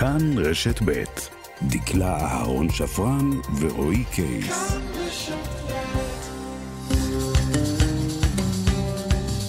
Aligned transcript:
כאן 0.00 0.38
רשת 0.38 0.82
ב' 0.84 1.04
דקלה 1.62 2.20
אהרון 2.20 2.70
שפרן 2.70 3.30
ורועי 3.60 4.04
קייס. 4.04 4.76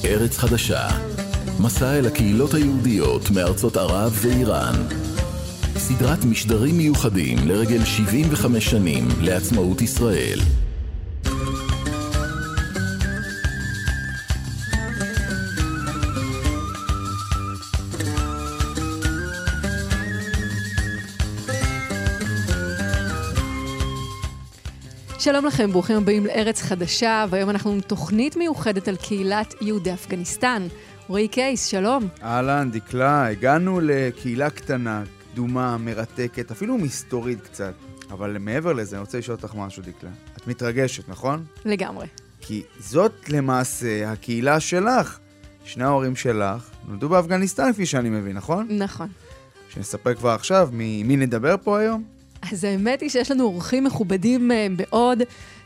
ארץ 0.05 0.37
חדשה, 0.37 0.87
מסע 1.59 1.99
אל 1.99 2.07
הקהילות 2.07 2.53
היהודיות 2.53 3.31
מארצות 3.31 3.77
ערב 3.77 4.19
ואיראן. 4.21 4.75
סדרת 5.77 6.25
משדרים 6.25 6.77
מיוחדים 6.77 7.37
לרגל 7.47 7.85
75 7.85 8.69
שנים 8.69 9.07
לעצמאות 9.21 9.81
ישראל. 9.81 10.39
שלום 25.31 25.45
לכם, 25.45 25.71
ברוכים 25.71 25.97
הבאים 25.97 26.25
לארץ 26.25 26.61
חדשה, 26.61 27.25
והיום 27.29 27.49
אנחנו 27.49 27.71
עם 27.71 27.81
תוכנית 27.81 28.35
מיוחדת 28.35 28.87
על 28.87 28.95
קהילת 28.95 29.53
יהודי 29.61 29.93
אפגניסטן. 29.93 30.67
רועי 31.07 31.27
קייס, 31.27 31.65
שלום. 31.65 32.07
אהלן, 32.23 32.71
דקלה, 32.71 33.27
הגענו 33.27 33.79
לקהילה 33.83 34.49
קטנה, 34.49 35.03
קדומה, 35.31 35.77
מרתקת, 35.77 36.51
אפילו 36.51 36.77
מסתורית 36.77 37.41
קצת. 37.41 37.73
אבל 38.11 38.37
מעבר 38.39 38.73
לזה, 38.73 38.95
אני 38.95 39.01
רוצה 39.01 39.17
לשאול 39.17 39.37
אותך 39.43 39.55
משהו, 39.55 39.83
דקלה. 39.83 40.09
את 40.37 40.47
מתרגשת, 40.47 41.09
נכון? 41.09 41.45
לגמרי. 41.65 42.07
כי 42.41 42.63
זאת 42.79 43.29
למעשה 43.29 44.11
הקהילה 44.11 44.59
שלך. 44.59 45.19
שני 45.63 45.83
ההורים 45.83 46.15
שלך 46.15 46.69
נולדו 46.87 47.09
באפגניסטן, 47.09 47.73
כפי 47.73 47.85
שאני 47.85 48.09
מבין, 48.09 48.37
נכון? 48.37 48.67
נכון. 48.69 49.07
שנספר 49.69 50.13
כבר 50.13 50.29
עכשיו, 50.29 50.69
מי 50.71 51.15
נדבר 51.17 51.55
פה 51.63 51.79
היום? 51.79 52.18
אז 52.41 52.63
האמת 52.63 53.01
היא 53.01 53.09
שיש 53.09 53.31
לנו 53.31 53.43
אורחים 53.43 53.83
מכובדים 53.83 54.51
אה, 54.51 54.67
מאוד. 54.69 55.23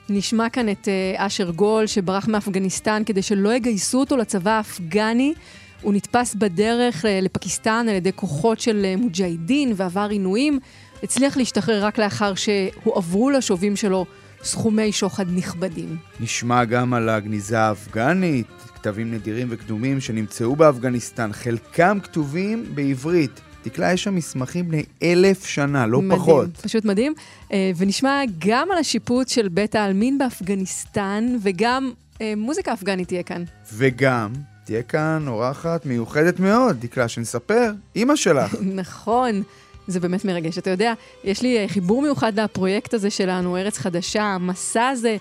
נשמע 0.09 0.49
כאן 0.49 0.69
את 0.69 0.87
אה, 0.87 1.25
אשר 1.25 1.51
גול, 1.51 1.87
שברח 1.87 2.27
מאפגניסטן 2.27 3.03
כדי 3.05 3.21
שלא 3.21 3.53
יגייסו 3.53 3.99
אותו 3.99 4.17
לצבא 4.17 4.51
האפגני. 4.51 5.33
הוא 5.81 5.93
נתפס 5.93 6.35
בדרך 6.35 7.05
אה, 7.05 7.19
לפקיסטן 7.21 7.85
על 7.89 7.95
ידי 7.95 8.11
כוחות 8.15 8.59
של 8.59 8.85
מוג'הידין 8.97 9.73
ועבר 9.75 10.07
עינויים. 10.09 10.59
הצליח 11.03 11.37
להשתחרר 11.37 11.85
רק 11.85 11.97
לאחר 11.97 12.33
שהועברו 12.35 13.29
לשובים 13.29 13.75
שלו 13.75 14.05
סכומי 14.43 14.91
שוחד 14.91 15.25
נכבדים. 15.29 15.97
נשמע 16.19 16.65
גם 16.65 16.93
על 16.93 17.09
הגניזה 17.09 17.59
האפגנית, 17.59 18.47
כתבים 18.75 19.13
נדירים 19.13 19.47
וקדומים 19.49 20.01
שנמצאו 20.01 20.55
באפגניסטן, 20.55 21.33
חלקם 21.33 21.97
כתובים 22.03 22.65
בעברית. 22.75 23.41
דקלה, 23.63 23.93
יש 23.93 24.03
שם 24.03 24.15
מסמכים 24.15 24.67
בני 24.67 24.83
אלף 25.03 25.45
שנה, 25.45 25.87
לא 25.87 26.01
מדהים, 26.01 26.19
פחות. 26.19 26.57
פשוט 26.57 26.85
מדהים. 26.85 27.13
אה, 27.51 27.71
ונשמע 27.77 28.21
גם 28.39 28.71
על 28.71 28.77
השיפוט 28.77 29.29
של 29.29 29.47
בית 29.47 29.75
העלמין 29.75 30.17
באפגניסטן, 30.17 31.35
וגם 31.41 31.91
אה, 32.21 32.33
מוזיקה 32.37 32.73
אפגנית 32.73 33.07
תהיה 33.07 33.23
כאן. 33.23 33.43
וגם 33.73 34.33
תהיה 34.63 34.83
כאן 34.83 35.25
אורחת 35.27 35.85
מיוחדת 35.85 36.39
מאוד, 36.39 36.79
דקלה, 36.79 37.07
שנספר, 37.07 37.71
אימא 37.95 38.15
שלך. 38.15 38.55
נכון. 38.81 39.43
זה 39.87 39.99
באמת 39.99 40.25
מרגש. 40.25 40.57
אתה 40.57 40.69
יודע, 40.69 40.93
יש 41.23 41.41
לי 41.41 41.57
אה, 41.57 41.67
חיבור 41.67 42.01
מיוחד 42.01 42.39
לפרויקט 42.39 42.93
הזה 42.93 43.09
שלנו, 43.09 43.57
ארץ 43.57 43.77
חדשה, 43.77 44.23
המסע 44.23 44.87
הזה 44.87 45.17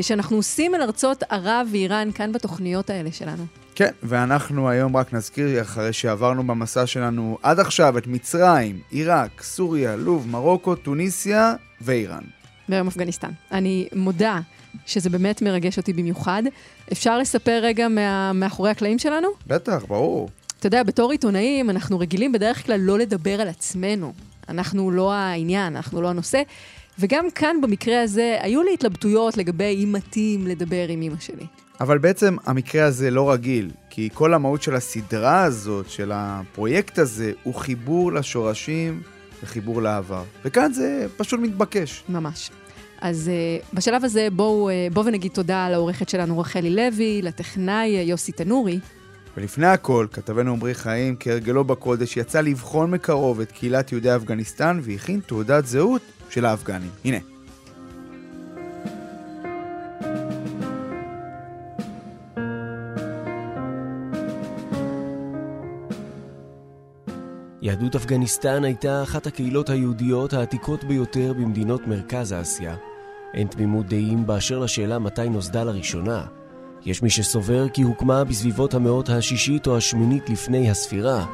שאנחנו 0.00 0.36
עושים 0.36 0.74
אל 0.74 0.82
ארצות 0.82 1.22
ערב 1.30 1.68
ואיראן 1.72 2.12
כאן 2.12 2.32
בתוכניות 2.32 2.90
האלה 2.90 3.12
שלנו. 3.12 3.46
כן, 3.76 3.90
ואנחנו 4.02 4.68
היום 4.68 4.96
רק 4.96 5.12
נזכיר, 5.12 5.62
אחרי 5.62 5.92
שעברנו 5.92 6.46
במסע 6.46 6.86
שלנו 6.86 7.38
עד 7.42 7.60
עכשיו 7.60 7.98
את 7.98 8.06
מצרים, 8.06 8.80
עיראק, 8.90 9.42
סוריה, 9.42 9.96
לוב, 9.96 10.28
מרוקו, 10.28 10.74
טוניסיה 10.74 11.54
ואיראן. 11.80 12.22
והיום 12.68 12.88
אפגניסטן. 12.88 13.30
אני 13.52 13.88
מודה 13.92 14.40
שזה 14.86 15.10
באמת 15.10 15.42
מרגש 15.42 15.76
אותי 15.78 15.92
במיוחד. 15.92 16.42
אפשר 16.92 17.18
לספר 17.18 17.60
רגע 17.62 17.88
מה, 17.88 18.32
מאחורי 18.32 18.70
הקלעים 18.70 18.98
שלנו? 18.98 19.28
בטח, 19.46 19.84
ברור. 19.88 20.28
אתה 20.58 20.66
יודע, 20.66 20.82
בתור 20.82 21.10
עיתונאים, 21.12 21.70
אנחנו 21.70 21.98
רגילים 21.98 22.32
בדרך 22.32 22.66
כלל 22.66 22.80
לא 22.80 22.98
לדבר 22.98 23.40
על 23.40 23.48
עצמנו. 23.48 24.12
אנחנו 24.48 24.90
לא 24.90 25.12
העניין, 25.12 25.76
אנחנו 25.76 26.02
לא 26.02 26.08
הנושא. 26.08 26.42
וגם 26.98 27.30
כאן, 27.30 27.56
במקרה 27.62 28.02
הזה, 28.02 28.36
היו 28.40 28.62
לי 28.62 28.74
התלבטויות 28.74 29.36
לגבי 29.36 29.84
אם 29.84 29.92
מתאים 29.92 30.46
לדבר 30.46 30.88
עם 30.88 31.02
אמא 31.02 31.16
שלי. 31.20 31.46
אבל 31.80 31.98
בעצם 31.98 32.36
המקרה 32.46 32.84
הזה 32.84 33.10
לא 33.10 33.32
רגיל, 33.32 33.70
כי 33.90 34.08
כל 34.14 34.34
המהות 34.34 34.62
של 34.62 34.74
הסדרה 34.74 35.42
הזאת, 35.42 35.90
של 35.90 36.10
הפרויקט 36.14 36.98
הזה, 36.98 37.32
הוא 37.42 37.54
חיבור 37.54 38.12
לשורשים 38.12 39.02
וחיבור 39.42 39.82
לעבר. 39.82 40.22
וכאן 40.44 40.72
זה 40.72 41.06
פשוט 41.16 41.40
מתבקש. 41.40 42.04
ממש. 42.08 42.50
אז 43.00 43.30
uh, 43.30 43.76
בשלב 43.76 44.04
הזה 44.04 44.28
בואו 44.32 44.70
uh, 44.70 44.94
בוא 44.94 45.04
ונגיד 45.06 45.32
תודה 45.32 45.68
לעורכת 45.68 46.08
שלנו 46.08 46.38
רחלי 46.38 46.70
לוי, 46.70 47.22
לטכנאי 47.22 48.04
uh, 48.04 48.08
יוסי 48.08 48.32
תנורי. 48.32 48.80
ולפני 49.36 49.66
הכל, 49.66 50.06
כתבנו 50.12 50.52
עמרי 50.52 50.74
חיים, 50.74 51.16
כהרגלו 51.20 51.64
בקודש, 51.64 52.16
יצא 52.16 52.40
לבחון 52.40 52.90
מקרוב 52.90 53.40
את 53.40 53.52
קהילת 53.52 53.92
יהודי 53.92 54.16
אפגניסטן 54.16 54.80
והכין 54.82 55.20
תעודת 55.26 55.66
זהות 55.66 56.02
של 56.30 56.44
האפגנים. 56.44 56.90
הנה. 57.04 57.35
יהדות 67.66 67.94
אפגניסטן 67.94 68.64
הייתה 68.64 69.02
אחת 69.02 69.26
הקהילות 69.26 69.70
היהודיות 69.70 70.32
העתיקות 70.32 70.84
ביותר 70.84 71.32
במדינות 71.32 71.86
מרכז 71.86 72.32
אסיה. 72.32 72.76
אין 73.34 73.46
תמימות 73.46 73.86
דעים 73.86 74.26
באשר 74.26 74.58
לשאלה 74.58 74.98
מתי 74.98 75.28
נוסדה 75.28 75.64
לראשונה. 75.64 76.24
יש 76.84 77.02
מי 77.02 77.10
שסובר 77.10 77.68
כי 77.68 77.82
הוקמה 77.82 78.24
בסביבות 78.24 78.74
המאות 78.74 79.08
השישית 79.08 79.66
או 79.66 79.76
השמינית 79.76 80.30
לפני 80.30 80.70
הספירה. 80.70 81.26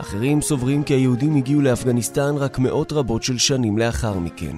אחרים 0.00 0.42
סוברים 0.42 0.82
כי 0.82 0.94
היהודים 0.94 1.36
הגיעו 1.36 1.60
לאפגניסטן 1.60 2.36
רק 2.36 2.58
מאות 2.58 2.92
רבות 2.92 3.22
של 3.22 3.38
שנים 3.38 3.78
לאחר 3.78 4.18
מכן. 4.18 4.56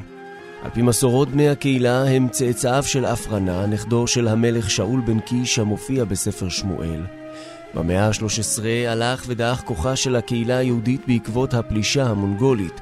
על 0.62 0.70
פי 0.70 0.82
מסורות 0.82 1.28
בני 1.28 1.48
הקהילה 1.48 2.04
הם 2.04 2.28
צאצאיו 2.28 2.82
של 2.82 3.04
אפרנה, 3.04 3.66
נכדו 3.66 4.06
של 4.06 4.28
המלך 4.28 4.70
שאול 4.70 5.00
בן 5.00 5.20
קיש 5.20 5.58
המופיע 5.58 6.04
בספר 6.04 6.48
שמואל. 6.48 7.17
במאה 7.74 8.06
ה-13 8.06 8.62
הלך 8.88 9.24
ודעך 9.26 9.62
כוחה 9.64 9.96
של 9.96 10.16
הקהילה 10.16 10.56
היהודית 10.56 11.00
בעקבות 11.06 11.54
הפלישה 11.54 12.06
המונגולית. 12.06 12.80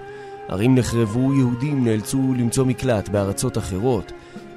ערים 0.49 0.75
נחרבו, 0.75 1.35
יהודים 1.35 1.85
נאלצו 1.85 2.35
למצוא 2.39 2.65
מקלט 2.65 3.09
בארצות 3.09 3.59
אחרות. 3.59 4.13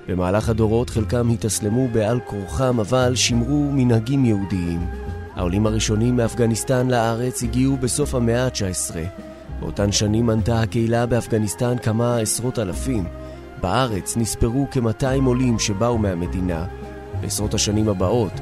במהלך 0.08 0.50
הדורות 0.50 0.90
חלקם 0.90 1.30
התאסלמו 1.30 1.88
בעל 1.88 2.20
כורחם, 2.26 2.80
אבל 2.80 3.16
שימרו 3.16 3.72
מנהגים 3.72 4.26
יהודיים. 4.26 4.88
העולים 5.36 5.66
הראשונים 5.66 6.16
מאפגניסטן 6.16 6.88
לארץ 6.88 7.44
הגיעו 7.44 7.78
בסוף 7.78 8.16
המאה 8.16 8.46
ה-19. 8.46 8.96
באותן 9.60 9.92
שנים 9.92 10.26
מנתה 10.26 10.62
הקהילה 10.62 11.06
באפגניסטן 11.06 11.78
כמה 11.78 12.18
עשרות 12.18 12.60
אלפים. 12.60 13.04
בארץ 13.62 14.18
נספרו 14.18 14.68
כ-200 14.72 15.26
עולים 15.26 15.60
שבאו 15.60 15.98
מהמדינה. 15.98 16.66
בעשרות 17.22 17.54
השנים 17.54 17.90
הבאות 17.90 18.34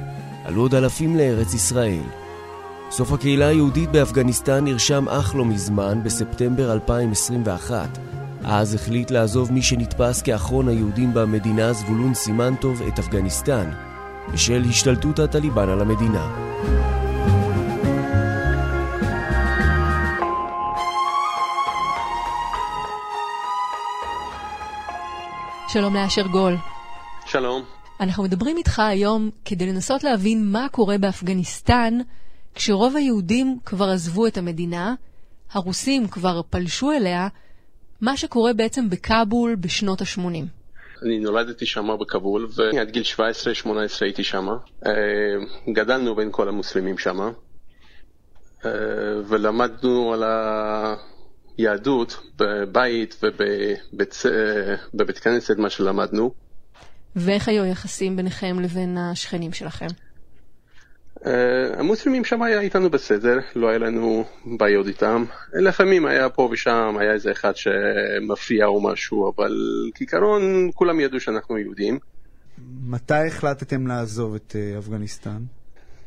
עלו 0.48 0.62
עוד 0.62 0.76
אלפים 0.76 1.18
לארץ 1.18 1.54
ישראל. 1.54 2.04
סוף 2.92 3.12
הקהילה 3.12 3.48
היהודית 3.48 3.92
באפגניסטן 3.92 4.64
נרשם 4.64 5.10
אך 5.10 5.36
לא 5.36 5.46
מזמן, 5.46 6.04
בספטמבר 6.04 6.74
2021. 6.74 7.98
אז 8.44 8.74
החליט 8.76 9.12
לעזוב 9.12 9.52
מי 9.52 9.62
שנתפס 9.62 10.22
כאחרון 10.22 10.68
היהודים 10.68 11.14
במדינה, 11.14 11.74
זבולון 11.74 12.14
סימנטוב, 12.14 12.82
את 12.82 13.00
אפגניסטן, 13.00 13.72
בשל 14.34 14.64
השתלטות 14.70 15.20
הטליבן 15.20 15.70
על 15.70 15.82
המדינה. 15.82 16.28
שלום 25.68 25.94
לאשר 25.96 26.28
גול. 26.28 26.56
שלום. 27.26 27.77
אנחנו 28.00 28.24
מדברים 28.24 28.58
איתך 28.58 28.80
היום 28.80 29.30
כדי 29.46 29.66
לנסות 29.66 30.04
להבין 30.04 30.46
מה 30.52 30.68
קורה 30.72 30.98
באפגניסטן 30.98 32.00
כשרוב 32.56 32.96
היהודים 32.96 33.58
כבר 33.66 33.86
עזבו 33.86 34.28
את 34.28 34.38
המדינה, 34.38 34.96
הרוסים 35.52 36.08
כבר 36.08 36.42
פלשו 36.50 36.92
אליה, 36.92 37.28
מה 38.02 38.18
שקורה 38.18 38.54
בעצם 38.54 38.90
בכאבול 38.90 39.56
בשנות 39.56 40.02
ה-80. 40.02 40.46
אני 41.04 41.20
נולדתי 41.20 41.66
שם 41.66 41.88
בכבול, 42.00 42.48
ועד 42.56 42.90
גיל 42.90 43.04
17-18 43.16 43.20
הייתי 44.02 44.24
שם. 44.24 44.48
אה, 44.86 44.92
גדלנו 45.74 46.16
בין 46.16 46.30
כל 46.32 46.50
המוסלמים 46.50 46.98
שם, 46.98 47.20
אה, 48.66 48.72
ולמדנו 49.28 50.14
על 50.14 50.24
היהדות 51.58 52.20
בבית 52.40 53.24
ובבית 53.24 55.20
כנסת, 55.20 55.58
מה 55.58 55.70
שלמדנו. 55.70 56.47
ואיך 57.18 57.48
היו 57.48 57.64
היחסים 57.64 58.16
ביניכם 58.16 58.60
לבין 58.60 58.98
השכנים 58.98 59.54
שלכם? 59.54 59.88
Uh, 61.18 61.30
המוסלמים 61.78 62.26
שם 62.26 62.42
היה 62.42 62.60
איתנו 62.60 62.90
בסדר, 62.90 63.40
לא 63.56 63.70
היה 63.70 63.78
לנו 63.78 64.26
בעיות 64.46 64.88
איתם. 64.88 65.26
לפעמים 65.54 66.06
היה 66.06 66.30
פה 66.30 66.50
ושם, 66.52 66.96
היה 67.00 67.12
איזה 67.14 67.32
אחד 67.32 67.56
שמפריע 67.56 68.66
או 68.66 68.82
משהו, 68.82 69.34
אבל 69.36 69.52
כעיקרון 69.96 70.70
כולם 70.74 71.00
ידעו 71.00 71.20
שאנחנו 71.20 71.58
יהודים. 71.58 72.00
מתי 72.82 73.28
החלטתם 73.28 73.88
לעזוב 73.88 74.36
את 74.36 74.56
uh, 74.56 74.80
אפגניסטן? 74.80 75.42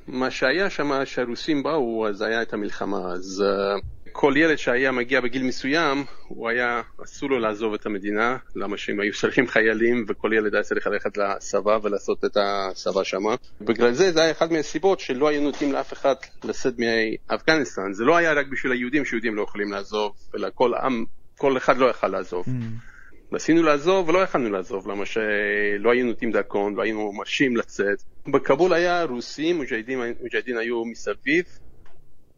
מה 0.06 0.30
שהיה 0.30 0.70
שם, 0.70 0.90
שהרוסים 1.04 1.62
באו, 1.62 2.08
אז 2.08 2.22
היה 2.22 2.42
את 2.42 2.52
המלחמה. 2.52 3.12
אז 3.12 3.44
uh, 3.46 3.80
כל 4.12 4.34
ילד 4.36 4.56
שהיה 4.56 4.92
מגיע 4.92 5.20
בגיל 5.20 5.42
מסוים, 5.42 6.04
הוא 6.28 6.48
היה, 6.48 6.82
אסור 7.04 7.30
לו 7.30 7.38
לעזוב 7.38 7.74
את 7.74 7.86
המדינה, 7.86 8.36
למה 8.56 8.76
שהם 8.76 9.00
היו 9.00 9.12
שרים 9.12 9.46
חיילים, 9.46 10.04
וכל 10.08 10.32
ילד 10.32 10.54
היה 10.54 10.62
צריך 10.62 10.86
ללכת 10.86 11.16
לצבא 11.16 11.78
ולעשות 11.82 12.24
את 12.24 12.36
הצבא 12.36 13.04
שם. 13.04 13.22
בגלל 13.60 13.92
זה, 13.92 14.12
זה 14.12 14.22
היה 14.22 14.30
אחת 14.30 14.50
מהסיבות 14.50 15.00
שלא 15.00 15.28
היו 15.28 15.42
נותנים 15.42 15.72
לאף 15.72 15.92
אחד 15.92 16.14
לשאת 16.44 16.74
מאפגניסטן. 16.78 17.92
זה 17.92 18.04
לא 18.04 18.16
היה 18.16 18.32
רק 18.32 18.46
בשביל 18.46 18.72
היהודים 18.72 19.04
שיהודים 19.04 19.36
לא 19.36 19.42
יכולים 19.42 19.72
לעזוב, 19.72 20.12
אלא 20.34 20.48
כל 20.54 20.74
עם, 20.74 21.04
כל 21.38 21.56
אחד 21.56 21.76
לא 21.76 21.90
יכל 21.90 22.08
לעזוב. 22.08 22.44
Mm. 22.46 23.30
ניסינו 23.32 23.62
לעזוב 23.62 24.08
ולא 24.08 24.18
יכלנו 24.18 24.50
לעזוב, 24.50 24.88
למה 24.88 25.06
שלא 25.06 25.92
היו 25.92 26.06
נותנים 26.06 26.32
דרכון, 26.32 26.74
לא 26.74 26.82
היינו 26.82 27.12
מרשים 27.12 27.56
לצאת. 27.56 28.02
בכבול 28.26 28.72
היה 28.72 29.04
רוסים, 29.04 29.56
מוג'הדין 29.56 30.56
היו 30.58 30.84
מסביב. 30.84 31.44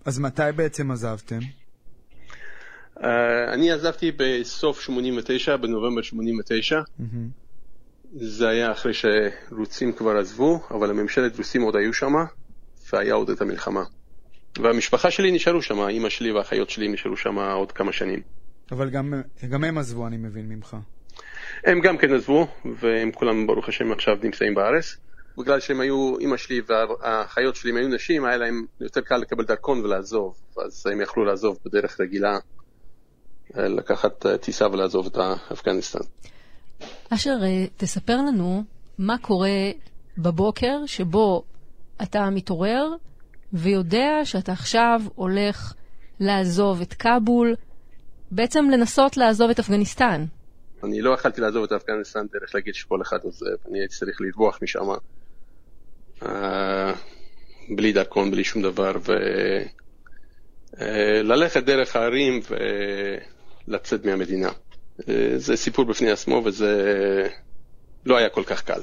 אז 0.04 0.18
מתי 0.18 0.42
בעצם 0.56 0.90
עזבתם? 0.90 1.38
Uh, 2.96 3.04
אני 3.52 3.72
עזבתי 3.72 4.12
בסוף 4.16 4.80
89, 4.80 5.56
בנובמבר 5.56 6.02
89. 6.02 6.80
Mm-hmm. 6.80 7.04
זה 8.12 8.48
היה 8.48 8.72
אחרי 8.72 8.92
שרוסים 8.94 9.92
כבר 9.92 10.16
עזבו, 10.16 10.60
אבל 10.70 10.90
הממשלת 10.90 11.38
רוסים 11.38 11.62
עוד 11.62 11.76
היו 11.76 11.94
שם, 11.94 12.12
והיה 12.92 13.14
עוד 13.14 13.30
את 13.30 13.40
המלחמה. 13.40 13.82
והמשפחה 14.58 15.10
שלי 15.10 15.30
נשארו 15.30 15.62
שם, 15.62 15.88
אימא 15.88 16.08
שלי 16.08 16.32
והאחיות 16.32 16.70
שלי 16.70 16.88
נשארו 16.88 17.16
שם 17.16 17.38
עוד 17.38 17.72
כמה 17.72 17.92
שנים. 17.92 18.20
אבל 18.70 18.90
גם, 18.90 19.14
גם 19.48 19.64
הם 19.64 19.78
עזבו, 19.78 20.06
אני 20.06 20.16
מבין 20.16 20.48
ממך. 20.48 20.76
הם 21.64 21.80
גם 21.80 21.98
כן 21.98 22.14
עזבו, 22.14 22.46
והם 22.80 23.12
כולם, 23.12 23.46
ברוך 23.46 23.68
השם, 23.68 23.92
עכשיו 23.92 24.16
נמצאים 24.22 24.54
בארץ. 24.54 24.96
בגלל 25.38 25.60
שהם 25.60 25.80
היו, 25.80 26.18
אימא 26.18 26.36
שלי 26.36 26.60
והאחיות 26.66 27.56
שלי, 27.56 27.70
הם 27.70 27.76
היו 27.76 27.88
נשים, 27.88 28.24
היה 28.24 28.36
להם 28.36 28.66
יותר 28.80 29.00
קל 29.00 29.16
לקבל 29.16 29.44
דרכון 29.44 29.80
ולעזוב, 29.84 30.34
אז 30.64 30.86
הם 30.92 31.00
יכלו 31.00 31.24
לעזוב 31.24 31.58
בדרך 31.64 32.00
רגילה, 32.00 32.38
לקחת 33.54 34.26
אה, 34.26 34.38
טיסה 34.38 34.66
ולעזוב 34.68 35.06
את 35.06 35.18
אפגניסטן. 35.52 35.98
אשר, 37.10 37.36
אה, 37.42 37.66
תספר 37.76 38.16
לנו 38.16 38.64
מה 38.98 39.18
קורה 39.18 39.70
בבוקר 40.18 40.86
שבו 40.86 41.44
אתה 42.02 42.30
מתעורר 42.30 42.88
ויודע 43.52 44.20
שאתה 44.24 44.52
עכשיו 44.52 45.00
הולך 45.14 45.74
לעזוב 46.20 46.80
את 46.80 46.94
כבול, 46.94 47.54
בעצם 48.30 48.70
לנסות 48.70 49.16
לעזוב 49.16 49.50
את 49.50 49.58
אפגניסטן. 49.58 50.24
אני 50.84 51.02
לא 51.02 51.14
יכלתי 51.14 51.40
לעזוב 51.40 51.64
את 51.64 51.72
אפגניסטן 51.72 52.26
דרך 52.32 52.54
להגיד 52.54 52.74
שכל 52.74 53.02
אחד 53.02 53.18
עוזב, 53.22 53.56
אני 53.70 53.78
הייתי 53.78 53.94
צריך 53.94 54.20
לברוח 54.20 54.58
משם 54.62 54.86
uh, 56.22 56.26
בלי 57.76 57.92
דרכון, 57.92 58.30
בלי 58.30 58.44
שום 58.44 58.62
דבר, 58.62 58.92
וללכת 60.72 61.62
uh, 61.62 61.66
דרך 61.66 61.96
הערים 61.96 62.40
ולצאת 63.68 64.04
מהמדינה. 64.04 64.48
Uh, 65.00 65.04
זה 65.36 65.56
סיפור 65.56 65.84
בפני 65.84 66.10
עצמו 66.10 66.42
וזה 66.44 67.28
לא 68.06 68.16
היה 68.16 68.28
כל 68.28 68.44
כך 68.46 68.62
קל. 68.62 68.80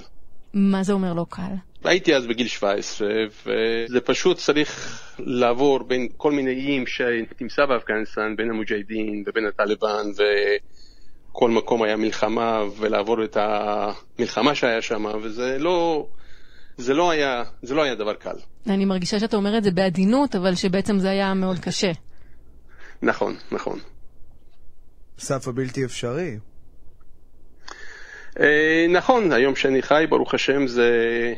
מה 0.53 0.83
זה 0.83 0.93
אומר 0.93 1.13
לא 1.13 1.25
קל? 1.29 1.53
הייתי 1.83 2.15
אז 2.15 2.27
בגיל 2.27 2.47
17, 2.47 3.07
וזה 3.45 4.01
פשוט 4.01 4.37
צריך 4.37 5.01
לעבור 5.19 5.83
בין 5.83 6.07
כל 6.17 6.31
מיני 6.31 6.51
איים 6.51 6.83
שתמצא 6.87 7.65
באפגניסטן, 7.65 8.35
בין 8.35 8.49
המוג'הדין 8.49 9.23
ובין 9.27 9.45
הטליבן, 9.45 10.05
וכל 11.31 11.49
מקום 11.49 11.83
היה 11.83 11.95
מלחמה, 11.95 12.63
ולעבור 12.77 13.23
את 13.23 13.37
המלחמה 13.39 14.55
שהיה 14.55 14.81
שם, 14.81 15.05
וזה 15.23 15.57
לא... 15.59 16.07
זה 16.77 16.93
לא 16.93 17.11
היה, 17.11 17.43
זה 17.61 17.75
לא 17.75 17.83
היה 17.83 17.95
דבר 17.95 18.13
קל. 18.13 18.35
אני 18.67 18.85
מרגישה 18.85 19.19
שאתה 19.19 19.37
אומר 19.37 19.57
את 19.57 19.63
זה 19.63 19.71
בעדינות, 19.71 20.35
אבל 20.35 20.55
שבעצם 20.55 20.99
זה 20.99 21.09
היה 21.09 21.33
מאוד 21.33 21.59
קשה. 21.59 21.91
נכון, 23.01 23.35
נכון. 23.51 23.79
סף 25.19 25.47
הבלתי 25.47 25.85
אפשרי. 25.85 26.37
אה, 28.39 28.85
נכון, 28.89 29.31
היום 29.31 29.55
שאני 29.55 29.81
חי, 29.81 30.05
ברוך 30.09 30.33
השם, 30.33 30.67
זה 30.67 30.89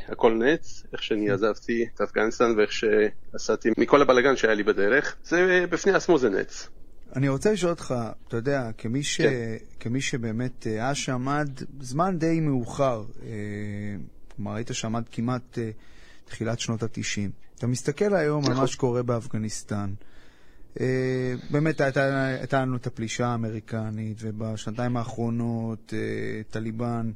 הכל 0.08 0.34
נץ, 0.34 0.84
איך 0.94 1.04
שאני 1.04 1.30
עזבתי 1.30 1.86
את 1.96 2.02
אפגניסטן 2.02 2.54
ואיך 2.58 2.72
שעשיתי 2.72 3.70
מכל 3.78 4.02
הבלגן 4.02 4.36
שהיה 4.36 4.54
לי 4.54 4.64
בדרך, 4.64 5.16
זה 5.24 5.66
בפני 5.70 5.92
עצמו 5.92 6.18
זה 6.18 6.30
נץ. 6.30 6.70
אני 7.16 7.30
רוצה 7.30 7.52
לשאול 7.52 7.72
אותך, 7.72 7.96
אתה 8.28 8.38
יודע, 8.38 8.70
כמי, 8.78 9.04
ש... 9.04 9.22
כן. 9.22 9.58
כמי 9.80 10.02
שבאמת 10.02 10.64
היה 10.64 10.90
אה, 10.90 10.96
שם 10.96 11.28
עד 11.28 11.64
זמן 11.80 12.18
די 12.18 12.40
מאוחר, 12.40 13.04
אה, 13.24 13.30
כלומר 14.36 14.56
היית 14.56 14.70
שם 14.74 14.96
עד 14.96 15.10
כמעט 15.12 15.58
תחילת 16.26 16.60
שנות 16.60 16.84
התשעים, 16.84 17.32
אתה 17.58 17.68
מסתכל 17.68 18.16
היום 18.16 18.42
נכון. 18.42 18.54
על 18.54 18.62
מה 18.62 18.68
שקורה 18.68 19.04
באפגניסטן, 19.04 19.94
באמת 21.50 21.82
הייתה 21.82 22.62
לנו 22.62 22.76
את 22.76 22.88
הפלישה 22.88 23.28
האמריקנית, 23.28 24.18
ובשנתיים 24.22 24.98
האחרונות 24.98 25.94
אה, 25.94 26.42
טליבן 26.50 27.12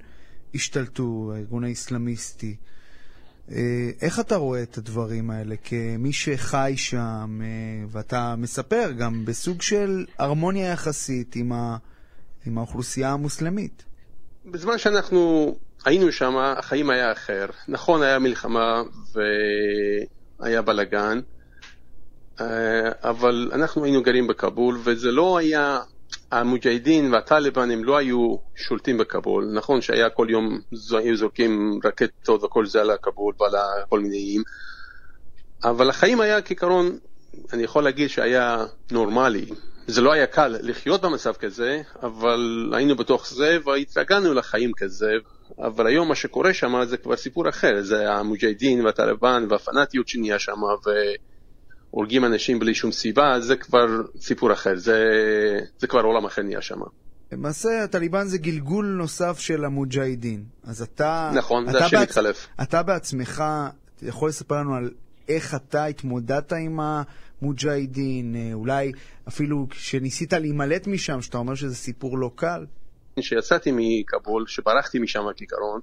השתלטו, 0.56 1.32
הארגון 1.36 1.64
האסלאמיסטי. 1.64 2.56
אה, 3.52 3.90
איך 4.02 4.20
אתה 4.20 4.36
רואה 4.36 4.64
את 4.64 4.78
הדברים 4.78 5.30
האלה 5.30 5.56
כמי 5.64 6.14
שחי 6.14 6.74
שם, 6.78 7.42
ואתה 7.90 8.36
מספר 8.38 8.92
גם 8.92 9.26
בסוג 9.26 9.62
של 9.62 10.06
הרמוניה 10.18 10.72
יחסית 10.72 11.36
עם, 11.36 11.52
ה... 11.54 11.78
עם 12.46 12.58
האוכלוסייה 12.58 13.12
המוסלמית? 13.12 13.84
בזמן 14.46 14.78
שאנחנו 14.78 15.52
היינו 15.86 16.12
שם, 16.12 16.36
החיים 16.58 16.90
היה 16.90 17.12
אחר. 17.12 17.46
נכון, 17.68 18.04
היה 18.04 18.20
מלחמה 18.20 18.82
והיה 20.40 20.62
בלאגן, 20.62 21.18
אה, 21.18 21.35
אבל 23.04 23.50
אנחנו 23.54 23.84
היינו 23.84 24.04
גרים 24.04 24.28
בכבול, 24.28 24.80
וזה 24.84 25.12
לא 25.12 25.38
היה, 25.38 25.80
המוג'הדין 26.32 27.14
והטליבן 27.14 27.72
הם 27.72 27.84
לא 27.84 27.98
היו 27.98 28.36
שולטים 28.56 28.98
בכבול. 28.98 29.52
נכון 29.54 29.82
שהיה 29.82 30.10
כל 30.10 30.28
יום, 30.30 30.60
היו 30.92 31.18
זורקים 31.18 31.80
רקטות 31.86 32.44
וכל 32.44 32.66
זה 32.66 32.82
על 32.82 32.92
הכבול 32.92 33.34
ועל 33.40 33.54
כל 33.90 34.00
מיני 34.00 34.18
איים, 34.18 34.44
אבל 35.64 35.90
החיים 35.90 36.22
היה 36.22 36.42
כעיקרון, 36.42 36.98
אני 37.54 37.64
יכול 37.64 37.84
להגיד 37.84 38.10
שהיה 38.10 38.66
נורמלי. 38.92 39.46
זה 39.88 40.02
לא 40.02 40.12
היה 40.12 40.28
קל 40.28 40.56
לחיות 40.62 41.02
במצב 41.02 41.34
כזה, 41.34 41.82
אבל 42.04 42.72
היינו 42.76 42.96
בתוך 42.96 43.28
זה 43.28 43.58
והתרגלנו 43.66 44.34
לחיים 44.34 44.72
כזה. 44.78 45.12
אבל 45.60 45.88
היום 45.88 46.08
מה 46.08 46.16
שקורה 46.16 46.54
שם 46.54 46.86
זה 46.86 46.98
כבר 46.98 47.16
סיפור 47.16 47.50
אחר, 47.50 47.82
זה 47.82 48.12
המוג'הדין 48.12 48.86
והטליבן 48.86 49.48
והפנאטיות 49.50 50.08
שנהיה 50.08 50.40
שם, 50.40 50.64
ו... 50.64 50.90
הורגים 51.96 52.26
אנשים 52.26 52.60
בלי 52.60 52.74
שום 52.74 52.92
סיבה, 52.92 53.40
זה 53.40 53.56
כבר 53.56 53.86
סיפור 54.20 54.54
אחר, 54.54 54.76
זה, 54.76 55.00
זה 55.80 55.88
כבר 55.88 56.02
עולם 56.02 56.26
אחר 56.26 56.42
נהיה 56.42 56.62
שם. 56.62 56.80
למעשה 57.32 57.84
הטליבן 57.84 58.26
זה 58.26 58.38
גלגול 58.38 58.86
נוסף 58.86 59.40
של 59.40 59.66
המוג'הידין. 59.66 60.44
אז 60.64 60.82
אתה... 60.82 61.32
נכון, 61.36 61.72
זה 61.72 61.86
השם 61.86 62.02
מתחלף. 62.02 62.48
אתה 62.62 62.84
בעצמך 62.84 63.44
יכול 64.02 64.30
לספר 64.30 64.56
לנו 64.56 64.76
על 64.76 64.92
איך 65.30 65.56
אתה 65.56 65.86
התמודדת 65.86 66.54
עם 66.54 66.80
המוג'הידין, 66.80 68.36
אה, 68.36 68.54
אולי 68.54 68.92
אפילו 69.28 69.68
כשניסית 69.70 70.34
להימלט 70.34 70.88
משם, 70.88 71.22
שאתה 71.22 71.38
אומר 71.38 71.56
שזה 71.56 71.76
סיפור 71.76 72.18
לא 72.18 72.32
קל? 72.36 72.66
כשיצאתי 73.20 73.72
מכבול, 73.74 74.46
שברחתי 74.48 75.00
משם 75.00 75.24
כעיקרון, 75.38 75.80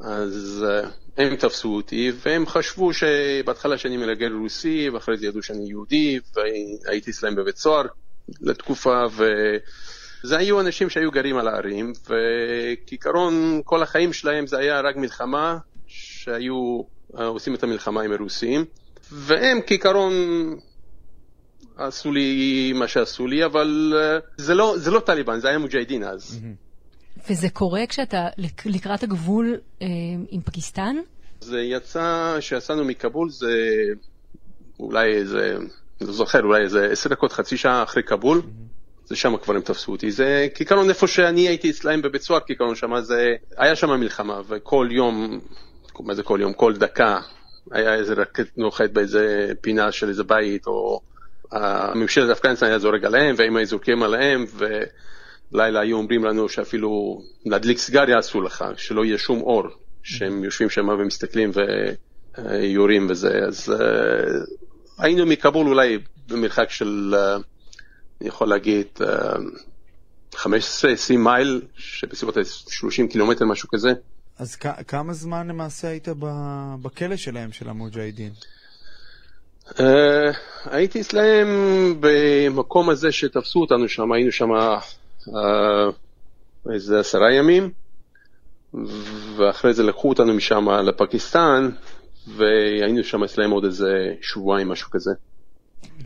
אז 0.00 0.66
uh, 0.68 0.88
הם 1.16 1.36
תפסו 1.36 1.76
אותי, 1.76 2.12
והם 2.24 2.46
חשבו 2.46 2.90
שבהתחלה 2.92 3.78
שאני 3.78 3.96
מלגל 3.96 4.32
רוסי, 4.32 4.88
ואחרי 4.90 5.16
זה 5.16 5.26
ידעו 5.26 5.42
שאני 5.42 5.68
יהודי, 5.68 6.20
והייתי 6.34 7.10
אצלם 7.10 7.34
בבית 7.34 7.56
סוהר 7.56 7.86
לתקופה, 8.40 9.04
וזה 9.12 10.38
היו 10.38 10.60
אנשים 10.60 10.90
שהיו 10.90 11.10
גרים 11.10 11.36
על 11.36 11.48
הערים, 11.48 11.92
וכעיקרון 12.04 13.60
כל 13.64 13.82
החיים 13.82 14.12
שלהם 14.12 14.46
זה 14.46 14.58
היה 14.58 14.80
רק 14.80 14.96
מלחמה, 14.96 15.58
שהיו 15.86 16.82
uh, 17.12 17.22
עושים 17.22 17.54
את 17.54 17.62
המלחמה 17.62 18.02
עם 18.02 18.12
הרוסים, 18.12 18.64
והם 19.12 19.60
כעיקרון 19.66 20.12
עשו 21.76 22.12
לי 22.12 22.72
מה 22.74 22.88
שעשו 22.88 23.26
לי, 23.26 23.44
אבל 23.44 23.92
uh, 23.96 24.24
זה 24.36 24.54
לא, 24.54 24.74
זה 24.76 24.90
לא 24.90 25.00
טליבן, 25.00 25.40
זה 25.40 25.48
היה 25.48 25.58
מוג'הדין 25.58 26.04
אז. 26.04 26.40
Mm-hmm. 26.42 26.69
וזה 27.28 27.50
קורה 27.50 27.86
כשאתה 27.88 28.26
לקראת 28.64 29.02
הגבול 29.02 29.58
אה, 29.82 29.86
עם 30.30 30.40
פקיסטן? 30.40 30.96
זה 31.40 31.60
יצא, 31.60 32.36
כשיצאנו 32.38 32.84
מכבול 32.84 33.30
זה 33.30 33.52
אולי 34.80 35.14
איזה, 35.14 35.56
לא 36.00 36.12
זוכר, 36.12 36.42
אולי 36.42 36.62
איזה 36.62 36.88
עשר 36.92 37.10
דקות, 37.10 37.32
חצי 37.32 37.56
שעה 37.56 37.82
אחרי 37.82 38.02
כבול. 38.02 38.38
Mm-hmm. 38.38 38.70
זה 39.10 39.16
שם 39.16 39.36
כבר 39.36 39.54
הם 39.54 39.60
תפסו 39.60 39.92
אותי. 39.92 40.10
זה 40.10 40.46
כעיקרון 40.54 40.88
איפה 40.88 41.06
שאני 41.06 41.48
הייתי 41.48 41.70
אצלהם 41.70 42.02
בבית 42.02 42.22
סוהר, 42.22 42.40
כעיקרון 42.46 42.74
שם 42.74 43.00
זה, 43.00 43.34
היה 43.56 43.76
שם 43.76 43.90
מלחמה, 43.90 44.40
וכל 44.48 44.88
יום, 44.90 45.40
מה 46.00 46.14
זה 46.14 46.22
כל 46.22 46.38
יום? 46.42 46.52
כל 46.52 46.76
דקה 46.76 47.18
היה 47.70 47.94
איזה 47.94 48.14
רקט 48.14 48.46
נוחת 48.56 48.90
באיזה 48.90 49.52
פינה 49.60 49.92
של 49.92 50.08
איזה 50.08 50.24
בית, 50.24 50.66
או 50.66 51.00
הממשלת 51.52 52.30
אפגניסטן 52.30 52.66
היה 52.66 52.78
זורק 52.78 53.04
עליהם, 53.04 53.34
והם 53.38 53.56
היו 53.56 53.66
זורקים 53.66 54.02
עליהם, 54.02 54.44
ולילה 55.52 55.80
היו 55.80 55.96
אומרים 55.96 56.24
לנו 56.24 56.48
שאפילו 56.48 57.22
להדליק 57.46 57.78
סיגריה 57.78 58.18
אסור 58.18 58.42
לך, 58.42 58.64
שלא 58.76 59.04
יהיה 59.04 59.18
שום 59.18 59.40
אור, 59.40 59.68
שהם 60.02 60.44
יושבים 60.44 60.70
שם 60.70 60.88
ומסתכלים 60.88 61.50
ויורים 62.38 63.06
וזה. 63.10 63.38
אז 63.46 63.74
היינו 64.98 65.26
מכבול 65.26 65.68
אולי 65.68 65.98
במרחק 66.28 66.70
של, 66.70 67.14
אני 68.20 68.28
יכול 68.28 68.48
להגיד, 68.48 68.86
15-20 70.34 70.36
מייל, 71.18 71.62
שבסביבות 71.76 72.36
30 72.68 73.08
קילומטר, 73.08 73.44
משהו 73.44 73.68
כזה. 73.68 73.92
אז 74.38 74.56
כמה 74.88 75.12
זמן 75.12 75.48
למעשה 75.48 75.88
היית 75.88 76.08
בכלא 76.82 77.16
שלהם, 77.16 77.52
של 77.52 77.68
המוג'הידין? 77.68 78.32
Uh, 79.66 79.82
הייתי 80.64 81.00
אצלהם 81.00 81.48
במקום 82.00 82.90
הזה 82.90 83.12
שתפסו 83.12 83.60
אותנו 83.60 83.88
שם, 83.88 84.12
היינו 84.12 84.32
שם 84.32 84.48
איזה 86.74 87.00
עשרה 87.00 87.32
ימים, 87.32 87.70
ואחרי 89.36 89.74
זה 89.74 89.82
לקחו 89.82 90.08
אותנו 90.08 90.34
משם 90.34 90.68
לפקיסטן, 90.68 91.70
והיינו 92.36 93.04
שם 93.04 93.24
אצלהם 93.24 93.50
עוד 93.50 93.64
איזה 93.64 94.14
שבועיים, 94.20 94.68
משהו 94.68 94.90
כזה. 94.90 95.10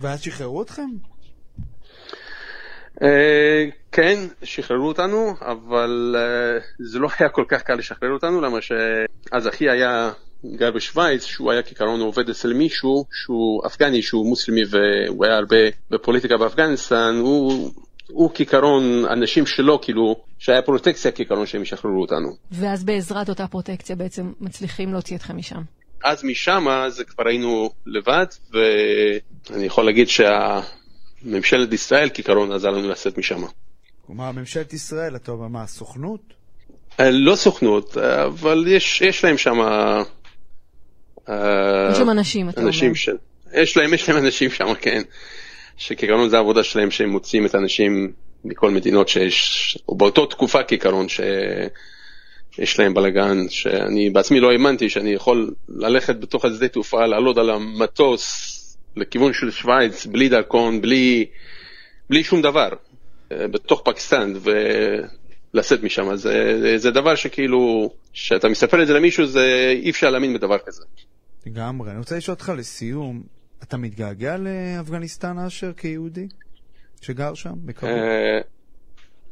ואז 0.01 0.21
שחררו 0.21 0.63
אתכם? 0.63 0.89
Uh, 3.01 3.05
כן, 3.93 4.27
שחררו 4.43 4.89
אותנו, 4.89 5.35
אבל 5.41 6.17
uh, 6.19 6.63
זה 6.79 6.99
לא 6.99 7.09
היה 7.19 7.29
כל 7.29 7.45
כך 7.49 7.63
קל 7.63 7.75
לשחרר 7.75 8.11
אותנו, 8.11 8.41
למה 8.41 8.59
שאז 8.61 9.49
אחי 9.49 9.71
היה 9.71 10.11
גר 10.57 10.71
בשוויץ, 10.71 11.25
שהוא 11.25 11.53
היה 11.53 11.63
כעיקרון 11.63 12.01
עובד 12.01 12.31
אצל 12.31 12.53
מישהו 12.53 13.05
שהוא 13.13 13.67
אפגני, 13.67 14.03
שהוא 14.03 14.27
מוסלמי 14.27 14.63
והוא 14.71 15.25
היה 15.25 15.37
הרבה 15.37 15.57
בפוליטיקה 15.91 16.37
באפגניסטן, 16.37 17.19
הוא, 17.21 17.71
הוא 18.09 18.31
כעיקרון, 18.35 19.05
אנשים 19.05 19.47
שלו, 19.47 19.81
כאילו, 19.81 20.17
שהיה 20.39 20.63
פרוטקציה 20.63 21.13
כעיקרון 21.13 21.47
שהם 21.47 21.63
ישחררו 21.63 22.01
אותנו. 22.01 22.29
ואז 22.51 22.85
בעזרת 22.85 23.29
אותה 23.29 23.47
פרוטקציה 23.47 23.97
בעצם 23.97 24.33
מצליחים 24.41 24.93
להוציא 24.93 25.17
אתכם 25.17 25.37
משם. 25.37 25.63
אז 26.05 26.25
משם 26.25 26.67
זה 26.89 27.05
כבר 27.05 27.29
היינו 27.29 27.71
לבד, 27.87 28.27
ואני 28.53 29.65
יכול 29.65 29.85
להגיד 29.85 30.09
שהממשלת 30.09 31.73
ישראל 31.73 32.11
כעיקרון 32.15 32.53
עזר 32.53 32.71
לנו 32.71 32.89
לצאת 32.89 33.19
משם. 33.19 33.43
כלומר, 34.07 34.33
ממשלת 34.33 34.73
ישראל, 34.73 35.17
אתה 35.17 35.33
אומר, 35.33 35.49
מה, 35.49 35.63
הסוכנות? 35.63 36.21
לא 37.01 37.37
סוכנות, 37.37 37.97
אבל 37.97 38.65
יש, 38.69 39.01
יש 39.01 39.25
להם 39.25 39.39
שם... 39.39 39.59
יש 41.91 41.99
שם 41.99 42.11
אנשים, 42.11 42.49
אתה 42.49 42.61
אנשים 42.61 42.85
אומר. 42.85 42.95
ש... 42.95 43.09
יש 43.55 43.77
להם, 43.77 43.95
יש 43.95 44.09
להם 44.09 44.25
אנשים 44.25 44.51
שם, 44.51 44.75
כן. 44.81 45.03
שכעיקרון 45.77 46.29
זה 46.29 46.37
העבודה 46.37 46.63
שלהם 46.63 46.91
שהם 46.91 47.09
מוצאים 47.09 47.47
את 47.47 47.55
האנשים 47.55 48.13
מכל 48.45 48.71
מדינות 48.71 49.09
שיש, 49.09 49.79
או 49.89 49.95
באותו 49.95 50.27
תקופה 50.27 50.63
כעיקרון 50.63 51.07
שיש 51.09 52.79
להם 52.79 52.95
בלאגן, 52.95 53.49
שאני 53.49 54.11
בעצמי 54.11 54.41
לא 54.41 54.51
האמנתי 54.51 54.89
שאני 54.89 55.11
יכול 55.11 55.55
ללכת 55.69 56.17
בתוך 56.17 56.45
השדה 56.45 56.69
תעופה, 56.69 57.07
לעלות 57.07 57.39
על 57.39 57.51
המטוס 57.51 58.61
לכיוון 58.97 59.33
של 59.33 59.51
שווייץ, 59.51 60.07
בלי 60.07 60.29
דרכון, 60.29 60.81
בלי, 60.81 61.27
בלי 62.11 62.25
שום 62.25 62.43
דבר, 62.43 62.69
בתוך 63.31 63.83
פקיסטן, 63.85 64.33
ולצאת 65.55 65.83
משם. 65.83 66.17
זה, 66.17 66.59
זה, 66.61 66.79
זה 66.79 66.91
דבר 66.91 67.15
שכאילו, 67.15 67.91
כשאתה 68.13 68.49
מספר 68.49 68.83
את 68.83 68.87
זה 68.87 68.95
למישהו, 68.95 69.27
זה 69.27 69.75
אי 69.83 69.91
אפשר 69.91 70.11
להאמין 70.11 70.35
בדבר 70.35 70.59
כזה. 70.67 70.85
לגמרי. 71.47 71.91
אני 71.91 71.99
רוצה 71.99 72.17
לשאול 72.17 72.35
אותך 72.35 72.53
לסיום, 72.57 73.23
אתה 73.69 73.77
מתגעגע 73.77 74.37
לאפגניסטן, 74.37 75.39
אשר, 75.39 75.73
כיהודי? 75.73 76.29
שגר 77.01 77.35
שם, 77.35 77.53
בקרוב? 77.65 77.93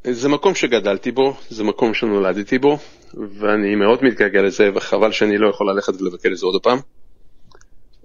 זה 0.04 0.28
מקום 0.28 0.54
שגדלתי 0.54 1.12
בו, 1.12 1.36
זה 1.48 1.64
מקום 1.64 1.94
שנולדתי 1.94 2.58
בו, 2.58 2.78
ואני 3.14 3.74
מאוד 3.74 4.04
מתגעגע 4.04 4.42
לזה, 4.42 4.70
וחבל 4.74 5.12
שאני 5.12 5.38
לא 5.38 5.50
יכול 5.50 5.70
ללכת 5.70 6.00
ולבקר 6.00 6.28
את 6.32 6.36
זה 6.36 6.46
עוד 6.46 6.62
פעם. 6.62 6.78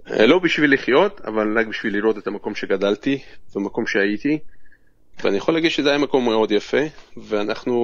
לא 0.06 0.38
בשביל 0.38 0.74
לחיות, 0.74 1.20
אבל 1.20 1.58
רק 1.58 1.66
בשביל 1.66 1.96
לראות 1.96 2.18
את 2.18 2.26
המקום 2.26 2.54
שגדלתי, 2.54 3.18
ומקום 3.56 3.86
שהייתי. 3.86 4.38
ואני 5.24 5.36
יכול 5.36 5.54
להגיד 5.54 5.70
שזה 5.70 5.88
היה 5.88 5.98
מקום 5.98 6.24
מאוד 6.24 6.52
יפה, 6.52 6.82
ואנחנו, 7.16 7.74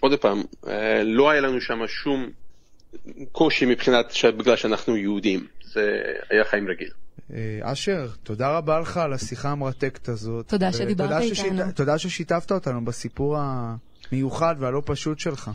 עוד 0.00 0.18
פעם, 0.18 0.42
לא 1.04 1.30
היה 1.30 1.40
לנו 1.40 1.60
שם 1.60 1.86
שום 1.86 2.30
קושי 3.32 3.66
מבחינת, 3.66 4.12
בגלל 4.36 4.56
שאנחנו 4.56 4.96
יהודים. 4.96 5.46
זה 5.72 6.02
היה 6.30 6.44
חיים 6.44 6.68
רגיל. 6.68 6.90
אשר, 7.62 8.08
תודה 8.22 8.56
רבה 8.56 8.80
לך 8.80 8.96
על 8.96 9.12
השיחה 9.12 9.50
המרתקת 9.50 10.08
הזאת. 10.08 10.48
תודה 10.48 10.72
שדיברת 10.72 11.22
איתנו. 11.22 11.72
תודה 11.74 11.98
ששיתפת 11.98 12.52
אותנו 12.52 12.84
בסיפור 12.84 13.36
המיוחד 13.38 14.54
והלא 14.58 14.82
פשוט 14.86 15.18
שלך. 15.18 15.50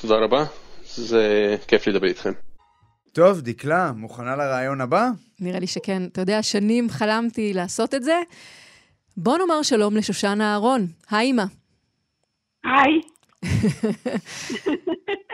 תודה 0.00 0.14
רבה, 0.14 0.44
זה 0.84 1.56
כיף 1.68 1.86
לדבר 1.86 2.06
איתכם. 2.06 2.32
טוב, 3.12 3.40
דקלה, 3.40 3.92
מוכנה 3.92 4.36
לרעיון 4.36 4.80
הבא? 4.80 5.08
נראה 5.40 5.58
לי 5.58 5.66
שכן. 5.66 6.02
אתה 6.04 6.20
יודע, 6.20 6.42
שנים 6.42 6.90
חלמתי 6.90 7.52
לעשות 7.52 7.94
את 7.94 8.02
זה. 8.02 8.20
בוא 9.16 9.38
נאמר 9.38 9.62
שלום 9.62 9.96
לשושנה 9.96 10.52
אהרון. 10.52 10.86
היי, 11.10 11.30
אמא. 11.30 11.44
היי. 12.64 13.00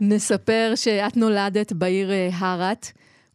נספר 0.00 0.72
שאת 0.74 1.16
נולדת 1.16 1.72
בעיר 1.72 2.10
הארת. 2.32 2.86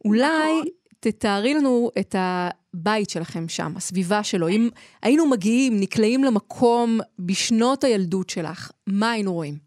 אולי 0.05 0.61
תתארי 0.99 1.53
לנו 1.53 1.89
את 1.99 2.15
הבית 2.17 3.09
שלכם 3.09 3.47
שם, 3.47 3.71
הסביבה 3.75 4.23
שלו. 4.23 4.47
אם 4.47 4.69
היינו 5.03 5.29
מגיעים, 5.29 5.73
נקלעים 5.79 6.23
למקום 6.23 6.99
בשנות 7.19 7.83
הילדות 7.83 8.29
שלך, 8.29 8.71
מה 8.87 9.11
היינו 9.11 9.33
רואים? 9.33 9.65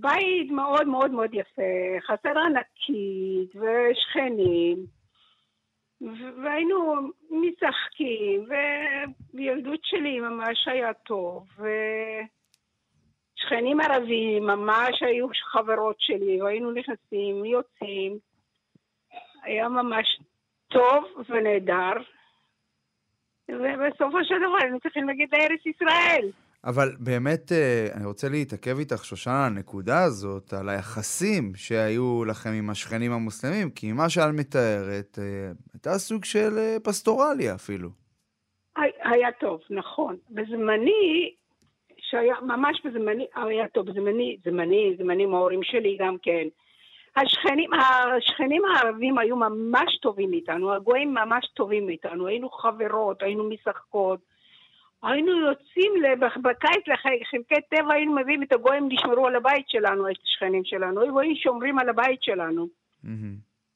בית 0.00 0.50
מאוד 0.50 0.88
מאוד 0.88 1.10
מאוד 1.10 1.30
יפה, 1.34 1.62
חצר 2.06 2.38
ענקית 2.38 3.56
ושכנים, 3.56 4.86
והיינו 6.44 6.94
משחקים, 7.30 8.46
וילדות 9.34 9.80
שלי 9.82 10.20
ממש 10.20 10.68
היה 10.68 10.92
טוב, 10.92 11.46
ושכנים 13.38 13.80
ערבים 13.80 14.46
ממש 14.46 15.02
היו 15.02 15.26
חברות 15.52 15.96
שלי, 15.98 16.42
והיינו 16.42 16.72
נכנסים, 16.72 17.44
יוצאים. 17.44 18.18
היה 19.42 19.68
ממש 19.68 20.20
טוב 20.68 21.04
ונהדר, 21.28 21.92
ובסופו 23.48 24.24
של 24.24 24.34
דבר 24.38 24.56
היינו 24.60 24.80
צריכים 24.80 25.08
להגיד 25.08 25.28
לארץ 25.32 25.66
ישראל. 25.66 26.30
אבל 26.64 26.88
באמת, 26.98 27.52
אני 27.96 28.06
רוצה 28.06 28.28
להתעכב 28.28 28.78
איתך, 28.78 29.04
שושנה, 29.04 29.46
על 29.46 29.52
הנקודה 29.52 30.04
הזאת, 30.04 30.52
על 30.52 30.68
היחסים 30.68 31.52
שהיו 31.54 32.24
לכם 32.24 32.50
עם 32.50 32.70
השכנים 32.70 33.12
המוסלמים, 33.12 33.70
כי 33.70 33.92
מה 33.92 34.08
שאת 34.08 34.34
מתארת, 34.34 35.18
הייתה 35.72 35.98
סוג 35.98 36.24
של 36.24 36.50
פסטורליה 36.84 37.54
אפילו. 37.54 37.88
היה 39.04 39.32
טוב, 39.40 39.60
נכון. 39.70 40.16
בזמני, 40.30 41.34
שהיה, 42.10 42.34
ממש 42.42 42.82
בזמני, 42.84 43.26
היה 43.34 43.68
טוב, 43.68 43.90
בזמני, 43.90 44.36
זמני, 44.44 44.96
זמנים 44.98 45.34
ההורים 45.34 45.62
שלי 45.62 45.96
גם 46.00 46.16
כן. 46.22 46.46
השכנים, 47.16 47.70
השכנים 48.16 48.62
הערבים 48.64 49.18
היו 49.18 49.36
ממש 49.36 49.98
טובים 50.02 50.32
איתנו, 50.32 50.72
הגויים 50.72 51.14
ממש 51.14 51.46
טובים 51.54 51.88
איתנו, 51.88 52.26
היינו 52.26 52.50
חברות, 52.50 53.22
היינו 53.22 53.48
משחקות, 53.48 54.20
היינו 55.02 55.32
יוצאים 55.40 55.92
בקיץ 56.42 56.82
לחלקי 56.86 57.60
טבע, 57.70 57.94
היינו 57.94 58.14
מביאים 58.14 58.42
את 58.42 58.52
הגויים 58.52 58.88
לשמרו 58.90 59.26
על 59.26 59.36
הבית 59.36 59.68
שלנו, 59.68 60.10
את 60.10 60.16
השכנים 60.24 60.62
שלנו, 60.64 61.00
היינו 61.00 61.36
שומרים 61.36 61.78
על 61.78 61.88
הבית 61.88 62.22
שלנו. 62.22 62.68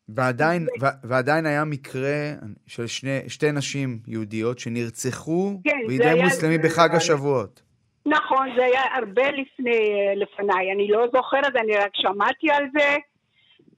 ועדיין, 0.08 0.66
ו- 0.80 1.06
ועדיין 1.08 1.46
היה 1.46 1.64
מקרה 1.64 2.32
של 2.66 2.86
שני, 2.86 3.18
שתי 3.28 3.52
נשים 3.52 3.98
יהודיות 4.06 4.58
שנרצחו 4.58 5.60
כן, 5.64 5.80
בידי 5.88 6.22
מוסלמי 6.22 6.58
בחג 6.58 6.88
השבועות. 6.92 7.71
נכון, 8.06 8.48
זה 8.56 8.64
היה 8.64 8.82
הרבה 8.94 9.30
לפני, 9.30 9.78
לפניי, 10.16 10.72
אני 10.72 10.88
לא 10.88 11.06
זוכרת, 11.12 11.56
אני 11.56 11.76
רק 11.76 11.90
שמעתי 11.94 12.50
על 12.50 12.64
זה. 12.72 12.96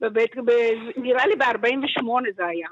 בבית, 0.01 0.35
ב, 0.37 0.51
נראה 0.97 1.27
לי 1.27 1.35
ב-48 1.35 2.05
זה 2.35 2.45
היה. 2.45 2.67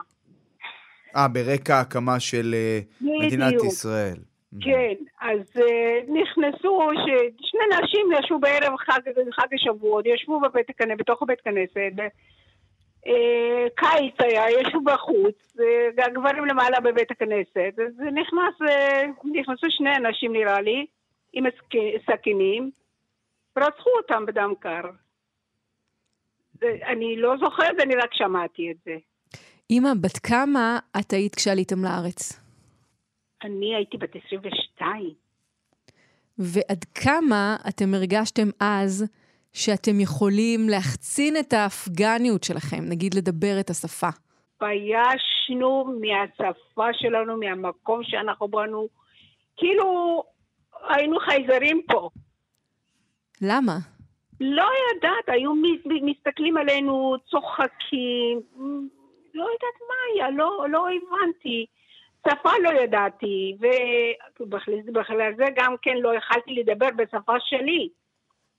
אה, 1.15 1.27
ברקע 1.27 1.75
ההקמה 1.75 2.19
של 2.19 2.55
בדיוק. 3.01 3.23
מדינת 3.23 3.63
ישראל. 3.63 4.17
כן, 4.61 4.93
אז 5.21 5.39
uh, 5.55 6.11
נכנסו, 6.11 6.89
ש... 6.93 7.07
שני 7.41 7.83
נשים 7.83 8.07
ישבו 8.19 8.39
בערב 8.39 8.77
חג, 8.77 8.99
חג 9.31 9.47
השבועות, 9.53 10.05
ישבו 10.05 10.39
בבית 10.39 10.69
הכנסת, 10.69 10.97
בתוך 10.99 11.23
בית 11.27 11.41
כנסת, 11.41 12.11
uh, 13.05 13.09
קיץ 13.75 14.15
היה, 14.19 14.61
ישבו 14.61 14.81
בחוץ, 14.81 15.57
uh, 15.57 16.05
הגברים 16.05 16.45
למעלה 16.45 16.79
בבית 16.79 17.11
הכנסת, 17.11 17.79
אז 17.87 17.99
נכנס, 17.99 18.69
uh, 18.69 19.27
נכנסו 19.33 19.67
שני 19.69 19.95
אנשים 19.95 20.33
נראה 20.33 20.61
לי, 20.61 20.85
עם 21.33 21.45
סכינים, 22.11 22.71
רצחו 23.57 23.89
אותם 23.97 24.25
בדם 24.25 24.53
קר. 24.59 24.81
אני 26.63 27.15
לא 27.17 27.33
זוכרת, 27.37 27.79
אני 27.83 27.95
רק 27.95 28.13
שמעתי 28.13 28.71
את 28.71 28.77
זה. 28.85 28.97
אמא, 29.71 29.89
בת 30.01 30.17
כמה 30.17 30.79
את 30.99 31.13
היית 31.13 31.35
כשעליתם 31.35 31.83
לארץ? 31.83 32.43
אני 33.43 33.75
הייתי 33.75 33.97
בת 33.97 34.15
22. 34.27 35.13
ועד 36.37 36.83
כמה 36.83 37.55
אתם 37.69 37.93
הרגשתם 37.93 38.47
אז 38.59 39.05
שאתם 39.53 39.99
יכולים 39.99 40.69
להחצין 40.69 41.37
את 41.37 41.53
האפגניות 41.53 42.43
שלכם, 42.43 42.83
נגיד 42.89 43.13
לדבר 43.13 43.59
את 43.59 43.69
השפה? 43.69 44.09
התביישנו 44.55 45.85
מהשפה 46.01 46.87
שלנו, 46.93 47.37
מהמקום 47.37 48.03
שאנחנו 48.03 48.47
באנו. 48.47 48.87
כאילו, 49.57 50.23
היינו 50.89 51.19
חייזרים 51.19 51.81
פה. 51.87 52.09
למה? 53.41 53.77
לא 54.39 54.65
יודעת, 54.93 55.27
היו 55.27 55.53
מסתכלים 56.01 56.57
עלינו, 56.57 57.15
צוחקים, 57.31 58.41
לא 59.33 59.43
יודעת 59.43 59.79
מה 59.89 59.95
היה, 60.13 60.31
לא, 60.31 60.65
לא 60.69 60.85
הבנתי. 60.87 61.65
שפה 62.27 62.49
לא 62.63 62.69
ידעתי, 62.83 63.57
ובכלל 64.87 65.35
זה 65.37 65.45
גם 65.55 65.75
כן 65.81 65.97
לא 65.97 66.15
יכלתי 66.15 66.53
לדבר 66.53 66.87
בשפה 66.95 67.33
שלי. 67.39 67.89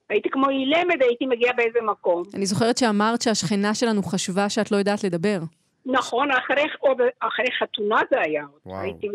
הייתי 0.08 0.30
כמו 0.30 0.50
אילמת, 0.50 1.02
הייתי 1.02 1.26
מגיעה 1.26 1.52
באיזה 1.52 1.78
מקום. 1.82 2.22
אני 2.34 2.46
זוכרת 2.46 2.78
שאמרת 2.78 3.22
שהשכנה 3.22 3.74
שלנו 3.74 4.02
חשבה 4.02 4.48
שאת 4.48 4.72
לא 4.72 4.76
יודעת 4.76 5.04
לדבר. 5.04 5.38
נכון, 5.86 6.30
אחרי, 6.30 6.64
עוד, 6.78 7.00
אחרי 7.20 7.46
חתונה 7.58 7.96
זה 8.10 8.20
היה. 8.20 8.44
וואו. 8.66 8.80
הייתי, 8.80 9.08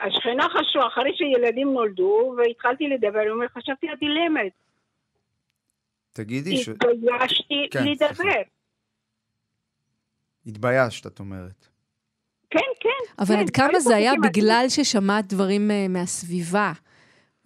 השכנה 0.00 0.46
חשבה, 0.48 0.86
אחרי 0.86 1.10
שילדים 1.16 1.72
נולדו, 1.72 2.34
והתחלתי 2.36 2.88
לדבר, 2.88 3.18
היא 3.18 3.30
אומרת, 3.30 3.50
חשבתי 3.50 3.86
את 3.92 4.02
אילמת. 4.02 4.52
תגידי 6.12 6.56
ש... 6.56 6.68
התביישתי 6.68 7.68
כן, 7.70 7.86
לדבר. 7.86 8.42
התביישת, 10.46 11.06
את 11.06 11.20
אומרת. 11.20 11.66
כן, 12.50 12.58
כן. 12.80 13.12
אבל 13.18 13.34
כן, 13.34 13.40
עד 13.40 13.50
כמה 13.50 13.80
זה 13.80 13.96
היה 13.96 14.12
בגלל 14.22 14.64
ששמעת 14.68 15.26
דברים 15.26 15.70
uh, 15.70 15.88
מהסביבה? 15.88 16.72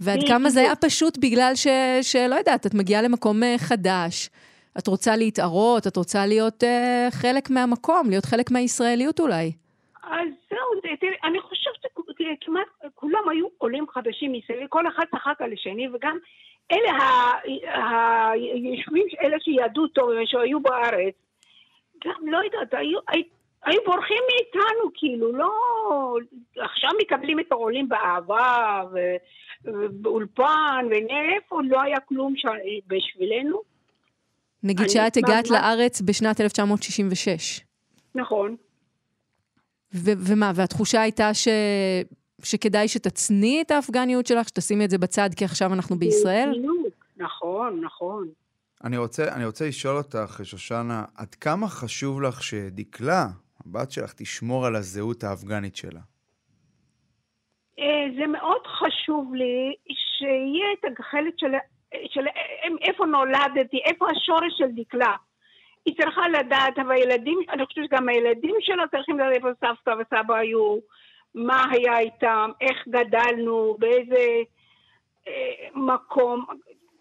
ועד 0.00 0.20
כמה 0.28 0.50
זה 0.50 0.60
היה 0.60 0.76
פשוט 0.76 1.18
בגלל 1.18 1.52
ש... 1.54 1.66
שלא 2.02 2.34
יודעת, 2.34 2.66
את 2.66 2.74
מגיעה 2.74 3.02
למקום 3.02 3.42
uh, 3.42 3.46
חדש, 3.58 4.30
את 4.78 4.86
רוצה 4.86 5.16
להתערות, 5.16 5.86
את 5.86 5.96
רוצה 5.96 6.26
להיות 6.26 6.62
uh, 6.62 6.66
חלק 7.10 7.50
מהמקום, 7.50 8.10
להיות 8.10 8.24
חלק 8.24 8.50
מהישראליות 8.50 9.20
אולי. 9.20 9.52
אז 10.02 10.28
זהו, 10.50 10.96
תראי, 11.00 11.14
אני 11.24 11.40
חושבת 11.40 11.53
שכמעט 12.24 12.66
כולם 12.94 13.28
היו 13.30 13.46
עולים 13.58 13.84
חדשים 13.88 14.32
מסביב, 14.32 14.68
כל 14.68 14.88
אחד 14.88 15.04
צחק 15.10 15.40
על 15.40 15.52
השני, 15.52 15.88
וגם 15.88 16.18
אלה 16.72 16.92
היושבים, 18.32 19.06
אלה 19.22 19.36
שידעו 19.40 19.88
טוב, 19.88 20.10
שהיו 20.24 20.60
בארץ, 20.60 21.14
גם 22.04 22.28
לא 22.28 22.38
יודעת, 22.44 22.74
היו, 22.74 22.98
היו 23.64 23.80
בורחים 23.86 24.22
מאיתנו, 24.32 24.90
כאילו, 24.94 25.32
לא... 25.32 25.50
עכשיו 26.56 26.90
מקבלים 27.02 27.40
את 27.40 27.52
העולים 27.52 27.88
באהבה 27.88 28.82
ובאולפן, 29.64 30.86
ואיפה 30.90 31.60
לא 31.64 31.82
היה 31.82 32.00
כלום 32.00 32.36
ש... 32.36 32.44
בשבילנו. 32.86 33.60
נגיד 34.62 34.90
שאת 34.90 35.16
הגעת. 35.16 35.50
לארץ 35.50 36.00
בשנת 36.00 36.40
1966. 36.40 37.60
נכון. 38.14 38.56
ו- 39.94 40.32
ומה, 40.32 40.52
והתחושה 40.54 41.00
הייתה 41.00 41.34
ש... 41.34 41.48
שכדאי 42.42 42.88
שתצניעי 42.88 43.62
את 43.62 43.70
האפגניות 43.70 44.26
שלך, 44.26 44.48
שתשימי 44.48 44.84
את 44.84 44.90
זה 44.90 44.98
בצד 44.98 45.28
כי 45.36 45.44
עכשיו 45.44 45.72
אנחנו 45.72 45.96
בישראל? 45.96 46.62
נכון, 47.16 47.80
נכון. 47.84 48.28
אני 48.84 48.96
רוצה, 48.96 49.34
אני 49.34 49.44
רוצה 49.46 49.68
לשאול 49.68 49.96
אותך, 49.96 50.40
שושנה, 50.42 51.04
עד 51.16 51.34
כמה 51.34 51.68
חשוב 51.68 52.22
לך 52.22 52.42
שדקלה, 52.42 53.26
הבת 53.66 53.90
שלך, 53.90 54.12
תשמור 54.12 54.66
על 54.66 54.76
הזהות 54.76 55.24
האפגנית 55.24 55.76
שלה? 55.76 56.00
אה, 57.78 58.06
זה 58.18 58.26
מאוד 58.26 58.66
חשוב 58.66 59.34
לי 59.34 59.74
שיהיה 59.88 60.66
את 60.72 61.00
החלק 61.00 61.34
של, 61.36 61.52
של 62.06 62.26
איפה 62.80 63.06
נולדתי, 63.06 63.76
איפה 63.84 64.06
השורש 64.10 64.52
של 64.58 64.82
דקלה. 64.82 65.16
היא 65.86 65.94
צריכה 65.96 66.28
לדעת, 66.28 66.78
אבל 66.78 66.92
הילדים, 66.92 67.38
אני 67.52 67.66
חושבת 67.66 67.84
שגם 67.84 68.08
הילדים 68.08 68.54
שלה 68.60 68.84
צריכים 68.90 69.18
לדעת 69.18 69.32
איפה 69.32 69.48
סבתא 69.60 69.90
וסבא 69.90 70.34
היו, 70.34 70.76
מה 71.34 71.64
היה 71.70 71.98
איתם, 71.98 72.50
איך 72.60 72.76
גדלנו, 72.88 73.76
באיזה 73.78 74.26
אה, 75.28 75.32
מקום. 75.74 76.44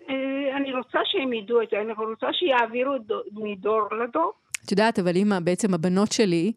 אה, 0.09 0.57
אני 0.57 0.73
רוצה 0.73 0.99
שהם 1.03 1.33
ידעו 1.33 1.61
את 1.61 1.67
זה, 1.71 1.81
אני 1.81 1.93
רוצה 1.93 2.27
שיעבירו 2.33 2.93
מדור 3.31 3.81
לדור. 4.03 4.33
את 4.65 4.71
יודעת, 4.71 4.99
אבל 4.99 5.15
אימא, 5.15 5.39
בעצם 5.39 5.73
הבנות 5.73 6.11
שלי, 6.11 6.51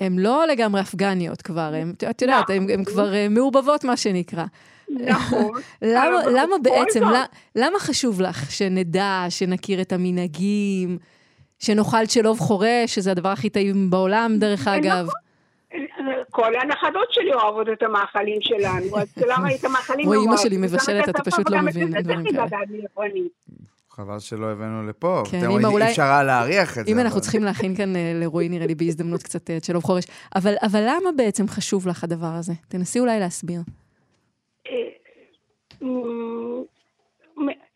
הן 0.00 0.18
לא 0.18 0.46
לגמרי 0.46 0.80
אפגניות 0.80 1.42
כבר, 1.42 1.70
הן, 1.74 1.92
את 2.10 2.22
יודעת, 2.22 2.50
הן. 2.50 2.84
כבר 2.84 3.14
אה, 3.14 3.26
מעורבבות, 3.30 3.84
מה 3.84 3.96
שנקרא. 3.96 4.44
נכון. 4.88 5.52
למה, 5.82 6.18
למה 6.32 6.56
בעצם, 6.62 7.00
למה, 7.00 7.24
למה 7.56 7.78
חשוב 7.78 8.20
לך 8.20 8.50
שנדע, 8.50 9.26
שנכיר 9.28 9.80
את 9.80 9.92
המנהגים, 9.92 10.98
שנאכל 11.64 12.06
שלוב 12.06 12.38
חורש, 12.38 12.94
שזה 12.94 13.10
הדבר 13.10 13.28
הכי 13.28 13.50
טעים 13.50 13.90
בעולם, 13.90 14.36
דרך 14.38 14.60
נכון. 14.60 14.72
אגב? 14.72 15.08
כל 16.30 16.54
הנכדות 16.54 17.08
שלי 17.10 17.34
אוהבות 17.34 17.66
את 17.72 17.82
המאכלים 17.82 18.38
שלנו, 18.40 18.98
אז 18.98 19.14
למה 19.30 19.54
את 19.54 19.64
המאכלים 19.64 20.06
לא 20.06 20.14
אוהבות? 20.14 20.28
אמא 20.28 20.36
שלי 20.36 20.56
מבשלת, 20.56 21.08
אתה 21.08 21.22
פשוט 21.22 21.50
לא 21.50 21.60
מבין 21.62 22.02
דברים 22.02 22.24
כאלה. 22.24 22.46
חבל 23.90 24.18
שלא 24.18 24.46
הבאנו 24.46 24.88
לפה. 24.88 25.22
כן, 25.30 25.50
אמא, 25.50 25.66
אולי... 25.66 25.84
אי 25.84 25.90
אפשר 25.90 26.02
היה 26.02 26.22
להריח 26.22 26.78
את 26.78 26.86
זה. 26.86 26.92
אם 26.92 26.98
אנחנו 26.98 27.20
צריכים 27.20 27.44
להכין 27.44 27.76
כאן 27.76 27.96
אה, 27.96 28.12
לרועי, 28.14 28.48
נראה 28.48 28.66
לי, 28.66 28.74
בהזדמנות 28.74 29.22
קצת 29.22 29.42
את 29.44 29.50
אה, 29.50 29.58
שלום 29.62 29.82
חורש. 29.82 30.04
אבל, 30.36 30.54
אבל 30.62 30.80
למה 30.80 31.10
בעצם 31.16 31.48
חשוב 31.48 31.88
לך 31.88 32.04
הדבר 32.04 32.32
הזה? 32.38 32.52
תנסי 32.68 33.00
אולי 33.00 33.20
להסביר. 33.20 33.60
אה, 34.66 34.72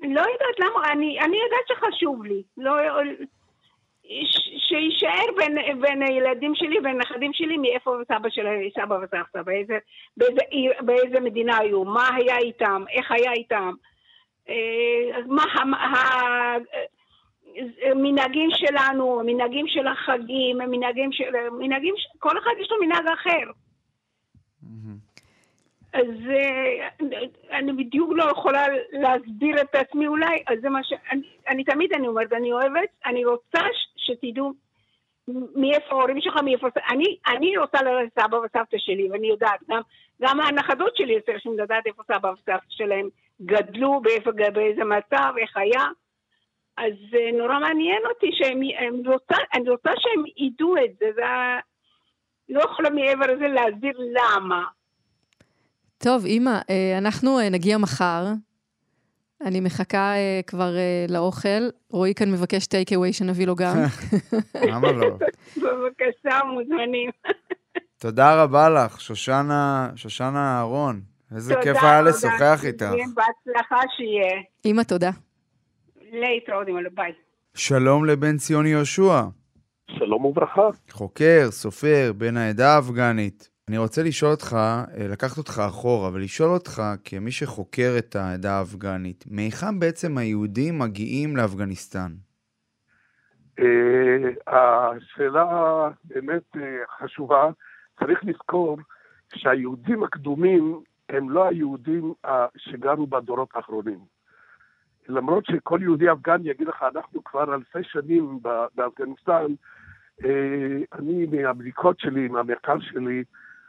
לא 0.01 0.21
יודעת 0.21 0.59
למה, 0.59 0.93
אני, 0.93 1.19
אני 1.21 1.37
יודעת 1.37 1.67
שחשוב 1.69 2.25
לי. 2.25 2.43
לא, 2.57 2.73
שיישאר 4.59 5.27
בין, 5.37 5.81
בין 5.81 6.03
הילדים 6.03 6.55
שלי 6.55 6.77
והנכדים 6.85 7.33
שלי 7.33 7.57
מאיפה 7.57 7.97
סבא 8.09 8.29
של 8.31 8.47
סבא 8.75 8.95
וסבתא, 8.95 9.43
באיזה, 9.43 9.79
באיזה, 10.17 10.41
באיזה 10.81 11.21
מדינה 11.21 11.59
היו, 11.59 11.85
מה 11.85 12.09
היה 12.17 12.39
איתם, 12.39 12.85
איך 12.91 13.13
היה 13.13 13.33
איתם. 13.33 13.73
אה, 14.49 15.21
מה 15.27 15.45
המנהגים 17.83 18.51
שלנו, 18.51 19.21
המנהגים 19.21 19.67
של 19.69 19.87
החגים, 19.87 20.61
המנהגים 20.61 21.13
של... 21.13 21.51
מנהגים, 21.59 21.95
כל 22.19 22.39
אחד 22.39 22.51
יש 22.61 22.71
לו 22.71 22.77
מנהג 22.81 23.07
אחר. 23.09 23.51
אז 25.93 26.31
אה, 26.31 26.89
אני 27.59 27.73
בדיוק 27.73 28.11
לא 28.15 28.25
יכולה 28.25 28.65
להסביר 28.93 29.61
את 29.61 29.75
עצמי 29.75 30.07
אולי, 30.07 30.43
אז 30.47 30.59
זה 30.61 30.69
מה 30.69 30.85
ש... 30.85 30.93
אני, 31.13 31.23
אני 31.49 31.65
תמיד 31.65 31.93
אני 31.93 32.09
אומרת, 32.09 32.33
אני 32.33 32.53
אוהבת, 32.53 32.89
אני 33.07 33.25
רוצה 33.25 33.61
שתדעו 34.07 34.53
מאיפה 35.55 35.97
ההורים 35.97 36.21
שלך, 36.21 36.35
מאיפה... 36.45 36.67
אני, 36.91 37.17
אני 37.37 37.59
רוצה 37.59 37.83
ללכת 37.83 38.21
סבא 38.21 38.37
וסבתא 38.37 38.77
שלי, 38.79 39.09
ואני 39.11 39.27
יודעת, 39.27 39.61
גם, 39.71 39.81
גם 40.23 40.41
הנכדות 40.41 40.97
שלי 40.97 41.21
צריכים 41.27 41.59
לדעת 41.59 41.87
איפה 41.87 42.03
סבא 42.03 42.29
וסבתא 42.29 42.67
שלהם 42.69 43.09
גדלו, 43.43 44.01
באיפה, 44.01 44.31
באיזה 44.33 44.85
מצב, 44.85 45.33
איך 45.41 45.57
היה. 45.57 45.85
אז 46.77 46.93
זה 47.11 47.39
נורא 47.39 47.59
מעניין 47.59 48.03
אותי 48.09 48.31
שהם, 48.33 48.61
רוצה, 49.07 49.35
אני 49.55 49.71
רוצה 49.71 49.91
שהם 49.99 50.25
ידעו 50.37 50.77
את 50.77 50.91
זה, 51.01 51.07
זה 51.15 51.23
לא 52.49 52.61
יכולה 52.61 52.91
מעבר 52.91 53.35
לזה 53.35 53.49
להסביר 53.49 53.99
למה. 53.99 54.65
טוב, 55.99 56.25
אימא, 56.25 56.59
אה, 56.71 56.99
אנחנו 56.99 57.39
אה, 57.39 57.51
נגיע 57.51 57.79
מחר. 57.79 58.25
אני 59.45 59.61
מחכה 59.61 60.13
uh, 60.15 60.47
כבר 60.47 60.71
uh, 60.75 61.13
לאוכל. 61.13 61.69
רועי 61.91 62.15
כאן 62.15 62.31
מבקש 62.31 62.67
טייק 62.67 62.93
אווי 62.93 63.13
שנביא 63.13 63.47
לו 63.47 63.55
גם. 63.55 63.77
למה 64.71 64.93
לא? 64.93 65.11
בבקשה, 65.57 66.39
מוזמנים. 66.45 67.11
תודה 67.99 68.43
רבה 68.43 68.69
לך, 68.69 69.01
שושנה, 69.01 69.91
שושנה 69.97 70.57
אהרון. 70.57 71.01
איזה 71.35 71.55
כיף 71.63 71.77
היה 71.83 72.03
לשוחח 72.03 72.61
איתך. 72.65 72.91
בהצלחה 73.15 73.77
שיהיה. 73.97 74.43
אמא, 74.65 74.83
תודה. 74.83 75.11
להתראות, 76.13 76.69
אמא, 76.69 76.81
ביי. 76.95 77.13
שלום 77.55 78.05
לבן 78.05 78.37
ציון 78.37 78.67
יהושע. 78.67 79.23
שלום 79.91 80.25
וברכה. 80.25 80.69
חוקר, 80.91 81.49
סופר, 81.51 82.13
בן 82.17 82.37
העדה 82.37 82.75
האפגנית. 82.77 83.56
אני 83.71 83.79
רוצה 83.79 84.03
לשאול 84.03 84.31
אותך, 84.31 84.57
אה, 84.57 85.09
לקחת 85.09 85.39
אותך 85.39 85.59
אחורה, 85.69 86.11
ולשאול 86.13 86.51
אותך, 86.51 86.83
כמי 87.05 87.31
שחוקר 87.31 87.95
את 87.99 88.17
העדה 88.17 88.59
האפגנית, 88.59 89.25
מהיכן 89.31 89.79
בעצם 89.79 90.19
היהודים 90.19 90.79
מגיעים 90.79 91.37
לאפגניסטן? 91.37 92.13
אה, 93.59 94.33
השאלה 94.47 95.45
באמת 96.05 96.57
אה, 96.57 96.63
חשובה. 96.99 97.51
צריך 97.99 98.25
לזכור 98.25 98.79
שהיהודים 99.35 100.03
הקדומים 100.03 100.81
הם 101.09 101.31
לא 101.31 101.49
היהודים 101.49 102.15
שגרו 102.57 103.07
בדורות 103.07 103.49
האחרונים. 103.55 103.99
למרות 105.09 105.45
שכל 105.47 105.79
יהודי 105.83 106.13
אפגני 106.13 106.51
יגיד 106.51 106.69
לך, 106.69 106.85
אנחנו 106.95 107.25
כבר 107.25 107.55
אלפי 107.55 107.83
שנים 107.83 108.39
באפגניסטן, 108.75 109.47
אני 110.93 111.27
מהבדיקות 111.33 112.01
שלי, 112.01 112.29
מהמחקר 112.29 112.81
שלי, 112.81 113.25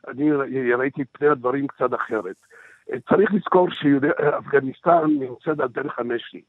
אני 0.07 0.31
ראיתי 0.73 1.05
פני 1.05 1.27
הדברים 1.27 1.67
קצת 1.67 1.93
אחרת. 1.93 2.35
צריך 3.09 3.33
לזכור 3.33 3.69
שאפגניסטן 3.71 5.05
נמצאת 5.19 5.59
על 5.59 5.67
דרך 5.67 5.99
המשי. 5.99 6.41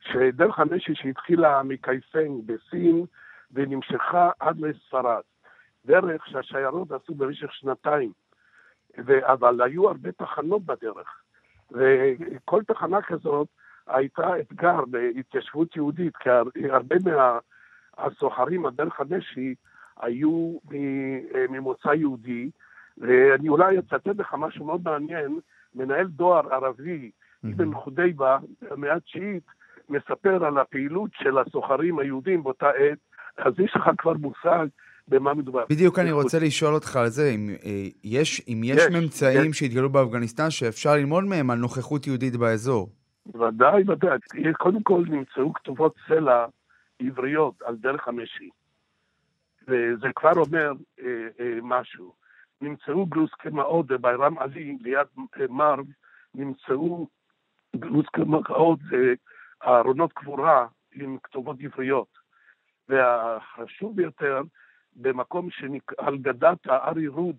שדרך 0.00 0.58
המשי 0.58 0.94
שהתחילה 0.94 1.62
מקייפנג 1.62 2.46
בסין 2.46 3.04
ונמשכה 3.52 4.30
עד 4.40 4.60
לספרד. 4.60 5.22
דרך 5.86 6.26
שהשיירות 6.26 6.92
עשו 6.92 7.14
במשך 7.14 7.52
שנתיים. 7.52 8.12
ו... 9.06 9.32
אבל 9.32 9.62
היו 9.62 9.88
הרבה 9.88 10.12
תחנות 10.12 10.64
בדרך. 10.64 11.22
וכל 11.70 12.62
תחנה 12.62 13.02
כזאת 13.02 13.48
הייתה 13.86 14.40
אתגר 14.40 14.84
בהתיישבות 14.84 15.76
יהודית, 15.76 16.16
כי 16.16 16.30
הרבה 16.70 16.96
מהסוחרים, 17.98 18.66
הדרך 18.66 19.00
המשי, 19.00 19.54
היו 20.00 20.58
ממוצא 21.48 21.88
יהודי, 21.88 22.50
ואני 23.02 23.48
אולי 23.48 23.78
אצטט 23.78 24.06
לך 24.18 24.34
משהו 24.38 24.64
מאוד 24.64 24.80
מעניין, 24.84 25.38
מנהל 25.74 26.06
דואר 26.06 26.54
ערבי, 26.54 27.10
אבן 27.44 27.74
חודייבה, 27.74 28.38
במאה 28.70 28.94
התשיעית, 28.94 29.44
מספר 29.88 30.44
על 30.44 30.58
הפעילות 30.58 31.10
של 31.14 31.38
הסוחרים 31.38 31.98
היהודים 31.98 32.42
באותה 32.42 32.68
עת, 32.68 32.98
אז 33.36 33.52
יש 33.58 33.72
לך 33.76 33.90
כבר 33.98 34.12
מושג 34.12 34.66
במה 35.08 35.34
מדובר. 35.34 35.64
בדיוק 35.70 35.98
אני 35.98 36.12
רוצה 36.12 36.38
לשאול 36.38 36.74
אותך 36.74 36.96
על 36.96 37.08
זה, 37.08 37.30
אם 37.30 37.50
אה, 37.64 37.86
יש, 38.04 38.42
אם 38.48 38.60
יש, 38.64 38.76
יש 38.76 38.86
ממצאים 38.92 39.50
יש. 39.50 39.58
שהתגלו 39.58 39.90
באפגניסטן 39.90 40.50
שאפשר 40.50 40.94
ללמוד 40.94 41.24
מהם 41.24 41.50
על 41.50 41.58
נוכחות 41.58 42.06
יהודית 42.06 42.36
באזור. 42.36 42.88
ודאי, 43.26 43.82
ודאי. 43.88 44.18
קודם 44.58 44.82
כל 44.82 45.04
נמצאו 45.08 45.52
כתובות 45.52 45.94
סלע 46.08 46.46
עבריות 47.00 47.54
על 47.64 47.76
דרך 47.76 48.08
המשי. 48.08 48.48
וזה 49.68 50.08
כבר 50.16 50.32
אומר 50.36 50.72
אה, 51.00 51.06
אה, 51.40 51.58
משהו. 51.62 52.21
נמצאו 52.62 53.06
גלוסקמאות 53.06 53.86
בביירם 53.86 54.38
עלי, 54.38 54.78
ליד 54.80 55.06
אה, 55.40 55.46
מרב, 55.48 55.86
נמצאו 56.34 57.06
גלוסקמאות, 57.76 58.78
אה, 58.94 59.78
ארונות 59.78 60.12
קבורה 60.12 60.66
עם 60.94 61.16
כתובות 61.22 61.56
עבריות. 61.60 62.22
והחשוב 62.88 63.96
ביותר, 63.96 64.42
במקום 64.96 65.50
שנקרא, 65.50 66.06
על 66.06 66.18
גדת 66.18 66.66
הארי 66.66 67.08
רוד, 67.08 67.36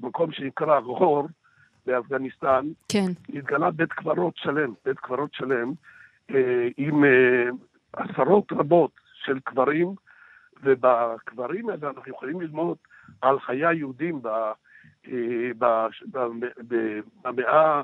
במקום 0.00 0.32
שנקרא 0.32 0.80
גור, 0.80 1.28
באפגניסטן, 1.86 2.66
כן. 2.88 3.06
התגלה 3.34 3.70
בית 3.70 3.92
קברות 3.92 4.36
שלם, 4.36 4.72
בית 4.84 4.98
קברות 4.98 5.34
שלם, 5.34 5.72
אה, 6.30 6.68
עם 6.76 7.04
אה, 7.04 7.48
עשרות 7.92 8.52
רבות 8.52 8.90
של 9.14 9.40
קברים, 9.40 9.94
ובקברים 10.62 11.68
האלה 11.68 11.88
אנחנו 11.88 12.02
יכולים 12.06 12.40
ללמוד 12.40 12.76
על 13.22 13.40
חיי 13.40 13.66
היהודים 13.66 14.20
אה, 14.26 14.52
במאה 17.24 17.82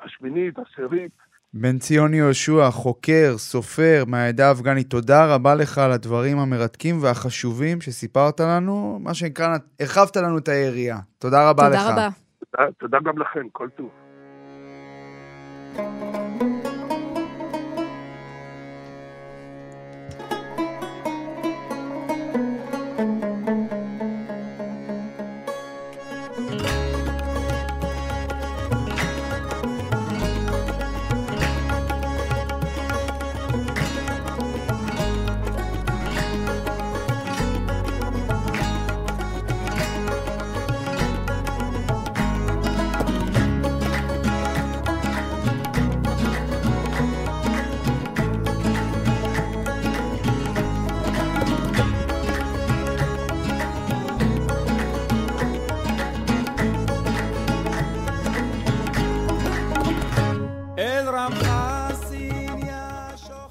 השמינית, 0.00 0.58
העשירית. 0.58 1.12
בן 1.54 1.78
ציון 1.78 2.14
יהושע, 2.14 2.70
חוקר, 2.70 3.34
סופר 3.36 4.04
מהעדה 4.06 4.48
האפגנית, 4.48 4.90
תודה 4.90 5.34
רבה 5.34 5.54
לך 5.54 5.78
על 5.78 5.92
הדברים 5.92 6.38
המרתקים 6.38 7.02
והחשובים 7.02 7.80
שסיפרת 7.80 8.40
לנו, 8.40 8.98
מה 9.02 9.14
שנקרא, 9.14 9.56
הרחבת 9.80 10.16
לנו 10.16 10.38
את 10.38 10.48
היריעה. 10.48 10.98
תודה 11.18 11.50
רבה 11.50 11.64
תודה 11.64 11.76
לך. 11.76 11.82
תודה 11.82 11.92
רבה. 11.92 12.08
תודה, 12.56 12.72
תודה 12.78 12.98
גם 13.04 13.18
לכם, 13.18 13.48
כל 13.52 13.68
טוב. 13.76 13.90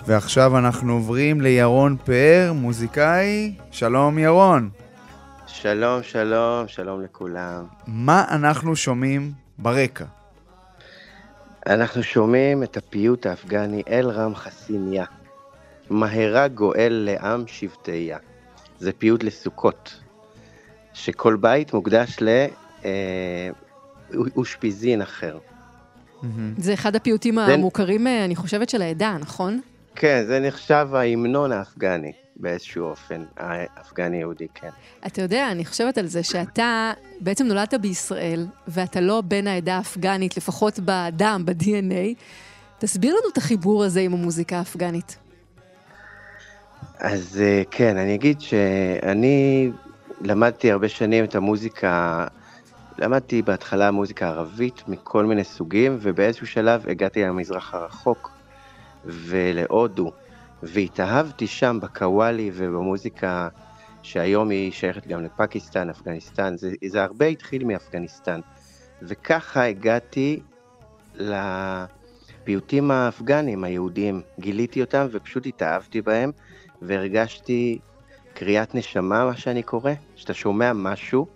ועכשיו 0.08 0.58
אנחנו 0.58 0.94
עוברים 0.94 1.42
לירון 1.42 1.98
פאר, 2.06 2.52
מוזיקאי. 2.56 3.54
שלום 3.72 4.20
ירון. 4.20 4.70
שלום, 5.48 6.04
שלום, 6.04 6.68
שלום 6.68 7.02
לכולם. 7.02 7.66
מה 7.88 8.26
אנחנו 8.32 8.76
שומעים 8.76 9.32
ברקע? 9.58 10.06
אנחנו 11.68 12.04
שומעים 12.04 12.64
את 12.64 12.78
הפיוט 12.78 13.26
האפגני 13.26 13.84
אל 13.90 14.10
רם 14.10 14.36
חסיניה. 14.36 15.06
מהרה 15.90 16.48
גואל 16.48 17.10
לעם 17.10 17.44
שבטיה. 17.48 18.18
זה 18.80 18.92
פיוט 18.92 19.24
לסוכות, 19.24 20.00
שכל 20.94 21.36
בית 21.36 21.74
מוקדש 21.74 22.18
לאושפיזין 24.12 25.02
אה, 25.02 25.06
אחר. 25.06 25.38
זה 26.58 26.74
אחד 26.74 26.96
הפיוטים 26.96 27.40
המוכרים, 27.40 28.08
אה, 28.08 28.26
אני 28.26 28.36
חושבת, 28.36 28.70
של 28.70 28.82
העדה, 28.82 29.18
נכון? 29.20 29.62
כן, 30.00 30.24
זה 30.28 30.40
נחשב 30.40 30.88
ההמנון 30.94 31.52
האפגני. 31.52 32.12
באיזשהו 32.40 32.86
אופן, 32.86 33.24
האפגני 33.38 34.18
יהודי, 34.18 34.48
כן. 34.54 34.70
אתה 35.08 35.22
יודע, 35.22 35.52
אני 35.52 35.66
חושבת 35.66 35.98
על 35.98 36.08
זה 36.08 36.24
שאתה 36.24 36.92
בעצם 37.20 37.46
נולדת 37.46 37.74
בישראל, 37.74 38.48
ואתה 38.68 39.02
לא 39.02 39.22
בן 39.22 39.48
העדה 39.48 39.78
האפגנית, 39.78 40.38
לפחות 40.38 40.80
בדם, 40.80 41.42
ב-DNA. 41.46 42.16
תסביר 42.80 43.16
לנו 43.16 43.30
את 43.34 43.38
החיבור 43.38 43.84
הזה 43.84 44.00
עם 44.00 44.14
המוזיקה 44.14 44.58
האפגנית. 44.58 45.18
אז 47.00 47.42
אה, 47.42 47.62
כן, 47.72 47.98
אני 47.98 48.16
אגיד 48.16 48.42
שאני 48.42 49.72
למדתי 50.22 50.72
הרבה 50.72 50.90
שנים 50.90 51.24
את 51.24 51.36
המוזיקה, 51.36 52.26
למדתי 52.98 53.42
בהתחלה 53.42 53.92
מוזיקה 53.92 54.28
ערבית 54.28 54.84
מכל 54.88 55.26
מיני 55.26 55.44
סוגים, 55.44 55.98
ובאיזשהו 56.02 56.48
שלב 56.48 56.86
הגעתי 56.88 57.24
למזרח 57.24 57.74
הרחוק. 57.74 58.37
ולהודו, 59.08 60.12
והתאהבתי 60.64 61.48
שם 61.48 61.80
בקוואלי 61.82 62.52
ובמוזיקה 62.54 63.48
שהיום 64.02 64.50
היא 64.50 64.72
שייכת 64.72 65.08
גם 65.08 65.24
לפקיסטן, 65.24 65.90
אפגניסטן, 65.90 66.58
זה, 66.58 66.72
זה 66.86 67.04
הרבה 67.04 67.26
התחיל 67.26 67.64
מאפגניסטן. 67.64 68.40
וככה 69.02 69.64
הגעתי 69.64 70.40
לפיוטים 71.16 72.92
האפגניים 72.92 73.64
היהודיים, 73.64 74.22
גיליתי 74.40 74.82
אותם 74.82 75.08
ופשוט 75.12 75.46
התאהבתי 75.46 76.02
בהם, 76.02 76.32
והרגשתי 76.82 77.80
קריאת 78.34 78.76
נשמה, 78.76 79.26
מה 79.26 79.38
שאני 79.38 79.64
קורא, 79.64 79.92
שאתה 80.16 80.34
שומע 80.34 80.74
משהו, 80.74 81.28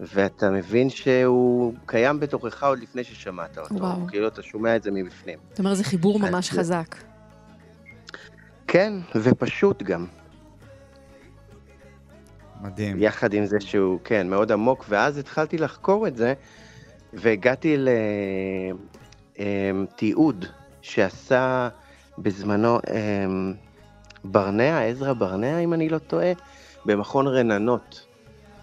ואתה 0.00 0.50
מבין 0.50 0.90
שהוא 0.90 1.74
קיים 1.86 2.20
בתוכך 2.20 2.64
עוד 2.64 2.78
לפני 2.78 3.04
ששמעת 3.04 3.58
אותו. 3.58 3.74
וואו. 3.74 4.06
כאילו 4.08 4.28
אתה 4.28 4.42
שומע 4.42 4.76
את 4.76 4.82
זה 4.82 4.90
מבפנים. 4.90 5.38
זאת 5.50 5.58
אומרת, 5.58 5.76
זה 5.76 5.84
חיבור 5.84 6.18
ממש 6.18 6.50
אז... 6.50 6.58
חזק. 6.58 6.96
כן, 8.66 8.92
ופשוט 9.14 9.82
גם. 9.82 10.06
מדהים. 12.60 12.96
יחד 12.98 13.34
עם 13.34 13.46
זה 13.46 13.60
שהוא, 13.60 13.98
כן, 14.04 14.28
מאוד 14.28 14.52
עמוק, 14.52 14.84
ואז 14.88 15.18
התחלתי 15.18 15.58
לחקור 15.58 16.06
את 16.06 16.16
זה, 16.16 16.34
והגעתי 17.12 17.76
לתיעוד 19.38 20.44
אמ, 20.44 20.50
שעשה 20.82 21.68
בזמנו 22.18 22.78
אמ, 22.78 23.54
ברנע, 24.24 24.84
עזרא 24.84 25.12
ברנע, 25.12 25.58
אם 25.58 25.74
אני 25.74 25.88
לא 25.88 25.98
טועה, 25.98 26.32
במכון 26.84 27.26
רננות. 27.26 28.07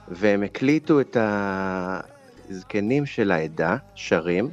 והם 0.08 0.44
הקליטו 0.44 1.02
את 1.02 1.18
הזקנים 1.20 3.06
של 3.06 3.32
העדה, 3.32 3.78
שרים, 3.96 4.50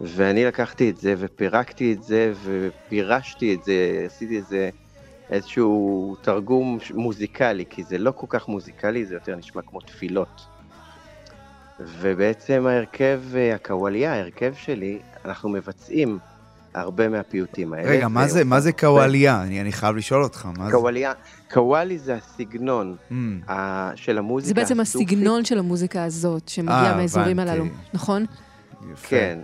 ואני 0.00 0.44
לקחתי 0.44 0.90
את 0.90 0.96
זה 0.96 1.14
ופירקתי 1.18 1.92
את 1.92 2.02
זה 2.02 2.32
ופירשתי 2.44 3.54
את 3.54 3.64
זה, 3.64 4.02
עשיתי 4.06 4.36
איזה 4.36 4.70
איזשהו 5.30 6.16
תרגום 6.22 6.78
מוזיקלי, 6.94 7.64
כי 7.70 7.84
זה 7.84 7.98
לא 7.98 8.10
כל 8.10 8.26
כך 8.28 8.48
מוזיקלי, 8.48 9.06
זה 9.06 9.14
יותר 9.14 9.36
נשמע 9.36 9.62
כמו 9.62 9.80
תפילות. 9.80 10.46
ובעצם 11.80 12.66
ההרכב, 12.66 13.22
הקוואליה, 13.54 14.14
ההרכב 14.14 14.54
שלי, 14.54 14.98
אנחנו 15.24 15.48
מבצעים 15.48 16.18
הרבה 16.74 17.08
מהפיוטים 17.08 17.72
האלה. 17.72 17.90
רגע, 17.90 18.08
מה 18.08 18.28
זה, 18.28 18.44
מה 18.44 18.60
זה 18.60 18.72
קוואליה? 18.72 19.42
אני, 19.42 19.60
אני 19.60 19.72
חייב 19.72 19.96
לשאול 19.96 20.22
אותך, 20.24 20.48
מה 20.58 20.66
זה? 20.66 20.72
קוואליה, 20.72 21.12
קוואלי 21.50 21.98
זה 21.98 22.14
הסגנון 22.14 22.96
Mm. 23.10 23.14
ה- 23.50 23.90
של 23.94 24.18
המוזיקה 24.18 24.48
זה 24.48 24.54
בעצם 24.54 24.80
הסופית. 24.80 25.08
הסגנון 25.08 25.44
של 25.44 25.58
המוזיקה 25.58 26.04
הזאת, 26.04 26.48
שמגיע 26.48 26.74
אה, 26.74 26.96
מהאזורים. 26.96 27.38
הללו, 27.38 27.64
נכון? 27.94 28.24
יפה. 28.92 29.08
כן. 29.08 29.38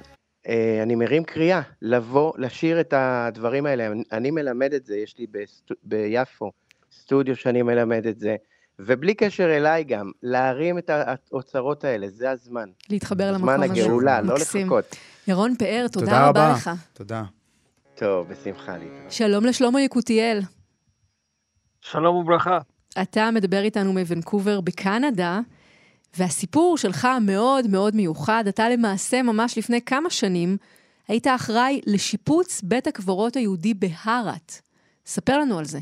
אה, 0.48 0.80
אני 0.82 0.94
מרים 0.94 1.24
קריאה, 1.24 1.60
לבוא, 1.82 2.32
לשיר 2.38 2.80
את 2.80 2.94
הדברים 2.96 3.66
האלה. 3.66 3.88
אני- 4.12 4.30
מלמד 4.30 4.74
את 4.74 4.86
זה, 4.86 4.96
יש 4.96 5.14
לי 5.18 5.26
בסטו- 5.30 5.74
ביפו 5.82 6.52
סטודיו 6.92 7.36
שאני 7.36 7.62
מלמד 7.62 8.06
את 8.06 8.18
זה, 8.18 8.36
ובלי 8.78 9.14
קשר 9.14 9.56
אליי 9.56 9.84
גם, 9.84 10.10
להרים 10.22 10.78
את 10.78 10.90
האוצרות 10.90 11.84
האלה, 11.84 12.06
זה 12.08 12.30
הזמן. 12.30 12.68
להתחבר 12.90 13.32
למקום 13.32 13.40
זמן 13.56 13.62
הזה. 13.70 13.72
הגאולה, 13.82 14.20
לא 14.20 14.34
מקסים. 14.34 14.66
לחכות. 14.66 14.96
ירון 15.28 15.54
פאר, 15.56 15.86
תודה, 15.92 16.06
תודה 16.06 16.28
רבה 16.28 16.48
רבה. 16.48 16.52
לך. 16.56 16.70
תודה. 16.92 17.24
טוב, 17.94 18.28
בשמחה 18.28 18.76
להתראות. 18.76 19.12
שלום 19.12 19.44
לשלמה 19.44 19.80
יקותיאל. 19.80 20.40
שלום 21.80 22.16
וברכה. 22.16 22.58
אתה 23.02 23.30
מדבר 23.30 23.60
איתנו 23.62 23.92
מוונקובר 23.92 24.60
בקנדה, 24.60 25.40
והסיפור 26.16 26.78
שלך 26.78 27.08
מאוד 27.20 27.66
מאוד 27.66 27.96
מיוחד. 27.96 28.44
אתה 28.48 28.68
למעשה, 28.68 29.22
ממש 29.22 29.58
לפני 29.58 29.82
כמה 29.82 30.10
שנים, 30.10 30.56
היית 31.08 31.26
אחראי 31.26 31.80
לשיפוץ 31.86 32.62
בית 32.62 32.86
הקברות 32.86 33.36
היהודי 33.36 33.74
בהארת. 33.74 34.52
ספר 35.06 35.38
לנו 35.38 35.58
על 35.58 35.64
זה. 35.64 35.78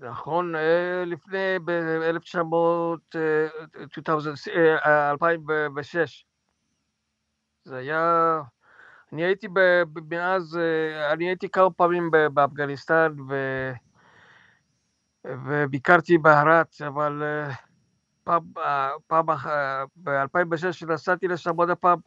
נכון, 0.00 0.54
אה, 0.54 1.04
לפני 1.06 1.58
ב-1900, 1.64 3.18
2006. 4.86 6.27
זה 7.68 7.76
היה... 7.76 8.40
אני 9.12 9.24
הייתי 9.24 9.48
מאז, 10.10 10.58
אה, 10.58 11.12
אני 11.12 11.28
הייתי 11.28 11.48
כמה 11.48 11.70
פעמים 11.70 12.10
באפגניסטן 12.34 13.12
ו... 13.28 13.34
וביקרתי 15.24 16.18
בהרת, 16.18 16.74
אבל 16.86 17.22
אה, 17.22 17.54
פעם, 18.24 18.42
אה, 18.58 18.90
פעם 19.06 19.30
אח- 19.30 19.46
אה, 19.46 19.84
ב-2006 19.96 20.70
כשנסעתי 20.70 21.28
לשם 21.28 21.56
עוד 21.56 21.70
הפעם, 21.70 21.98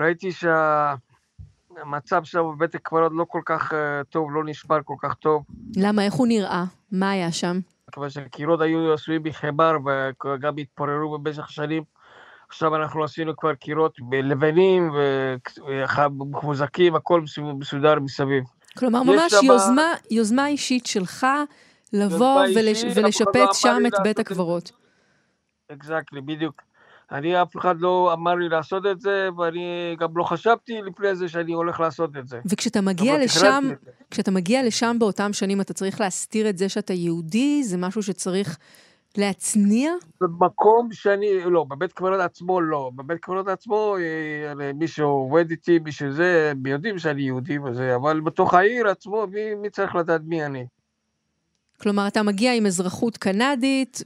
ראיתי 0.00 0.28
שהמצב 0.32 2.24
שם 2.24 2.42
בבית 2.54 2.74
הקברות 2.74 3.12
לא 3.14 3.24
כל 3.28 3.42
כך 3.44 3.72
טוב, 4.08 4.30
לא 4.32 4.44
נשמר 4.44 4.78
כל 4.84 4.94
כך 4.98 5.14
טוב. 5.14 5.44
למה? 5.76 6.04
איך 6.04 6.14
הוא 6.14 6.26
נראה? 6.26 6.64
מה 6.92 7.10
היה 7.10 7.32
שם? 7.32 7.58
כיוון 7.92 8.10
שהקירות 8.10 8.60
היו 8.60 8.94
עשויים 8.94 9.22
מחמר 9.22 9.76
וגם 9.84 10.56
התפוררו 10.58 11.18
במשך 11.18 11.50
שנים. 11.50 11.82
עכשיו 12.48 12.76
אנחנו 12.76 13.04
עשינו 13.04 13.36
כבר 13.36 13.54
קירות 13.54 13.94
לבנים 14.12 14.90
ומחוזקים, 15.66 16.94
הכל 16.94 17.22
מסודר 17.58 18.00
מסביב. 18.00 18.44
כלומר, 18.78 19.02
ממש 19.02 19.32
שמה- 19.32 19.40
יוזמה, 19.52 19.82
יוזמה 20.10 20.46
אישית 20.46 20.86
שלך 20.86 21.26
לבוא 21.92 22.40
ולש, 22.56 22.84
אישית, 22.84 22.96
לא 22.96 23.02
ולשפץ 23.04 23.36
אמר 23.36 23.52
שם 23.52 23.82
את 23.86 23.92
בית. 24.02 24.18
הקברות. 24.18 24.72
אקזקטלי, 25.72 26.20
בדיוק. 26.20 26.62
אני, 27.12 27.42
אף 27.42 27.56
אחד 27.56 27.80
לא 27.80 28.10
אמר 28.12 28.34
לי 28.34 28.48
לעשות 28.48 28.86
את 28.90 29.00
זה, 29.00 29.28
ואני 29.38 29.96
גם 29.98 30.08
לא 30.16 30.24
חשבתי 30.24 30.72
לפני 30.82 31.14
זה 31.14 31.28
שאני 31.28 31.52
הולך 31.52 31.80
לעשות 31.80 32.10
את 32.16 32.28
זה. 32.28 32.40
וכשאתה 32.50 32.80
מגיע 32.80 33.18
לשם. 33.24 33.64
כשאתה 34.10 34.30
מגיע 34.30 34.62
לשם 34.62 34.96
באותם 34.98 35.32
שנים, 35.32 35.60
אתה 35.60 35.72
צריך 35.74 36.00
להסתיר 36.00 36.48
את 36.48 36.58
זה 36.58 36.68
שאתה 36.68 36.92
יהודי? 36.92 37.62
זה 37.64 37.76
משהו 37.76 38.02
שצריך 38.02 38.58
להצניע? 39.18 39.92
במקום 40.20 40.92
שאני, 40.92 41.40
לא, 41.44 41.64
בבית 41.64 41.92
קברות 41.92 42.20
עצמו 42.20 42.60
לא. 42.60 42.90
בבית 42.96 43.20
קברות 43.20 43.48
עצמו, 43.48 43.96
אה, 43.98 44.72
מי 44.72 44.88
שעובד 44.88 45.50
איתי, 45.50 45.78
מי 45.78 45.92
שזה, 45.92 46.52
יודעים 46.66 46.98
שאני 46.98 47.22
יהודי 47.22 47.58
וזה, 47.58 47.96
אבל 47.96 48.20
בתוך 48.20 48.54
העיר 48.54 48.88
עצמו, 48.88 49.26
מי, 49.26 49.54
מי 49.54 49.70
צריך 49.70 49.94
לדעת 49.94 50.20
מי 50.24 50.46
אני? 50.46 50.66
כלומר, 51.80 52.06
אתה 52.06 52.22
מגיע 52.22 52.54
עם 52.54 52.66
אזרחות 52.66 53.16
קנדית, 53.16 54.02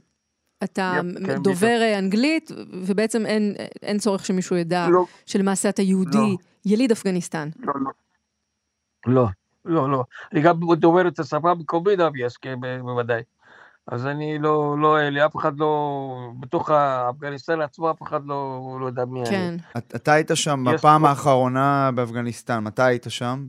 אתה 0.63 0.93
יפ, 0.99 1.25
כן, 1.25 1.41
דובר 1.41 1.81
אה, 1.81 1.99
אנגלית, 1.99 2.51
ובעצם 2.73 3.25
אין, 3.25 3.55
אין 3.81 3.97
צורך 3.99 4.25
שמישהו 4.25 4.55
ידע 4.55 4.87
לא, 4.89 5.05
שלמעשה 5.25 5.69
אתה 5.69 5.81
יהודי, 5.81 6.17
לא. 6.17 6.37
יליד 6.65 6.91
אפגניסטן. 6.91 7.49
לא, 7.59 7.73
לא. 7.81 7.91
לא, 9.05 9.27
לא, 9.65 9.91
לא. 9.91 10.03
אני 10.33 10.41
גם 10.41 10.59
דובר 10.75 11.07
את 11.07 11.19
השפה 11.19 11.51
המקומית, 11.51 11.99
אביאס, 11.99 12.37
כן, 12.37 12.61
ב- 12.61 12.79
בוודאי. 12.81 13.21
אז 13.87 14.05
אני 14.07 14.39
לא, 14.39 14.75
לא, 14.79 14.95
היה 14.95 15.09
לי 15.09 15.25
אף 15.25 15.35
אחד 15.35 15.59
לא, 15.59 16.07
בתוך 16.39 16.71
אפגניסטן 17.09 17.61
עצמו, 17.61 17.91
אף 17.91 18.01
אחד 18.03 18.25
לא, 18.25 18.59
לא 18.81 18.85
יודע 18.85 19.05
מי 19.05 19.19
אני. 19.21 19.29
כן. 19.29 19.55
את- 19.77 19.95
אתה 19.95 20.13
היית 20.13 20.31
שם 20.33 20.63
יש 20.67 20.73
בפעם 20.73 21.01
פה- 21.01 21.09
האחרונה 21.09 21.89
באפגניסטן, 21.95 22.63
מתי 22.63 22.81
היית 22.81 23.05
שם? 23.09 23.47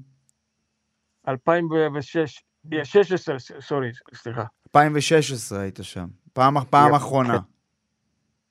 2006, 1.29 2.43
16, 2.85 3.37
סורי, 3.61 3.91
סליחה. 4.15 4.45
2016 4.69 5.61
היית 5.61 5.79
שם. 5.83 6.07
פעם 6.33 6.55
פעם 6.71 6.95
אחרונה. 6.95 7.39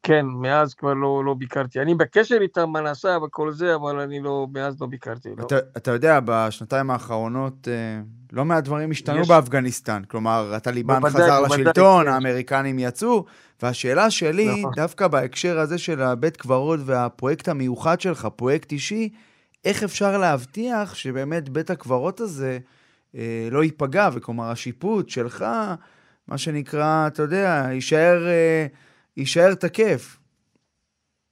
כן, 0.04 0.26
מאז 0.26 0.74
כבר 0.74 0.94
לא, 0.94 1.24
לא 1.26 1.34
ביקרתי. 1.34 1.80
אני 1.82 1.96
בקשר 1.96 2.38
איתם, 2.42 2.70
מה 2.70 2.82
נעשה 2.82 3.18
וכל 3.28 3.52
זה, 3.52 3.76
אבל 3.76 4.00
אני 4.00 4.20
לא, 4.20 4.48
מאז 4.54 4.82
לא 4.82 4.88
ביקרתי. 4.88 5.30
לא. 5.38 5.44
אתה, 5.46 5.56
אתה 5.78 5.92
יודע, 5.92 6.20
בשנתיים 6.26 6.90
האחרונות 6.92 7.68
אה, 7.68 8.02
לא 8.32 8.46
מעט 8.46 8.64
דברים 8.64 8.92
השתנו 8.92 9.20
יש- 9.22 9.28
באפגניסטן. 9.28 10.02
כלומר, 10.08 10.54
הטליבן 10.54 11.00
בוודאי, 11.00 11.24
חזר 11.24 11.42
בוודאי, 11.42 11.62
לשלטון, 11.62 12.06
כן. 12.06 12.12
האמריקנים 12.12 12.80
יצאו, 12.80 13.26
והשאלה 13.62 14.10
שלי, 14.12 14.60
נכון. 14.60 14.72
דווקא 14.76 15.08
בהקשר 15.08 15.60
הזה 15.60 15.78
של 15.78 16.02
הבית 16.02 16.38
קברות 16.38 16.80
והפרויקט 16.86 17.48
המיוחד 17.48 18.02
שלך, 18.02 18.28
פרויקט 18.36 18.72
אישי, 18.72 19.10
איך 19.66 19.84
אפשר 19.84 20.18
להבטיח 20.18 20.96
שבאמת 20.96 21.50
בית 21.50 21.70
הקברות 21.70 22.20
הזה 22.20 22.58
אה, 23.16 23.48
לא 23.52 23.64
ייפגע, 23.64 24.10
וכלומר, 24.14 24.44
השיפוט 24.52 25.10
שלך, 25.10 25.46
מה 26.28 26.38
שנקרא, 26.38 27.08
אתה 27.08 27.22
יודע, 27.24 27.68
יישאר, 27.72 28.28
אה, 28.28 28.66
יישאר 29.18 29.54
תקף. 29.56 30.18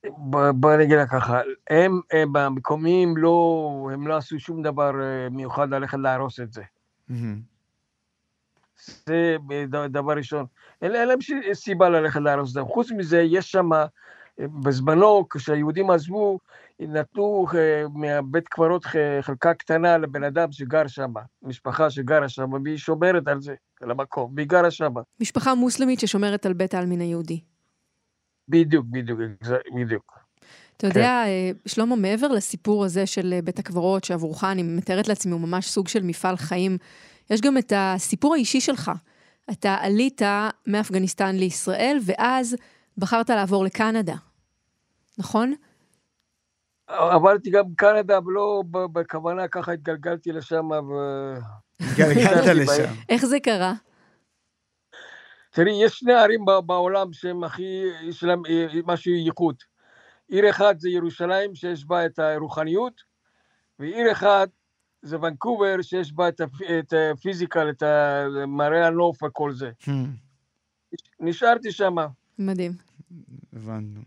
ב- 0.06 0.50
בוא 0.56 0.76
נגיד 0.76 0.98
לך 0.98 1.12
ככה, 1.12 1.42
הם, 1.70 2.00
הם 2.12 2.36
המקומיים 2.36 3.18
לא, 3.18 3.90
הם 3.94 4.08
לא 4.08 4.18
עשו 4.18 4.40
שום 4.40 4.62
דבר 4.62 4.92
אה, 5.02 5.30
מיוחד 5.30 5.70
ללכת 5.70 5.98
להרוס 5.98 6.40
את 6.40 6.54
זה. 6.54 6.62
זה 9.06 9.38
דבר 9.90 10.14
ראשון. 10.14 10.46
אין 10.82 10.96
אין 10.96 11.08
להם 11.08 11.20
סיבה 11.54 11.90
ללכת 11.90 12.20
להרוס 12.22 12.50
את 12.50 12.54
זה. 12.54 12.62
חוץ 12.62 12.92
מזה, 12.92 13.22
יש 13.22 13.52
שם, 13.52 13.74
אה, 13.74 13.86
בזמנו, 14.38 15.30
כשהיהודים 15.30 15.90
עזבו, 15.90 16.40
נתנו 16.80 17.46
אה, 17.56 17.84
מהבית 17.94 18.48
קברות 18.48 18.86
חלקה 19.22 19.54
קטנה 19.54 19.98
לבן 19.98 20.24
אדם 20.24 20.52
שגר 20.52 20.88
שם, 20.88 21.14
משפחה 21.44 21.90
שגרה 21.90 22.30
שם, 22.30 22.54
והיא 22.64 22.78
שומרת 22.78 23.28
על 23.28 23.42
זה, 23.42 23.56
על 23.82 23.92
המקום, 23.92 24.34
והיא 24.36 24.48
גרה 24.48 24.72
שם. 24.72 24.94
משפחה 25.20 25.56
מוסלמית 25.56 26.00
ששומרת 26.00 26.46
על 26.46 26.54
בית 26.54 26.74
העלמין 26.74 27.02
היהודי. 27.02 27.42
בדיוק, 28.48 28.86
בדיוק, 28.90 29.20
בדיוק. 29.76 30.20
אתה 30.78 30.88
יודע, 30.88 31.24
אה, 31.26 31.52
שלמה, 31.66 31.96
מעבר 31.96 32.28
לסיפור 32.28 32.86
הזה 32.86 33.06
של 33.06 33.34
אה, 33.34 33.42
בית 33.42 33.60
הקברות, 33.60 34.04
שעבורך, 34.04 34.44
אני 34.44 34.64
מתארת 34.64 35.08
לעצמי, 35.08 35.32
הוא 35.32 35.42
ממש 35.42 35.70
סוג 35.70 35.88
של 35.88 36.04
מפעל 36.04 36.38
חיים, 36.38 36.78
יש 37.30 37.42
גם 37.42 37.58
את 37.58 37.74
הסיפור 37.76 38.34
האישי 38.34 38.62
שלך. 38.62 38.92
אתה 39.52 39.76
עלית 39.82 40.22
מאפגניסטן 40.68 41.36
לישראל, 41.36 41.98
ואז 42.06 42.56
בחרת 42.98 43.30
לעבור 43.30 43.64
לקנדה, 43.64 44.16
נכון? 45.18 45.54
עברתי 46.88 47.50
גם 47.50 47.64
קנדה, 47.78 48.18
אבל 48.18 48.32
לא 48.32 48.64
ב- 48.72 48.86
בכוונה, 49.00 49.48
ככה 49.48 49.72
התגלגלתי 49.72 50.32
לשם, 50.32 50.70
ו... 50.72 50.94
התגלגלת 51.80 52.46
לשם. 52.56 52.94
איך 53.10 53.26
זה 53.26 53.40
קרה? 53.40 53.74
תראי, 55.54 55.84
יש 55.84 55.94
שני 56.00 56.14
ערים 56.14 56.46
בעולם 56.66 57.14
שהם 57.14 57.44
הכי, 57.44 57.84
יש 58.02 58.24
להם 58.24 58.42
אה, 58.50 58.68
משהו 58.86 59.12
ייחוד. 59.12 59.56
עיר 60.28 60.50
אחת 60.50 60.80
זה 60.80 60.90
ירושלים, 60.90 61.56
שיש 61.56 61.86
בה 61.86 62.06
את 62.06 62.20
הרוחניות, 62.20 63.02
ועיר 63.80 64.12
אחת 64.12 64.50
זה 65.02 65.20
ונקובר, 65.20 65.76
שיש 65.82 66.14
בה 66.14 66.28
את 66.28 66.42
הפ- 66.42 66.62
את 66.80 66.94
הפיזיקל, 67.14 67.70
את 67.70 67.84
מראה 68.48 68.88
הנוף 68.88 69.24
וכל 69.24 69.54
זה. 69.54 69.72
נשארתי 71.20 71.72
שם. 71.72 71.96
מדהים. 72.40 72.72
הבנו. 73.54 74.00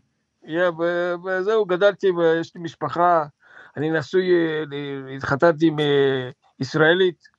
Yeah, 0.45 0.73
ו- 0.79 1.15
וזהו, 1.25 1.65
גדלתי 1.65 2.11
ויש 2.11 2.55
לי 2.55 2.61
משפחה, 2.61 3.25
אני 3.77 3.91
נשוי, 3.91 4.31
אה, 4.35 4.63
התחתנתי 5.17 5.67
עם 5.67 5.79
אה, 5.79 6.31
ישראלית. 6.61 7.34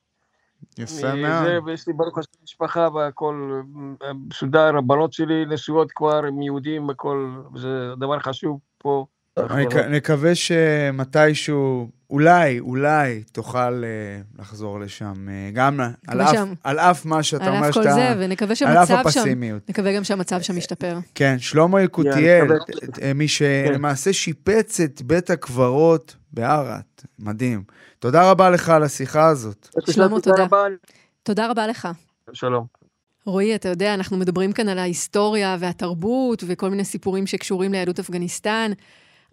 יפה 0.78 1.16
מזה, 1.16 1.54
מאוד. 1.54 1.64
ויש 1.66 1.88
לי 1.88 1.94
ברוך 1.94 2.18
השם 2.18 2.32
משפחה 2.44 2.88
והכל 2.94 3.62
אה, 4.02 4.14
מסודר, 4.14 4.78
הבנות 4.78 5.14
שלי 5.14 5.46
נשואות 5.46 5.92
כבר, 5.92 6.26
הם 6.26 6.42
יהודים, 6.42 6.90
הכל, 6.90 7.42
זה 7.56 7.94
דבר 8.00 8.20
חשוב 8.20 8.60
פה. 8.78 9.06
נקווה 9.90 10.36
שמתישהו, 10.36 11.90
אולי, 12.10 12.60
אולי 12.60 13.24
תוכל 13.32 13.84
uh, 13.84 14.42
לחזור 14.42 14.80
לשם, 14.80 15.14
uh, 15.14 15.56
גם 15.56 15.80
על 16.08 16.22
אף, 16.22 16.36
על 16.64 16.80
אף 16.80 17.06
מה 17.06 17.24
שאתה 17.24 17.50
אומר 17.50 17.72
שאתה... 17.72 17.80
על 17.80 17.88
אף 17.88 17.94
כל 17.96 18.02
זה, 18.02 18.14
ונקווה 18.20 18.56
שהמצב 18.56 19.10
שם, 19.10 19.44
נקווה 19.70 19.96
גם 19.96 20.04
שהמצב 20.04 20.42
שם 20.42 20.58
ישתפר. 20.58 20.98
כן, 21.16 21.36
שלמה 21.40 21.82
יקותיאל, 21.82 22.48
מי 23.16 23.28
שלמעשה 23.28 24.14
שיפץ 24.14 24.80
את 24.80 25.02
בית 25.02 25.30
הקברות 25.30 26.16
בערד, 26.32 26.82
מדהים. 27.20 27.64
תודה 28.00 28.32
רבה 28.32 28.50
לך 28.50 28.70
על 28.70 28.84
השיחה 28.84 29.28
הזאת. 29.28 29.70
שלמה, 29.90 30.22
תודה. 30.22 30.48
תודה 31.24 31.50
רבה 31.50 31.68
לך. 31.68 31.88
שלום. 32.34 32.66
רועי, 33.26 33.56
אתה 33.56 33.70
יודע, 33.70 33.94
אנחנו 33.94 34.18
מדברים 34.18 34.52
כאן 34.52 34.70
על 34.70 34.80
ההיסטוריה 34.80 35.58
והתרבות 35.60 36.44
וכל 36.48 36.70
מיני 36.70 36.86
סיפורים 36.86 37.28
שקשורים 37.28 37.72
ליהדות 37.72 38.00
אפגניסטן, 38.00 38.72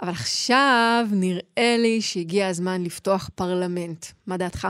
אבל 0.02 0.10
עכשיו 0.10 1.04
נראה 1.12 1.76
לי 1.78 2.00
שהגיע 2.00 2.48
הזמן 2.48 2.82
לפתוח 2.82 3.30
פרלמנט. 3.34 4.06
מה 4.26 4.36
דעתך? 4.36 4.68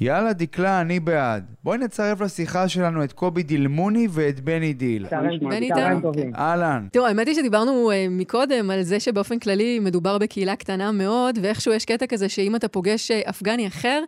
יאללה, 0.00 0.32
דקלה, 0.32 0.80
אני 0.80 1.00
בעד. 1.00 1.54
בואי 1.64 1.78
נצרף 1.78 2.20
לשיחה 2.20 2.68
שלנו 2.68 3.04
את 3.04 3.12
קובי 3.12 3.42
דילמוני 3.42 4.06
ואת 4.10 4.40
בני 4.40 4.72
דיל. 4.72 5.06
בני 5.40 5.56
איתנו? 5.56 6.12
אהלן. 6.34 6.88
תראו, 6.92 7.06
האמת 7.06 7.26
היא 7.26 7.34
שדיברנו 7.34 7.90
uh, 7.90 7.94
מקודם 8.10 8.70
על 8.70 8.82
זה 8.82 9.00
שבאופן 9.00 9.38
כללי 9.38 9.78
מדובר 9.78 10.18
בקהילה 10.18 10.56
קטנה 10.56 10.92
מאוד, 10.92 11.38
ואיכשהו 11.42 11.72
יש 11.72 11.84
קטע 11.84 12.06
כזה 12.06 12.28
שאם 12.28 12.56
אתה 12.56 12.68
פוגש 12.68 13.10
uh, 13.10 13.28
אפגני 13.28 13.66
אחר, 13.66 14.02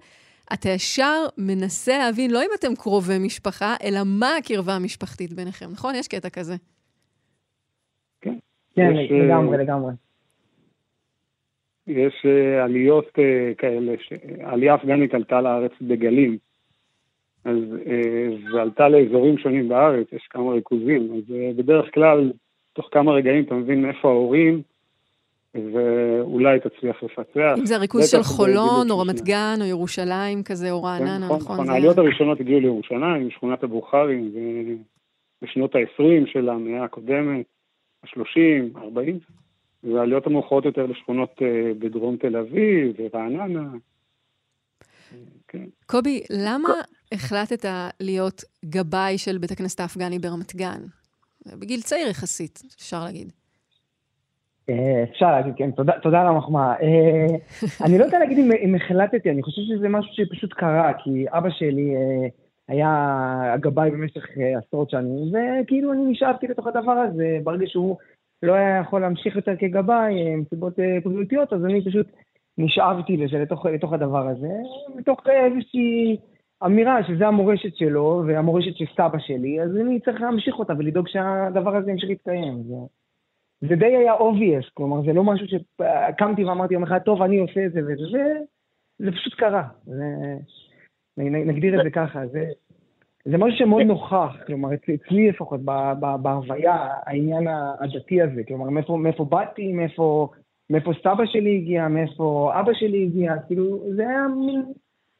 אתה 0.52 0.68
ישר 0.68 1.26
מנסה 1.38 1.98
להבין, 1.98 2.30
לא 2.30 2.42
אם 2.42 2.50
אתם 2.58 2.74
קרובי 2.74 3.18
משפחה, 3.18 3.74
אלא 3.82 4.00
מה 4.04 4.36
הקרבה 4.36 4.74
המשפחתית 4.74 5.32
ביניכם, 5.32 5.70
נכון? 5.72 5.94
יש 5.94 6.08
קטע 6.08 6.28
כזה. 6.28 6.56
כן, 8.20 8.34
כן 8.74 8.90
לגמרי, 8.92 9.58
לגמרי. 9.58 9.92
יש 11.87 12.27
uh, 12.27 12.64
עליות 12.64 13.09
uh, 13.09 13.55
כאלה, 13.59 13.92
עלייה 14.42 14.75
אפגנית 14.75 15.14
עלתה 15.14 15.40
לארץ 15.40 15.73
בגלים, 15.81 16.38
אז, 17.45 17.57
uh, 17.85 18.55
ועלתה 18.55 18.88
לאזורים 18.88 19.38
שונים 19.38 19.68
בארץ, 19.68 20.07
יש 20.12 20.27
כמה 20.31 20.53
ריכוזים, 20.53 21.12
אז 21.16 21.35
בדרך 21.57 21.95
כלל, 21.95 22.33
תוך 22.73 22.88
כמה 22.90 23.12
רגעים 23.12 23.45
אתה 23.45 23.55
מבין 23.55 23.88
איפה 23.88 24.09
ההורים, 24.09 24.62
ואולי 25.55 26.59
תצליח 26.61 27.03
לפצח. 27.03 27.55
אם 27.59 27.66
זה 27.66 27.77
ריכוז 27.77 28.11
של 28.11 28.23
חולון, 28.23 28.90
או 28.90 28.99
רמת 28.99 29.21
גן, 29.21 29.57
או 29.61 29.66
ירושלים 29.66 30.42
כזה, 30.42 30.71
או 30.71 30.83
רעננה, 30.83 31.18
נכון? 31.18 31.37
נכון, 31.37 31.57
נכון. 31.57 31.68
העליות 31.68 31.99
הראשונות 31.99 32.40
הגיעו 32.40 32.61
לירושלים, 32.61 33.31
שכונת 33.31 33.62
הבוכרים, 33.62 34.33
בשנות 35.42 35.75
ה-20 35.75 36.33
של 36.33 36.49
המאה 36.49 36.85
הקודמת, 36.85 37.47
ה-30, 38.05 38.79
40, 38.83 39.18
והעליות 39.85 40.27
המאוחרות 40.27 40.64
יותר 40.64 40.87
לשכונות 40.87 41.42
אה, 41.42 41.73
בדרום 41.79 42.16
תל 42.16 42.37
אביב, 42.37 42.97
ורעננה. 42.99 43.71
כן. 45.49 45.64
קובי, 45.87 46.23
למה 46.31 46.68
החלטת 47.12 47.68
להיות 48.01 48.42
גבאי 48.64 49.18
של 49.18 49.38
בית 49.38 49.51
הכנסת 49.51 49.81
האפגני 49.81 50.18
ברמת 50.18 50.57
גן? 50.57 50.83
בגיל 51.61 51.81
צעיר 51.81 52.09
יחסית, 52.09 52.62
אפשר 52.77 53.05
להגיד. 53.05 53.33
אה, 54.68 55.05
אפשר 55.11 55.31
להגיד, 55.31 55.55
כן, 55.57 55.71
תודה, 55.71 55.92
תודה 56.03 56.21
על 56.21 56.27
המחמאה. 56.27 56.75
אה, 56.83 57.27
אני 57.87 57.99
לא 57.99 58.05
יודע 58.05 58.18
להגיד 58.18 58.38
אם 58.38 58.75
החלטתי, 58.75 59.31
אני 59.31 59.42
חושב 59.42 59.62
שזה 59.62 59.88
משהו 59.88 60.12
שפשוט 60.14 60.53
קרה, 60.53 60.92
כי 61.05 61.25
אבא 61.29 61.51
שלי 61.51 61.95
היה 62.68 63.53
הגבאי 63.55 63.90
במשך 63.90 64.25
עשרות 64.59 64.90
שנים, 64.90 65.33
וכאילו 65.33 65.92
אני 65.92 66.05
נשאבתי 66.05 66.47
לתוך 66.47 66.66
הדבר 66.66 66.92
הזה, 66.92 67.38
ברגע 67.45 67.66
שהוא 67.66 67.97
לא 68.42 68.55
היה 68.55 68.81
יכול 68.81 69.00
להמשיך 69.00 69.37
יותר 69.37 69.57
כגבאי 69.57 70.37
מסיבות 70.37 70.74
פוליטיות, 71.02 71.52
אז 71.52 71.64
אני 71.64 71.85
פשוט 71.85 72.07
נשאבתי 72.59 73.16
לזה, 73.16 73.38
לתוך, 73.38 73.66
לתוך 73.66 73.92
הדבר 73.92 74.28
הזה, 74.28 74.52
מתוך 74.96 75.20
איזושהי 75.28 76.16
אמירה 76.64 77.05
שזה 77.05 77.26
המורשת 77.26 77.76
שלו 77.76 78.22
והמורשת 78.26 78.76
של 78.76 78.85
סבא 78.96 79.18
שלי, 79.18 79.62
אז 79.62 79.76
אני 79.76 80.00
צריך 80.00 80.20
להמשיך 80.20 80.59
אותה 80.59 80.72
ולדאוג 80.78 81.09
שהדבר 81.09 81.76
הזה 81.76 81.90
ימשיך 81.90 82.09
להתקיים. 82.09 82.62
זה... 82.62 82.74
זה 83.68 83.76
די 83.76 83.96
היה 83.96 84.14
obvious, 84.14 84.70
כלומר 84.74 85.02
זה 85.07 85.12
לא 85.12 85.24
משהו 85.24 85.46
שקמתי 85.46 86.44
ואמרתי 86.44 86.74
יום 86.74 86.83
אחד, 86.83 86.98
טוב, 86.98 87.22
אני 87.22 87.38
עושה 87.38 87.66
את 87.66 87.72
זה 87.72 87.81
וזה, 87.81 88.40
זה 88.98 89.12
פשוט 89.12 89.35
קרה. 89.35 89.62
זה, 89.85 90.05
נגדיר 91.16 91.78
את 91.78 91.85
זה 91.85 91.90
ככה, 91.90 92.26
זה, 92.26 92.44
זה 93.24 93.38
משהו 93.38 93.58
שמאוד 93.58 93.82
נוכח, 93.82 94.37
כלומר 94.46 94.68
אצלי 94.74 95.28
לפחות, 95.28 95.61
בהוויה, 96.22 96.88
העניין 97.06 97.46
הדתי 97.80 98.22
הזה, 98.22 98.42
כלומר 98.48 98.70
מאיפה, 98.70 98.96
מאיפה 98.96 99.24
באתי, 99.24 99.72
מאיפה, 99.72 100.28
מאיפה 100.70 100.92
סבא 101.02 101.26
שלי 101.26 101.56
הגיע, 101.56 101.88
מאיפה 101.88 102.52
אבא 102.61 102.72
שלי 102.74 103.04
הגיע, 103.04 103.32
כאילו 103.46 103.78
זה 103.96 104.08
היה 104.08 104.26
מין 104.28 104.62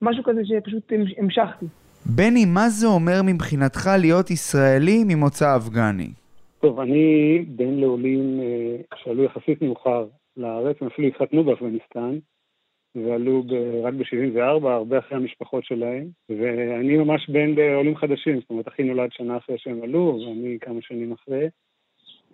משהו 0.03 0.25
כזה 0.25 0.41
שפשוט 0.45 0.93
המשכתי. 1.19 1.67
בני, 2.07 2.45
מה 2.45 2.69
זה 2.69 2.87
אומר 2.87 3.21
מבחינתך 3.25 3.91
להיות 4.01 4.31
ישראלי 4.31 5.05
ממוצא 5.05 5.57
אפגני? 5.57 6.11
טוב, 6.61 6.81
אני 6.81 7.39
בן 7.49 7.75
לעולים 7.75 8.41
אה, 8.41 8.77
שעלו 8.97 9.25
יחסית 9.25 9.63
מאוחר 9.63 10.07
לארץ, 10.37 10.77
הם 10.81 10.87
אפילו 10.87 11.09
התחתנו 11.09 11.45
באפגניסטן, 11.45 12.19
ועלו 12.95 13.43
ב- 13.43 13.81
רק 13.83 13.95
ב-74, 13.95 14.69
הרבה 14.69 14.99
אחרי 14.99 15.19
המשפחות 15.19 15.65
שלהם, 15.65 16.07
ואני 16.29 16.97
ממש 16.97 17.31
בן 17.31 17.55
לעולים 17.55 17.97
חדשים, 17.97 18.41
זאת 18.41 18.51
אומרת, 18.51 18.69
אחי 18.69 18.83
נולד 18.83 19.13
שנה 19.13 19.37
אחרי 19.37 19.59
שהם 19.59 19.83
עלו, 19.83 20.19
ואני 20.21 20.59
כמה 20.61 20.83
שנים 20.83 21.13
אחרי. 21.13 21.49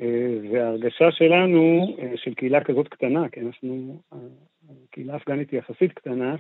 אה, 0.00 0.38
וההרגשה 0.52 1.10
שלנו, 1.10 1.86
אה, 1.98 2.12
של 2.16 2.34
קהילה 2.34 2.64
כזאת 2.64 2.88
קטנה, 2.88 3.28
כי 3.28 3.40
אנחנו, 3.40 4.00
הקהילה 4.70 5.12
האפגנית 5.12 5.50
היא 5.50 5.58
יחסית 5.58 5.92
קטנה, 5.92 6.36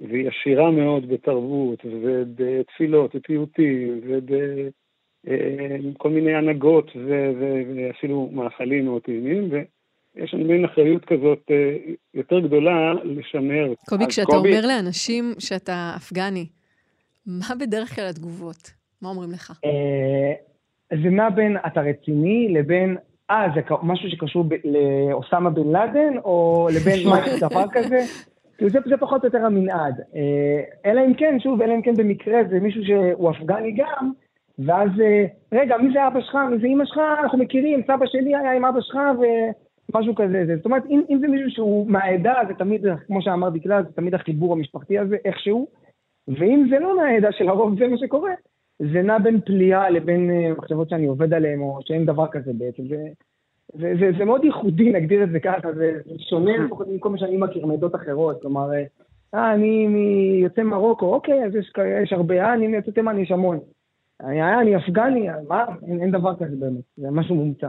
והיא 0.00 0.28
עשירה 0.28 0.70
מאוד 0.70 1.08
בתרבות 1.08 1.78
ובתפילות 1.84 3.10
ופיוטים 3.14 4.00
וב... 4.02 4.32
כל 5.98 6.10
מיני 6.10 6.34
הנהגות 6.34 6.90
ואפילו 6.96 8.30
מאכלים 8.32 8.84
מאוד 8.84 9.02
טעימים, 9.02 9.48
ויש 10.16 10.34
לנו 10.34 10.44
מין 10.44 10.64
אחריות 10.64 11.04
כזאת 11.04 11.42
אה, 11.50 11.76
יותר 12.14 12.40
גדולה 12.40 12.92
לשמר. 13.04 13.72
קובי, 13.88 14.06
כשאתה 14.06 14.32
קובי... 14.32 14.48
אומר 14.48 14.66
לאנשים 14.66 15.34
שאתה 15.38 15.92
אפגני, 15.96 16.46
מה 17.26 17.46
בדרך 17.60 17.94
כלל 17.94 18.06
התגובות? 18.10 18.70
מה 19.02 19.08
אומרים 19.08 19.30
לך? 19.30 19.60
אה, 19.64 20.32
זה 21.02 21.10
מה 21.10 21.30
בין 21.30 21.56
אתה 21.66 21.80
רציני 21.80 22.48
לבין, 22.52 22.96
אה, 23.30 23.46
זה 23.54 23.60
משהו 23.82 24.10
שקשור 24.10 24.44
לאוסמה 24.64 25.50
בן 25.50 25.72
לאדן, 25.72 26.18
או 26.24 26.68
לבין 26.76 27.06
מה 27.10 27.20
דבר 27.40 27.64
כזה? 27.72 27.98
כאילו 28.56 28.70
זה, 28.70 28.78
זה 28.86 28.96
פחות 28.96 29.22
או 29.22 29.26
יותר 29.26 29.46
המנעד. 29.46 30.00
אה, 30.16 30.90
אלא 30.90 31.00
אם 31.06 31.14
כן, 31.14 31.36
שוב, 31.42 31.62
אלא 31.62 31.74
אם 31.74 31.82
כן 31.82 31.94
במקרה 31.94 32.40
זה 32.50 32.60
מישהו 32.60 32.82
שהוא 32.84 33.30
אפגני 33.30 33.72
גם, 33.72 34.12
ואז, 34.58 34.90
רגע, 35.52 35.76
מי 35.76 35.92
זה 35.92 36.06
אבא 36.06 36.20
שלך? 36.20 36.38
מי 36.50 36.58
זה 36.60 36.66
אמא 36.66 36.84
שלך? 36.84 37.00
אנחנו 37.22 37.38
מכירים, 37.38 37.82
סבא 37.86 38.06
שלי 38.06 38.36
היה 38.36 38.52
עם 38.52 38.64
אבא 38.64 38.80
שלך 38.80 38.98
ומשהו 39.94 40.14
כזה. 40.14 40.56
זאת 40.56 40.64
אומרת, 40.64 40.82
אם, 40.90 41.02
אם 41.10 41.18
זה 41.20 41.28
מישהו 41.28 41.50
שהוא 41.50 41.90
מהעדה, 41.90 42.34
זה 42.48 42.54
תמיד, 42.54 42.84
כמו 43.06 43.22
שאמר 43.22 43.48
דקלה, 43.48 43.82
זה 43.82 43.92
תמיד 43.92 44.14
החיבור 44.14 44.52
המשפחתי 44.52 44.98
הזה, 44.98 45.16
איכשהו. 45.24 45.66
ואם 46.28 46.66
זה 46.70 46.78
לא 46.78 46.96
מהעדה 46.96 47.32
של 47.32 47.48
הרוב, 47.48 47.78
זה 47.78 47.88
מה 47.88 47.98
שקורה. 47.98 48.32
זה 48.78 49.02
נע 49.02 49.18
בין 49.18 49.40
פליאה 49.40 49.90
לבין 49.90 50.30
אה, 50.30 50.52
מחשבות 50.58 50.88
שאני 50.88 51.06
עובד 51.06 51.34
עליהן, 51.34 51.60
או 51.60 51.78
שאין 51.84 52.06
דבר 52.06 52.26
כזה 52.26 52.52
בעצם. 52.54 52.82
זה, 52.88 52.96
זה, 53.72 53.94
זה, 54.00 54.10
זה 54.18 54.24
מאוד 54.24 54.44
ייחודי, 54.44 54.92
נגדיר 54.92 55.24
את 55.24 55.30
זה 55.30 55.40
ככה, 55.40 55.72
זה 55.72 55.92
שונה 56.28 56.56
לפחות 56.56 56.86
מכל 56.88 57.10
מה 57.10 57.18
שאני 57.18 57.36
מכיר 57.36 57.66
מעדות 57.66 57.94
אחרות. 57.94 58.40
כלומר, 58.42 58.70
אה, 59.34 59.54
אני 59.54 59.86
מיוצא 59.86 60.62
מרוקו, 60.62 61.14
אוקיי, 61.14 61.44
אז 61.44 61.54
יש, 61.54 61.72
יש 62.02 62.12
הרבה, 62.12 62.44
אה, 62.44 62.54
אני 62.54 62.66
מיוצא 62.66 62.90
תימן, 62.90 63.18
יש 63.18 63.30
המון. 63.30 63.58
אני, 64.20 64.60
אני 64.60 64.76
אפגני, 64.76 65.28
מה? 65.48 65.64
אין, 65.86 66.00
אין 66.00 66.10
דבר 66.10 66.36
כזה 66.36 66.56
באמת, 66.56 66.84
זה 66.96 67.10
משהו 67.10 67.34
מומצא. 67.34 67.68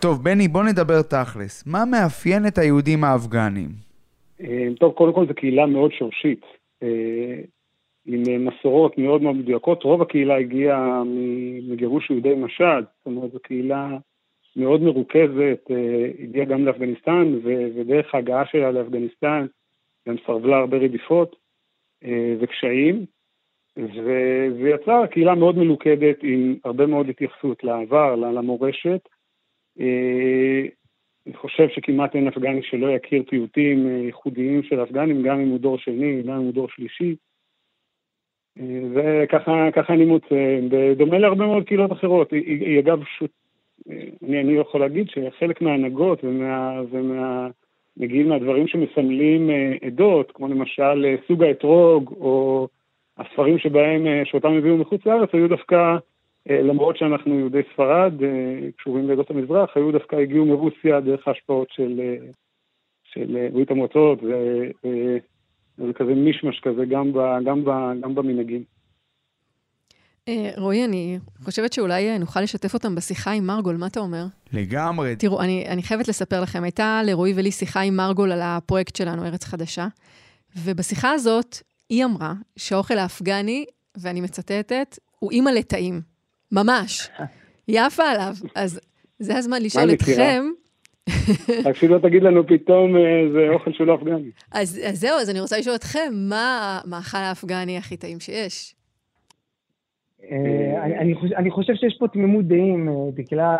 טוב, 0.00 0.24
בני, 0.24 0.48
בוא 0.48 0.62
נדבר 0.64 1.02
תכלס. 1.02 1.66
מה 1.66 1.84
מאפיין 1.90 2.46
את 2.46 2.58
היהודים 2.58 3.04
האפגנים? 3.04 3.68
אה, 4.40 4.66
טוב, 4.78 4.92
קודם 4.92 5.12
כל 5.12 5.26
זו 5.26 5.34
קהילה 5.34 5.66
מאוד 5.66 5.92
שורשית, 5.92 6.40
אה, 6.82 7.40
עם 8.06 8.44
מסורות 8.44 8.98
מאוד 8.98 9.22
מאוד 9.22 9.36
מדויקות. 9.36 9.82
רוב 9.82 10.02
הקהילה 10.02 10.36
הגיעה 10.36 11.02
מגירוש 11.68 12.10
יהודי 12.10 12.34
משד, 12.34 12.82
זאת 12.98 13.06
אומרת, 13.06 13.32
זו 13.32 13.38
קהילה 13.42 13.88
מאוד 14.56 14.82
מרוכזת, 14.82 15.70
אה, 15.70 16.10
הגיעה 16.22 16.46
גם 16.46 16.66
לאפגניסטן, 16.66 17.34
ודרך 17.44 18.14
ההגעה 18.14 18.46
שלה 18.46 18.70
לאפגניסטן 18.70 19.46
גם 20.08 20.14
סרבלה 20.26 20.56
הרבה 20.56 20.76
רדיפות 20.76 21.36
וקשיים. 22.40 23.04
וזה 23.76 24.68
יצר 24.74 25.06
קהילה 25.06 25.34
מאוד 25.34 25.58
מלוכדת 25.58 26.16
עם 26.22 26.56
הרבה 26.64 26.86
מאוד 26.86 27.08
התייחסות 27.08 27.64
לעבר, 27.64 28.14
למורשת. 28.14 29.08
אה, 29.80 30.62
אני 31.26 31.34
חושב 31.34 31.68
שכמעט 31.68 32.16
אין 32.16 32.28
אפגני 32.28 32.62
שלא 32.62 32.90
יכיר 32.90 33.22
פיוטים 33.28 33.86
אה, 33.86 33.92
ייחודיים 33.92 34.62
של 34.62 34.82
אפגנים, 34.82 35.22
גם 35.22 35.40
אם 35.40 35.48
הוא 35.48 35.58
דור 35.58 35.78
שני, 35.78 36.22
גם 36.22 36.34
אם 36.34 36.42
הוא 36.42 36.52
דור 36.52 36.68
שלישי. 36.68 37.16
אה, 38.58 38.80
וככה 38.94 39.94
אני 39.94 40.04
מוצא, 40.04 40.60
בדומה 40.70 41.18
להרבה 41.18 41.46
מאוד 41.46 41.64
קהילות 41.64 41.92
אחרות. 41.92 42.32
היא, 42.32 42.66
היא 42.66 42.78
אגב 42.78 43.02
שוט, 43.18 43.30
אני, 44.28 44.40
אני 44.40 44.52
יכול 44.52 44.80
להגיד 44.80 45.06
שחלק 45.08 45.62
מההנהגות 45.62 46.24
ומה, 46.24 46.82
ומה, 46.90 47.48
מגיעים 47.96 48.28
מהדברים 48.28 48.68
שמסמלים 48.68 49.50
עדות, 49.86 50.32
כמו 50.34 50.48
למשל 50.48 51.16
סוג 51.28 51.42
האתרוג, 51.42 52.14
או 52.20 52.68
הספרים 53.18 53.58
שבהם, 53.58 54.06
שאותם 54.24 54.52
הביאו 54.52 54.76
מחוץ 54.76 55.06
לארץ, 55.06 55.28
היו 55.32 55.48
דווקא, 55.48 55.96
למרות 56.50 56.96
שאנחנו 56.96 57.38
יהודי 57.38 57.60
ספרד, 57.72 58.12
קשורים 58.76 59.08
לעדות 59.08 59.30
המזרח, 59.30 59.70
היו 59.74 59.92
דווקא 59.92 60.16
הגיעו 60.16 60.46
מרוסיה 60.46 61.00
דרך 61.00 61.28
ההשפעות 61.28 61.68
של, 61.70 62.00
של 63.04 63.48
ברית 63.52 63.70
המועצות, 63.70 64.18
וזה 64.22 65.92
כזה 65.94 66.14
מישמש 66.14 66.60
כזה 66.60 66.84
גם, 66.84 67.12
ב, 67.12 67.18
גם, 67.44 67.64
ב, 67.64 67.70
גם 68.00 68.14
במנהגים. 68.14 68.64
אה, 70.28 70.50
רועי, 70.56 70.84
אני 70.84 71.18
חושבת 71.44 71.72
שאולי 71.72 72.18
נוכל 72.18 72.40
לשתף 72.40 72.74
אותם 72.74 72.94
בשיחה 72.94 73.30
עם 73.30 73.46
מרגול, 73.46 73.76
מה 73.76 73.86
אתה 73.86 74.00
אומר? 74.00 74.24
לגמרי. 74.52 75.16
תראו, 75.16 75.40
אני, 75.40 75.66
אני 75.68 75.82
חייבת 75.82 76.08
לספר 76.08 76.40
לכם, 76.40 76.62
הייתה 76.62 77.00
לרועי 77.06 77.32
ולי 77.36 77.50
שיחה 77.50 77.80
עם 77.80 77.96
מרגול 77.96 78.32
על 78.32 78.40
הפרויקט 78.42 78.96
שלנו, 78.96 79.24
ארץ 79.24 79.44
חדשה, 79.44 79.86
ובשיחה 80.64 81.10
הזאת 81.10 81.56
היא 81.88 82.04
אמרה 82.04 82.32
שהאוכל 82.56 82.98
האפגני, 82.98 83.64
ואני 84.02 84.20
מצטטת, 84.20 84.98
הוא 85.18 85.30
אימא 85.30 85.50
לטעים. 85.50 86.09
ממש. 86.52 87.10
היא 87.66 87.80
עפה 87.80 88.02
עליו. 88.02 88.32
אז 88.54 88.80
זה 89.18 89.36
הזמן 89.36 89.62
לשאול 89.62 89.90
אתכם, 89.92 90.44
רק 91.64 91.76
שלא 91.76 91.98
תגיד 91.98 92.22
לנו 92.22 92.46
פתאום 92.46 92.92
זה 93.32 93.48
אוכל 93.54 93.72
שהוא 93.72 93.86
לא 93.86 93.94
אפגני. 93.94 94.30
אז, 94.52 94.80
אז 94.88 95.00
זהו, 95.00 95.18
אז 95.18 95.30
אני 95.30 95.40
רוצה 95.40 95.58
לשאול 95.58 95.76
אתכם, 95.76 96.12
מה 96.14 96.78
המאכל 96.84 97.18
האפגני 97.18 97.76
הכי 97.76 97.96
טעים 97.96 98.20
שיש? 98.20 98.74
אה, 100.30 100.94
אני 101.36 101.50
חושב 101.50 101.74
שיש 101.74 101.96
פה 101.98 102.08
תמימות 102.08 102.44
דעים, 102.44 102.88
אה, 102.88 102.94
דקלה. 103.14 103.56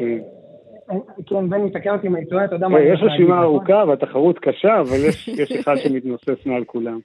אה, 0.00 0.96
כן, 1.26 1.50
בני, 1.50 1.70
תקן 1.70 1.90
אותי 1.90 2.06
אם 2.06 2.16
אני 2.16 2.26
טועה, 2.26 2.44
אתה 2.44 2.54
יודע 2.54 2.68
מה... 2.68 2.80
יש 2.80 3.00
רשימה 3.02 3.42
ארוכה 3.42 3.84
והתחרות 3.88 4.38
קשה, 4.38 4.80
אבל 4.80 4.96
יש 5.42 5.52
אחד 5.60 5.76
שמתנוסס 5.76 6.46
מעל 6.46 6.64
כולם. 6.64 6.98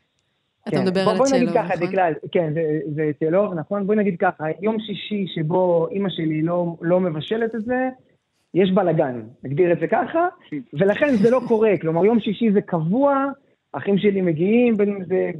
אתה 0.67 0.71
כן. 0.71 0.81
מדבר 0.81 1.01
על 1.01 1.15
הצ'לוב, 1.15 1.21
נכון? 1.21 1.29
בואי 1.29 1.41
נגיד 1.41 1.53
ככה, 1.53 1.75
דקלה, 1.75 2.07
כן, 2.31 2.53
זה 2.95 3.11
צ'לוב, 3.19 3.53
נכון? 3.53 3.87
בואי 3.87 3.97
נגיד 3.97 4.15
ככה, 4.19 4.43
יום 4.61 4.79
שישי 4.79 5.25
שבו 5.35 5.87
אימא 5.91 6.09
שלי 6.09 6.41
לא, 6.41 6.75
לא 6.81 6.99
מבשלת 6.99 7.55
את 7.55 7.63
זה, 7.63 7.89
יש 8.53 8.71
בלאגן, 8.71 9.21
נגדיר 9.43 9.71
את 9.71 9.79
זה 9.79 9.87
ככה, 9.87 10.27
ולכן 10.73 11.15
זה 11.15 11.29
לא 11.29 11.41
קורה, 11.47 11.71
כלומר 11.81 12.05
יום 12.05 12.19
שישי 12.19 12.51
זה 12.51 12.61
קבוע, 12.61 13.25
אחים 13.73 13.97
שלי 13.97 14.21
מגיעים, 14.21 14.77
בין 14.77 14.89
אם 14.89 15.03
זה 15.05 15.31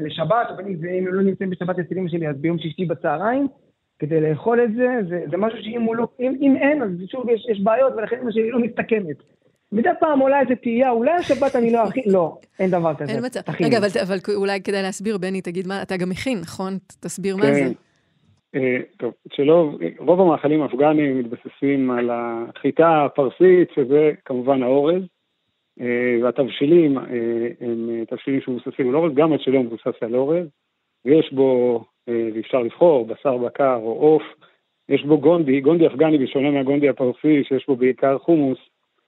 לשבת, 0.00 0.46
בין 0.56 0.66
אם 0.66 0.76
זה, 0.76 0.90
אם 0.90 1.06
הם 1.06 1.14
לא 1.14 1.22
נמצאים 1.22 1.50
בשבת 1.50 1.78
אצל 1.78 1.98
אמא 1.98 2.08
שלי, 2.08 2.28
אז 2.28 2.36
ביום 2.36 2.58
שישי 2.58 2.84
בצהריים, 2.84 3.46
כדי 3.98 4.20
לאכול 4.20 4.64
את 4.64 4.74
זה, 4.74 4.86
זה, 5.08 5.24
זה 5.30 5.36
משהו 5.36 5.58
שאם 5.62 5.82
הוא 5.82 5.96
לא, 5.96 6.08
אם, 6.20 6.34
אם 6.40 6.56
אין, 6.56 6.82
אז 6.82 6.90
שוב 7.06 7.28
יש, 7.28 7.46
יש 7.50 7.60
בעיות, 7.60 7.92
ולכן 7.96 8.16
אמא 8.22 8.30
שלי 8.30 8.50
לא 8.50 8.58
מסתכמת. 8.58 9.16
מדי 9.72 9.88
פעם 10.00 10.18
עולה 10.18 10.40
איזה 10.40 10.56
תהייה, 10.56 10.90
אולי 10.90 11.10
השבת 11.10 11.56
אני 11.56 11.72
לא 11.72 11.88
אכין, 11.88 12.02
לא, 12.06 12.36
אין 12.58 12.70
דבר 12.70 12.94
כזה. 12.94 13.12
אין 13.12 13.24
מצב. 13.26 13.40
רגע, 13.60 13.78
אבל, 13.78 13.86
אבל 14.02 14.16
אולי 14.34 14.62
כדאי 14.62 14.82
להסביר, 14.82 15.18
בני, 15.18 15.40
תגיד 15.42 15.66
מה, 15.66 15.82
אתה 15.82 15.96
גם 15.96 16.08
מכין, 16.08 16.38
נכון? 16.40 16.72
תסביר 17.00 17.36
כן. 17.36 17.40
מה 17.40 17.54
זה. 17.54 17.72
אה, 18.54 18.78
טוב, 18.96 19.12
שלא, 19.32 19.70
רוב 19.98 20.20
המאכלים 20.20 20.62
האפגניים 20.62 21.18
מתבססים 21.18 21.90
על 21.90 22.10
החיטה 22.12 23.04
הפרסית, 23.04 23.68
שזה 23.74 24.12
כמובן 24.24 24.62
האורז, 24.62 25.02
אה, 25.80 26.16
והתבשילים 26.22 26.98
אה, 26.98 27.04
הם 27.60 28.04
תבשילים 28.10 28.40
שמבוססים 28.40 28.88
על 28.88 28.94
אורז, 28.94 29.12
גם 29.14 29.32
עד 29.32 29.40
שלא 29.40 29.62
מבוסס 29.62 30.02
על 30.02 30.14
אורז, 30.14 30.46
ויש 31.04 31.32
בו, 31.32 31.84
ואפשר 32.34 32.62
לבחור, 32.62 33.06
בשר 33.06 33.36
בקר 33.36 33.74
או 33.74 33.92
עוף, 33.92 34.22
יש 34.88 35.04
בו 35.04 35.20
גונדי, 35.20 35.60
גונדי 35.60 35.86
אפגני 35.86 36.18
בשונה 36.18 36.50
מהגונדי 36.50 36.88
הפרסי, 36.88 37.44
שיש 37.44 37.66
בו 37.66 37.76
בעיקר 37.76 38.18
חומוס, 38.18 38.58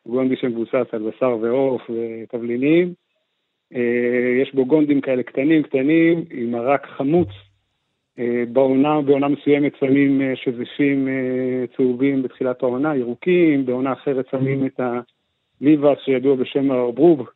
גונדי 0.07 0.37
שמבוסס 0.37 0.87
על 0.93 1.03
בשר 1.03 1.37
ועוף 1.41 1.83
ותבלינים. 1.91 2.95
יש 4.43 4.55
בו 4.55 4.67
גונדים 4.67 5.01
כאלה 5.01 5.23
קטנים 5.23 5.63
קטנים, 5.63 6.25
עם 6.31 6.51
מרק 6.51 6.87
חמוץ 6.87 7.29
אה, 8.21 8.45
בעונה, 8.53 9.01
בעונה 9.01 9.29
מסוימת 9.29 9.73
שמים 9.81 10.23
אה, 10.23 10.33
שזיפים 10.37 11.09
אה, 11.09 11.65
צהובים 11.77 12.23
בתחילת 12.23 12.63
העונה, 12.63 12.97
ירוקים, 12.97 13.67
בעונה 13.67 13.93
אחרת 13.93 14.27
שמים 14.31 14.67
את 14.67 14.81
הליבס 14.81 15.99
שידוע 16.05 16.37
בשם 16.37 16.71
הרברוב, 16.71 17.29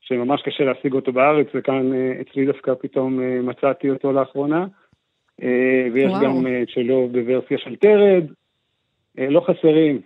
שממש 0.00 0.42
קשה 0.42 0.64
להשיג 0.64 0.92
אותו 0.92 1.12
בארץ, 1.12 1.46
וכאן 1.54 1.90
אצלי 2.20 2.46
דווקא 2.46 2.74
פתאום 2.74 3.20
מצאתי 3.48 3.90
אותו 3.90 4.12
לאחרונה. 4.12 4.66
ויש 5.92 6.10
וואו. 6.10 6.24
גם 6.24 6.46
שלו 6.66 7.08
בוורסיה 7.12 7.58
של 7.58 7.76
תרד, 7.76 8.24
לא 9.18 9.40
חסרים, 9.40 10.00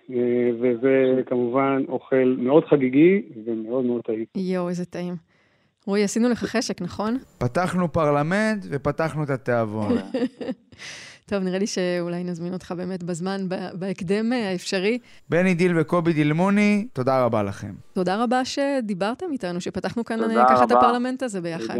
וזה 0.61 1.23
כמובן 1.27 1.83
אוכל 1.89 2.35
מאוד 2.39 2.65
חגיגי 2.65 3.23
ומאוד 3.47 3.85
מאוד 3.85 4.03
טעים. 4.03 4.25
יואו, 4.37 4.69
איזה 4.69 4.85
טעים. 4.85 5.15
רועי, 5.87 6.05
עשינו 6.05 6.29
לך 6.29 6.45
חשק, 6.45 6.83
נכון? 6.83 7.19
פתחנו 7.39 7.93
פרלמנט 7.93 8.67
ופתחנו 8.71 9.23
את 9.23 9.31
התיאבון. 9.31 9.93
טוב, 11.31 11.43
נראה 11.43 11.59
לי 11.59 11.67
שאולי 11.67 12.25
נזמין 12.25 12.53
אותך 12.53 12.73
באמת 12.77 13.03
בזמן, 13.03 13.41
בהקדם 13.75 14.33
האפשרי. 14.33 14.99
בני 15.29 15.55
דיל 15.55 15.79
וקובי 15.79 16.13
דילמוני, 16.13 16.87
תודה 16.93 17.25
רבה 17.25 17.43
לכם. 17.43 17.73
תודה 17.93 18.23
רבה 18.25 18.45
שדיברתם 18.45 19.27
איתנו, 19.33 19.61
שפתחנו 19.61 20.05
כאן 20.05 20.19
ככה 20.49 20.65
את 20.65 20.73
הפרלמנט 20.73 21.23
הזה 21.23 21.41
ביחד. 21.41 21.79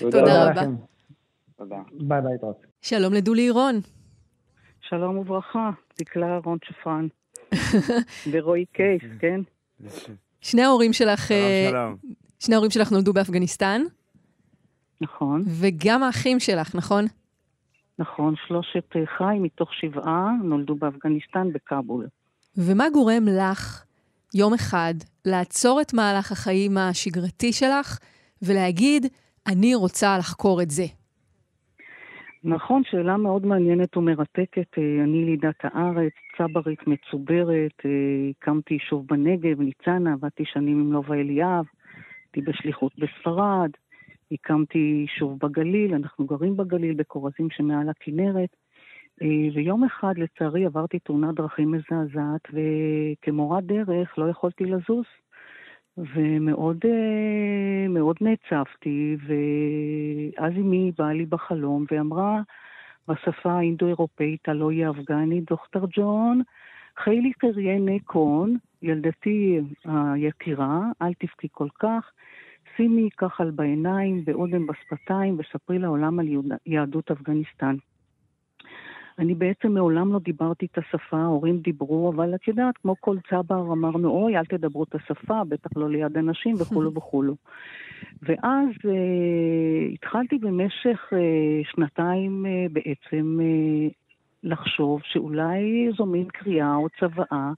תודה 0.00 0.44
רבה. 0.50 0.62
תודה. 1.56 1.76
ביי 1.92 2.20
ביי, 2.22 2.38
תודה. 2.40 2.52
שלום 2.80 3.12
לדולי 3.12 3.42
אירון. 3.42 3.80
שלום 4.90 5.18
וברכה, 5.18 5.70
דקלה 5.98 6.38
אהרון 6.44 6.58
שפרן. 6.64 7.06
ורועי 8.32 8.64
קייס, 8.72 9.02
כן? 9.18 9.40
שני 10.40 10.62
ההורים 10.62 10.92
שלך... 10.92 11.28
שלום, 11.28 11.70
שלום. 11.70 11.96
שני 12.38 12.54
ההורים 12.54 12.70
שלך 12.70 12.92
נולדו 12.92 13.12
באפגניסטן. 13.12 13.82
נכון. 15.00 15.44
וגם 15.60 16.02
האחים 16.02 16.40
שלך, 16.40 16.74
נכון? 16.74 17.04
נכון, 17.98 18.34
שלושת 18.46 18.92
חיים 19.18 19.42
מתוך 19.42 19.74
שבעה 19.74 20.30
נולדו 20.44 20.74
באפגניסטן, 20.74 21.52
בכאבול. 21.52 22.06
ומה 22.56 22.90
גורם 22.90 23.28
לך, 23.28 23.84
יום 24.34 24.54
אחד, 24.54 24.94
לעצור 25.24 25.80
את 25.80 25.94
מהלך 25.94 26.32
החיים 26.32 26.78
השגרתי 26.78 27.52
שלך 27.52 27.98
ולהגיד, 28.42 29.06
אני 29.46 29.74
רוצה 29.74 30.18
לחקור 30.18 30.62
את 30.62 30.70
זה? 30.70 30.86
נכון, 32.44 32.82
שאלה 32.84 33.16
מאוד 33.16 33.46
מעניינת 33.46 33.96
ומרתקת. 33.96 34.78
אה, 34.78 35.04
אני 35.04 35.24
לידת 35.24 35.54
הארץ, 35.62 36.12
צברית 36.38 36.86
מצוברת, 36.86 37.72
אה, 37.84 37.90
הקמתי 38.30 38.74
יישוב 38.74 39.06
בנגב, 39.06 39.60
ניצנה, 39.60 40.12
עבדתי 40.12 40.44
שנים 40.46 40.80
עם 40.80 40.92
לובה 40.92 41.14
אליאב, 41.14 41.64
הייתי 42.34 42.50
בשליחות 42.50 42.92
בספרד, 42.98 43.70
הקמתי 44.32 44.78
יישוב 44.78 45.38
בגליל, 45.38 45.94
אנחנו 45.94 46.26
גרים 46.26 46.56
בגליל, 46.56 46.94
בכורזים 46.94 47.50
שמעל 47.50 47.88
הכנרת. 47.88 48.56
אה, 49.22 49.48
ויום 49.54 49.84
אחד, 49.84 50.14
לצערי, 50.16 50.66
עברתי 50.66 50.98
תאונת 50.98 51.34
דרכים 51.34 51.70
מזעזעת, 51.70 52.48
וכמורת 52.52 53.64
דרך 53.64 54.18
לא 54.18 54.30
יכולתי 54.30 54.64
לזוז. 54.64 55.04
ומאוד 56.14 56.76
אה, 56.84 57.88
מאוד 57.88 58.16
נעצבתי, 58.20 59.16
ואז 59.26 60.52
אמי 60.56 60.92
באה 60.98 61.12
לי 61.12 61.26
בחלום 61.26 61.84
ואמרה 61.90 62.40
בשפה 63.08 63.52
האינדו-אירופאית, 63.52 64.48
הלא 64.48 64.70
היא 64.70 64.86
אפגנית, 64.90 65.44
דוכטר 65.44 65.84
ג'ון, 65.96 66.42
חיילי 66.96 67.32
קריינה 67.32 67.98
קון, 68.04 68.56
ילדתי 68.82 69.60
היקירה, 69.84 70.80
אל 71.02 71.12
תבכי 71.18 71.48
כל 71.52 71.68
כך, 71.80 72.10
שימי 72.76 73.08
כחל 73.16 73.50
בעיניים 73.50 74.22
ואודם 74.26 74.66
בשפתיים 74.66 75.36
וספרי 75.38 75.78
לעולם 75.78 76.18
על 76.18 76.26
יהדות 76.66 77.10
אפגניסטן. 77.10 77.76
אני 79.18 79.34
בעצם 79.34 79.72
מעולם 79.72 80.12
לא 80.12 80.18
דיברתי 80.18 80.66
את 80.66 80.78
השפה, 80.78 81.16
ההורים 81.16 81.58
דיברו, 81.58 82.12
אבל 82.14 82.34
את 82.34 82.48
יודעת, 82.48 82.78
כמו 82.78 82.94
כל 83.00 83.16
צבר 83.30 83.72
אמרנו, 83.72 84.10
אוי, 84.10 84.36
אל 84.36 84.44
תדברו 84.44 84.84
את 84.84 84.94
השפה, 84.94 85.44
בטח 85.48 85.70
לא 85.76 85.90
ליד 85.90 86.16
אנשים 86.16 86.54
וכולו 86.60 86.94
וכולו. 86.96 87.34
ואז 88.22 88.68
אה, 88.84 89.92
התחלתי 89.92 90.38
במשך 90.38 91.12
אה, 91.12 91.18
שנתיים 91.64 92.46
אה, 92.46 92.66
בעצם 92.72 93.38
אה, 93.40 93.88
לחשוב 94.42 95.00
שאולי 95.04 95.88
זו 95.96 96.06
מין 96.06 96.28
קריאה 96.28 96.74
או 96.74 96.88
צוואה, 97.00 97.52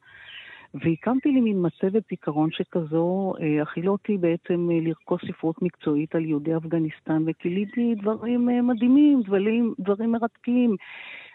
והקמתי 0.74 1.28
לי 1.28 1.40
מין 1.40 1.66
מצבת 1.66 2.02
זיכרון 2.11 2.50
שכזו, 2.52 3.32
אה, 3.40 3.62
אכילה 3.62 3.90
אותי 3.90 4.16
בעצם 4.16 4.68
אה, 4.72 4.78
לרכוש 4.80 5.24
ספרות 5.28 5.62
מקצועית 5.62 6.14
על 6.14 6.24
יהודי 6.24 6.56
אפגניסטן, 6.56 7.22
וגיליתי 7.26 7.94
דברים 7.94 8.50
אה, 8.50 8.62
מדהימים, 8.62 9.22
דברים, 9.22 9.74
דברים 9.78 10.12
מרתקים. 10.12 10.76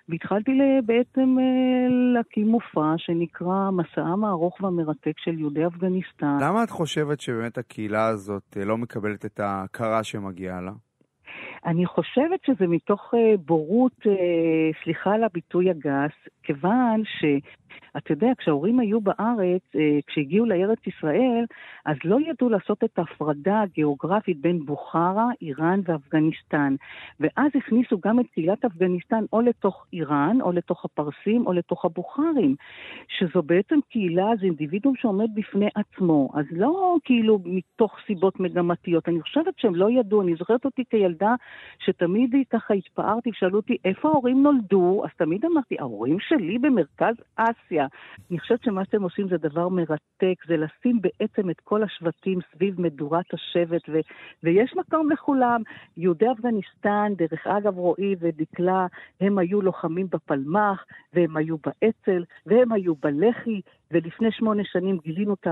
והתחלתי 0.10 0.52
בעצם 0.86 1.36
אה, 1.40 1.88
להקים 2.14 2.48
מופע 2.48 2.94
שנקרא 2.98 3.70
מסעם 3.72 4.26
הארוך 4.26 4.62
והמרתק 4.62 5.14
של 5.18 5.40
יהודי 5.40 5.68
אפגניסטן. 5.68 6.38
למה 6.42 6.64
את 6.64 6.70
חושבת 6.70 7.22
שבאמת 7.22 7.58
הקהילה 7.58 8.08
הזאת 8.08 8.58
אה, 8.58 8.66
לא 8.66 8.78
מקבלת 8.78 9.26
את 9.26 9.40
ההכרה 9.40 10.04
שמגיעה 10.04 10.62
לה? 10.62 10.72
אני 11.66 11.86
חושבת 11.86 12.40
שזה 12.46 12.68
מתוך 12.68 13.14
uh, 13.14 13.38
בורות, 13.38 14.00
סליחה 14.84 15.14
על 15.14 15.24
הביטוי 15.24 15.70
הגס, 15.70 16.14
כיוון 16.44 17.04
ש... 17.06 17.26
אתה 17.98 18.12
יודע, 18.12 18.28
כשההורים 18.38 18.80
היו 18.80 19.02
בארץ, 19.02 19.62
אה, 19.76 20.00
כשהגיעו 20.08 20.46
לארץ 20.46 20.88
ישראל, 20.88 21.46
אז 21.86 21.96
לא 22.06 22.18
ידעו 22.20 22.50
לעשות 22.50 22.84
את 22.84 23.00
ההפרדה 23.00 23.62
הגיאוגרפית 23.62 24.42
בין 24.42 24.66
בוכרה, 24.66 25.28
איראן 25.42 25.80
ואפגניסטן. 25.84 26.76
ואז 27.20 27.52
הכניסו 27.56 27.98
גם 28.06 28.20
את 28.20 28.26
קהילת 28.34 28.66
אפגניסטן 28.66 29.24
או 29.34 29.42
לתוך 29.42 29.86
איראן, 29.94 30.42
או 30.42 30.52
לתוך 30.52 30.86
הפרסים, 30.86 31.48
או 31.48 31.54
לתוך 31.54 31.86
הבוכרים. 31.86 32.56
שזו 33.08 33.42
בעצם 33.42 33.80
קהילה, 33.90 34.28
זה 34.40 34.46
אינדיבידום 34.46 34.96
שעומד 34.96 35.30
בפני 35.36 35.68
עצמו. 35.76 36.30
אז 36.34 36.46
לא 36.52 36.96
כאילו 37.04 37.40
מתוך 37.46 37.96
סיבות 38.08 38.40
מגמתיות. 38.40 39.10
אני 39.10 39.22
חושבת 39.22 39.54
שהם 39.58 39.76
לא 39.76 39.92
ידעו. 39.92 40.22
אני 40.22 40.36
זוכרת 40.36 40.66
אותי 40.66 40.84
כילדה, 40.90 41.36
שתמיד 41.80 42.36
ככה 42.50 42.74
התפארתי, 42.74 43.30
שאלו 43.34 43.58
אותי, 43.58 43.78
איפה 43.86 44.08
ההורים 44.10 44.44
נולדו? 44.44 45.02
אז 45.06 45.10
תמיד 45.18 45.46
אמרתי, 45.46 45.76
ההורים 45.80 46.20
שלי 46.20 46.58
במרכז 46.58 47.16
אסיה. 47.36 47.65
אני 47.72 48.40
חושבת 48.40 48.64
שמה 48.64 48.86
שאתם 48.86 49.04
עושים 49.04 49.28
זה 49.30 49.38
דבר 49.38 49.70
מרתק, 49.70 50.36
זה 50.48 50.58
לשים 50.58 51.02
בעצם 51.02 51.50
את 51.50 51.60
כל 51.64 51.84
השבטים 51.84 52.40
סביב 52.56 52.82
מדורת 52.82 53.34
השבט, 53.34 53.82
ו- 53.90 54.00
ויש 54.44 54.74
מקום 54.78 55.12
לכולם. 55.12 55.62
יהודי 55.98 56.32
אפגניסטן, 56.32 57.14
דרך 57.18 57.48
אגב, 57.48 57.78
רועי 57.78 58.16
ודקלה, 58.20 58.88
הם 59.22 59.38
היו 59.38 59.62
לוחמים 59.62 60.08
בפלמ"ח, 60.12 60.86
והם 61.14 61.38
היו 61.38 61.58
באצ"ל, 61.58 62.24
והם 62.46 62.72
היו 62.72 62.96
בלח"י, 62.96 63.62
ולפני 63.92 64.32
שמונה 64.32 64.64
שנים 64.66 64.98
גילינו 65.04 65.34
את 65.34 65.48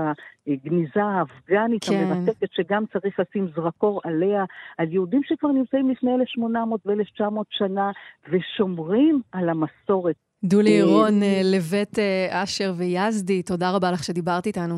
הגניזה 0.46 1.04
האפגנית 1.04 1.84
כן. 1.84 1.94
המרתקת, 1.94 2.52
שגם 2.52 2.84
צריך 2.92 3.20
לשים 3.20 3.48
זרקור 3.54 4.00
עליה, 4.04 4.44
על 4.78 4.92
יהודים 4.92 5.20
שכבר 5.24 5.52
נמצאים 5.52 5.90
לפני 5.90 6.14
1,800 6.14 6.80
ו-1,900 6.86 7.42
שנה, 7.50 7.90
ושומרים 8.30 9.20
על 9.32 9.48
המסורת. 9.48 10.16
דולי 10.44 10.82
אה, 10.82 11.40
לבית 11.54 11.98
אה, 11.98 12.42
אשר 12.42 12.72
ויזדי, 12.78 13.42
תודה 13.42 13.70
רבה 13.76 13.90
לך 13.90 14.04
שדיברת 14.04 14.46
איתנו. 14.46 14.74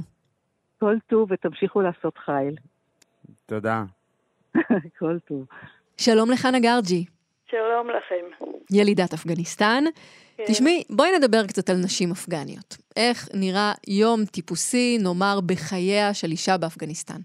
כל 0.80 0.94
טוב 1.06 1.32
ותמשיכו 1.32 1.80
לעשות 1.80 2.18
חייל. 2.18 2.54
תודה. 3.46 3.82
כל 4.98 5.18
טוב. 5.28 5.44
שלום 5.96 6.30
לך 6.30 6.48
נגרג'י. 6.52 7.04
שלום 7.50 7.90
לכם. 7.90 8.46
ילידת 8.70 9.12
אפגניסטן. 9.12 9.84
כן. 10.36 10.44
תשמעי, 10.46 10.84
בואי 10.90 11.08
נדבר 11.18 11.46
קצת 11.48 11.70
על 11.70 11.76
נשים 11.84 12.10
אפגניות. 12.10 12.76
איך 12.96 13.28
נראה 13.34 13.72
יום 13.88 14.24
טיפוסי, 14.32 14.98
נאמר, 15.02 15.38
בחייה 15.46 16.14
של 16.14 16.30
אישה 16.30 16.56
באפגניסטן? 16.60 17.20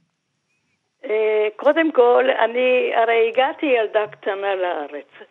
אה, 1.06 1.48
קודם 1.56 1.92
כל, 1.92 2.26
אני 2.46 2.92
הרי 2.96 3.30
הגעתי 3.30 3.66
ילדה 3.66 4.08
קטנה 4.12 4.56
לארץ. 4.56 5.31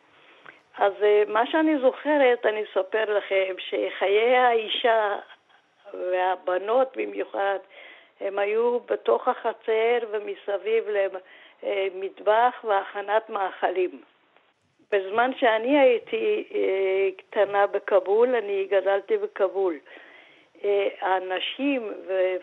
אז 0.80 0.92
אה, 1.02 1.22
מה 1.28 1.46
שאני 1.46 1.78
זוכרת, 1.78 2.46
אני 2.46 2.64
אספר 2.64 3.18
לכם, 3.18 3.54
שחיי 3.58 4.36
האישה 4.36 5.16
והבנות 5.94 6.96
במיוחד, 6.96 7.58
הם 8.20 8.38
היו 8.38 8.78
בתוך 8.80 9.28
החצר 9.28 9.98
ומסביב 10.10 10.84
למטבח 11.62 12.64
והכנת 12.64 13.30
מאכלים. 13.30 14.00
בזמן 14.92 15.30
שאני 15.38 15.78
הייתי 15.78 16.44
אה, 16.54 17.08
קטנה 17.16 17.66
בכבול, 17.66 18.34
אני 18.34 18.66
גדלתי 18.70 19.16
בכבול. 19.16 19.78
אה, 20.64 20.88
הנשים 21.00 21.92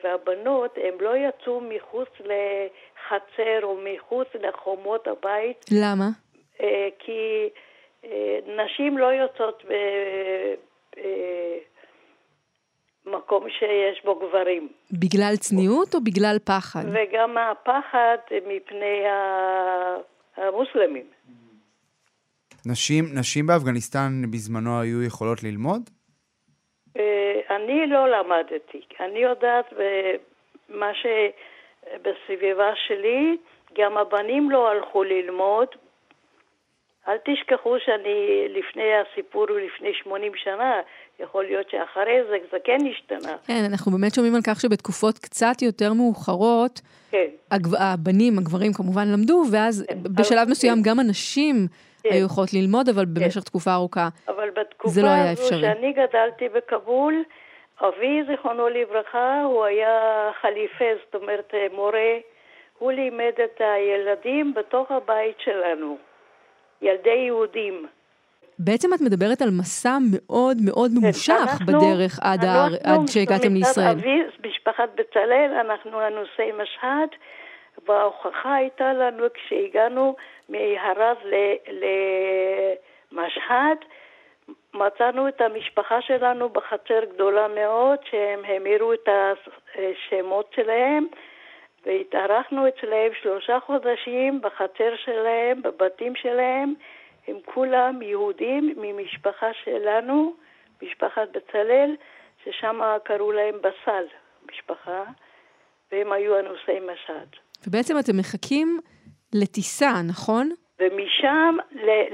והבנות, 0.04 0.78
הם 0.84 0.94
לא 1.00 1.16
יצאו 1.18 1.62
מחוץ 1.62 2.10
לחצר 2.20 3.60
או 3.64 3.78
מחוץ 3.84 4.28
לחומות 4.34 5.08
הבית. 5.08 5.66
למה? 5.72 6.08
כי 7.00 7.50
נשים 8.48 8.98
לא 8.98 9.06
יוצאות 9.06 9.64
במקום 13.06 13.50
שיש 13.50 14.04
בו 14.06 14.16
גברים. 14.16 14.70
בגלל 14.92 15.36
צניעות 15.40 15.96
או 15.96 16.00
בגלל 16.04 16.38
פחד? 16.46 16.84
וגם 16.94 17.38
הפחד 17.38 18.18
מפני 18.48 19.04
המוסלמים. 20.38 21.06
נשים, 22.66 23.06
נשים 23.20 23.48
באפגניסטן 23.48 24.22
בזמנו 24.32 24.82
היו 24.82 25.04
יכולות 25.04 25.44
ללמוד? 25.44 25.90
אה, 26.98 27.56
אני 27.56 27.88
לא 27.88 28.10
למדתי. 28.10 28.82
אני 29.00 29.20
יודעת 29.20 29.74
מה 30.70 30.92
שבסביבה 30.94 32.72
שלי, 32.88 33.38
גם 33.78 33.98
הבנים 33.98 34.52
לא 34.52 34.72
הלכו 34.72 35.04
ללמוד 35.04 35.68
אל 37.08 37.18
תשכחו 37.26 37.76
שאני, 37.86 38.48
לפני 38.50 38.84
הסיפור 38.94 39.46
הוא 39.50 39.60
לפני 39.60 39.94
80 39.94 40.32
שנה, 40.36 40.82
יכול 41.20 41.46
להיות 41.46 41.70
שאחרי 41.70 42.24
זה 42.30 42.38
זה 42.52 42.58
כן 42.64 42.78
השתנה. 42.92 43.36
כן, 43.48 43.64
אנחנו 43.72 43.92
באמת 43.92 44.16
שומעים 44.16 44.36
על 44.36 44.42
כך 44.48 44.60
שבתקופות 44.60 45.18
קצת 45.18 45.62
יותר 45.62 45.94
מאוחרות, 45.94 46.82
כן. 47.12 47.28
הגב... 47.52 47.76
הבנים, 47.76 48.38
הגברים 48.38 48.74
כמובן 48.74 49.08
למדו, 49.08 49.44
ואז 49.52 49.86
כן. 49.88 49.98
בשלב 50.04 50.40
אבל... 50.40 50.52
מסוים 50.52 50.76
כן. 50.76 50.90
גם 50.90 51.00
הנשים 51.00 51.56
כן. 52.04 52.10
היו 52.14 52.26
יכולות 52.26 52.54
ללמוד, 52.54 52.90
אבל 52.90 53.06
כן. 53.06 53.14
במשך 53.14 53.44
תקופה 53.44 53.74
ארוכה 53.74 54.08
אבל 54.28 54.50
זה 54.86 55.02
לא 55.02 55.08
היה 55.08 55.34
אפשרי. 55.34 55.48
אבל 55.48 55.58
בתקופה 55.58 55.68
הזו 55.68 55.80
שאני 55.80 55.94
גדלתי 55.94 56.50
בכבול, 56.50 57.24
אבי, 57.82 58.24
זיכרונו 58.28 58.70
לברכה, 58.70 59.42
הוא 59.44 59.66
היה 59.66 60.30
חליפה, 60.42 60.86
זאת 61.06 61.16
אומרת 61.16 61.54
מורה, 61.74 62.18
הוא 62.80 62.92
לימד 62.92 63.34
את 63.44 63.62
הילדים 63.62 64.54
בתוך 64.54 64.92
הבית 64.92 65.36
שלנו. 65.40 65.98
ילדי 66.82 67.10
יהודים. 67.10 67.88
בעצם 68.60 68.94
את 68.94 69.02
מדברת 69.02 69.42
על 69.42 69.50
מסע 69.60 69.98
מאוד 70.12 70.58
מאוד 70.66 70.92
כן, 70.92 70.98
ממושך 71.04 71.34
אנחנו, 71.42 71.66
בדרך 71.66 72.20
עד, 72.22 72.46
הר, 72.46 72.74
עד 72.84 73.08
שהגעתם 73.08 73.54
לישראל. 73.54 73.92
אבי, 73.92 74.24
משפחת 74.68 74.90
בצלאל, 74.96 75.52
אנחנו 75.62 76.02
הנושאי 76.02 76.52
משהד, 76.52 77.10
וההוכחה 77.88 78.54
הייתה 78.54 78.94
לנו 78.94 79.24
כשהגענו 79.34 80.16
מהרב 80.50 81.18
למשהד, 83.12 83.78
מצאנו 84.74 85.28
את 85.28 85.42
המשפחה 85.42 86.02
שלנו 86.02 86.50
בחצר 86.50 87.00
גדולה 87.14 87.48
מאוד, 87.48 88.00
שהם 88.10 88.40
המירו 88.46 88.94
את 88.94 89.10
השמות 89.10 90.52
שלהם, 90.56 91.08
והתארחנו 91.88 92.68
אצלהם 92.68 93.12
שלושה 93.22 93.58
חודשים 93.66 94.42
בחצר 94.42 94.92
שלהם, 95.06 95.62
בבתים 95.62 96.14
שלהם. 96.16 96.74
הם 97.28 97.36
כולם 97.46 98.02
יהודים 98.02 98.74
ממשפחה 98.78 99.48
שלנו, 99.64 100.34
משפחת 100.82 101.28
בצלאל, 101.34 101.96
ששם 102.44 102.80
קראו 103.04 103.32
להם 103.32 103.56
בסל, 103.60 104.06
משפחה, 104.52 105.04
והם 105.92 106.12
היו 106.12 106.36
הנושאי 106.38 106.80
משד. 106.80 107.28
ובעצם 107.68 108.00
אתם 108.00 108.18
מחכים 108.18 108.80
לטיסה, 109.34 109.92
נכון? 110.08 110.50
ומשם 110.80 111.56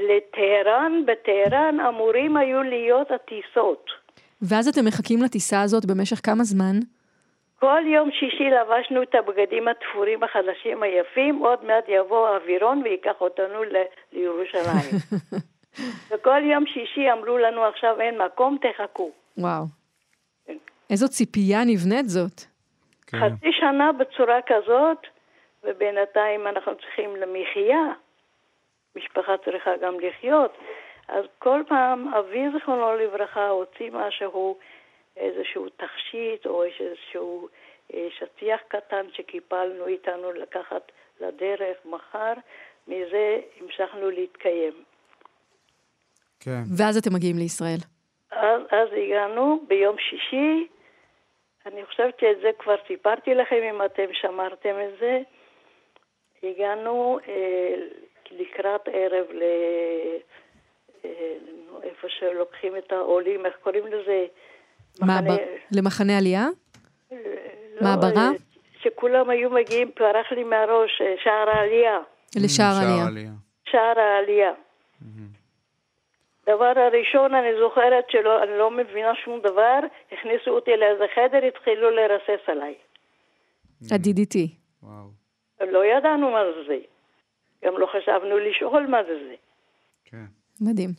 לטהרן, 0.09 1.05
בטהרן 1.05 1.79
אמורים 1.79 2.37
היו 2.37 2.63
להיות 2.63 3.11
הטיסות. 3.11 3.85
ואז 4.41 4.67
אתם 4.67 4.85
מחכים 4.85 5.21
לטיסה 5.21 5.61
הזאת 5.61 5.85
במשך 5.85 6.19
כמה 6.23 6.43
זמן? 6.43 6.79
כל 7.63 7.87
יום 7.87 8.11
שישי 8.11 8.49
לבשנו 8.49 9.03
את 9.03 9.15
הבגדים 9.15 9.67
התפורים 9.67 10.23
החדשים 10.23 10.83
היפים, 10.83 11.39
עוד 11.39 11.63
מעט 11.65 11.83
יבוא 11.87 12.27
האווירון 12.27 12.81
ויקח 12.83 13.21
אותנו 13.21 13.63
ל- 13.63 13.83
לירושלים. 14.11 14.91
וכל 16.09 16.41
יום 16.43 16.65
שישי 16.65 17.11
אמרו 17.11 17.37
לנו 17.37 17.63
עכשיו 17.63 18.01
אין 18.01 18.21
מקום, 18.21 18.57
תחכו. 18.61 19.11
וואו. 19.37 19.63
כן. 20.45 20.57
איזו 20.89 21.07
ציפייה 21.09 21.63
נבנית 21.65 22.09
זאת. 22.09 22.41
כן. 23.07 23.17
חצי 23.17 23.51
שנה 23.51 23.91
בצורה 23.91 24.39
כזאת, 24.45 25.07
ובינתיים 25.63 26.47
אנחנו 26.47 26.71
צריכים 26.75 27.15
למחיה. 27.15 27.93
משפחה 28.95 29.33
צריכה 29.45 29.71
גם 29.81 29.93
לחיות. 29.99 30.57
אז 31.07 31.25
כל 31.39 31.63
פעם 31.67 32.13
אבי 32.13 32.45
זיכרונו 32.53 32.95
לברכה 32.95 33.49
הוציא 33.49 33.91
משהו 33.91 34.57
איזשהו 35.17 35.69
תכשיט 35.69 36.45
או 36.45 36.63
איזשהו 36.63 37.47
אה, 37.93 38.07
שטיח 38.17 38.61
קטן 38.67 39.05
שקיפלנו 39.13 39.87
איתנו 39.87 40.31
לקחת 40.31 40.91
לדרך 41.19 41.77
מחר, 41.85 42.33
מזה 42.87 43.39
המשכנו 43.61 44.09
להתקיים. 44.09 44.73
כן. 46.39 46.61
ואז 46.77 46.97
אתם 46.97 47.13
מגיעים 47.13 47.37
לישראל. 47.37 47.79
אז, 48.31 48.61
אז 48.71 48.89
הגענו 48.93 49.63
ביום 49.67 49.95
שישי, 49.97 50.67
אני 51.65 51.85
חושבת 51.85 52.19
שאת 52.19 52.37
זה 52.41 52.49
כבר 52.59 52.75
סיפרתי 52.87 53.35
לכם 53.35 53.55
אם 53.55 53.85
אתם 53.85 54.13
שמרתם 54.13 54.75
את 54.83 54.99
זה. 54.99 55.21
הגענו 56.43 57.19
אה, 57.27 57.75
לקראת 58.31 58.81
ערב 58.87 59.25
ל... 59.31 59.43
אה, 61.05 61.35
איפה 61.83 62.07
שלוקחים 62.09 62.77
את 62.77 62.91
העולים, 62.91 63.45
איך 63.45 63.55
קוראים 63.61 63.87
לזה? 63.87 64.25
מחנה... 65.01 65.35
למחנה 65.71 66.17
עלייה? 66.17 66.47
לא, 67.11 67.17
מעברה? 67.81 68.29
שכולם 68.81 69.29
היו 69.29 69.49
מגיעים, 69.49 69.91
פרח 69.91 70.31
לי 70.31 70.43
מהראש, 70.43 71.01
אה, 71.01 71.15
שער 71.23 71.49
העלייה. 71.49 71.99
לשער 72.35 72.75
העלייה. 72.75 73.31
שער 73.69 73.99
העלייה. 73.99 74.51
דבר 76.47 76.73
הראשון, 76.75 77.33
אני 77.33 77.47
זוכרת 77.59 78.05
שלא, 78.09 78.43
אני 78.43 78.57
לא 78.57 78.71
מבינה 78.71 79.11
שום 79.25 79.39
דבר, 79.39 79.79
הכניסו 80.11 80.51
אותי 80.51 80.71
לאיזה 80.71 81.03
חדר, 81.15 81.45
התחילו 81.47 81.89
לרסס 81.89 82.43
עליי. 82.47 82.75
ה-DDT. 83.91 84.37
לא 85.61 85.85
ידענו 85.85 86.31
מה 86.31 86.39
זה. 86.67 86.77
גם 87.65 87.73
לא 87.77 87.85
חשבנו 87.85 88.37
לשאול 88.37 88.87
מה 88.87 88.97
זה 89.03 89.15
זה. 89.27 89.35
מדהים. 90.61 90.89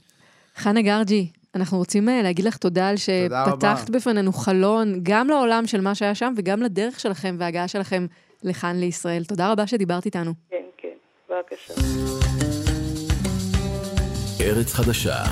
חנה 0.54 0.82
גרג'י, 0.82 1.26
אנחנו 1.54 1.78
רוצים 1.78 2.08
אה, 2.08 2.22
להגיד 2.22 2.44
לך 2.44 2.56
תודה 2.56 2.88
על 2.88 2.96
שפתחת 2.96 3.90
בפנינו 3.90 4.32
חלון, 4.32 5.00
גם 5.02 5.28
לעולם 5.28 5.66
של 5.66 5.80
מה 5.80 5.94
שהיה 5.94 6.14
שם 6.14 6.32
וגם 6.36 6.62
לדרך 6.62 7.00
שלכם 7.00 7.36
וההגעה 7.38 7.68
שלכם 7.68 8.06
לכאן 8.42 8.76
לישראל. 8.76 9.24
תודה 9.24 9.52
רבה 9.52 9.66
שדיברת 9.66 10.06
איתנו. 10.06 10.32
כן, 10.50 10.64
כן, 10.78 10.88
בבקשה. 11.30 11.74
ארץ 14.40 14.72
חדשה, 14.72 15.22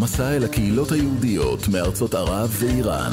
מסע 0.00 0.36
אל 0.36 0.44
הקהילות 0.44 0.92
היהודיות 0.92 1.60
מארצות 1.72 2.14
ערב 2.14 2.50
ואיראן. 2.60 3.12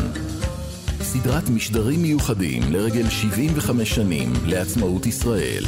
סדרת 1.02 1.50
משדרים 1.56 2.02
מיוחדים 2.02 2.62
לרגל 2.72 3.10
75 3.10 3.96
שנים 3.96 4.34
לעצמאות 4.46 5.06
ישראל. 5.06 5.64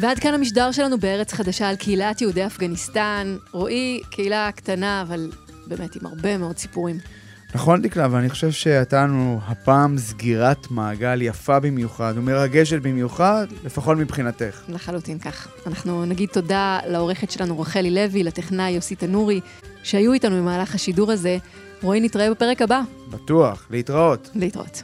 ועד 0.00 0.18
כאן 0.18 0.34
המשדר 0.34 0.72
שלנו 0.72 0.98
בארץ 0.98 1.32
חדשה 1.32 1.68
על 1.68 1.76
קהילת 1.76 2.20
יהודי 2.20 2.46
אפגניסטן. 2.46 3.36
רועי, 3.52 4.00
קהילה 4.10 4.50
קטנה, 4.52 5.02
אבל 5.02 5.30
באמת 5.66 5.96
עם 5.96 6.06
הרבה 6.06 6.38
מאוד 6.38 6.58
סיפורים. 6.58 6.98
נכון, 7.54 7.82
דקלה, 7.82 8.08
ואני 8.10 8.30
חושב 8.30 8.50
שהייתה 8.50 9.02
לנו 9.02 9.40
הפעם 9.46 9.98
סגירת 9.98 10.70
מעגל 10.70 11.22
יפה 11.22 11.60
במיוחד 11.60 12.12
ומרגשת 12.16 12.82
במיוחד, 12.82 13.46
לפחות 13.64 13.98
מבחינתך. 13.98 14.62
לחלוטין 14.68 15.18
כך. 15.18 15.48
אנחנו 15.66 16.04
נגיד 16.04 16.28
תודה 16.28 16.78
לעורכת 16.86 17.30
שלנו 17.30 17.60
רחלי 17.60 17.90
לוי, 17.90 18.22
לטכנאי 18.22 18.70
יוסי 18.70 18.96
תנורי, 18.96 19.40
שהיו 19.82 20.12
איתנו 20.12 20.36
במהלך 20.36 20.74
השידור 20.74 21.12
הזה. 21.12 21.38
רועי, 21.82 22.00
נתראה 22.00 22.30
בפרק 22.30 22.62
הבא. 22.62 22.80
בטוח, 23.10 23.66
להתראות. 23.70 24.30
להתראות. 24.34 24.82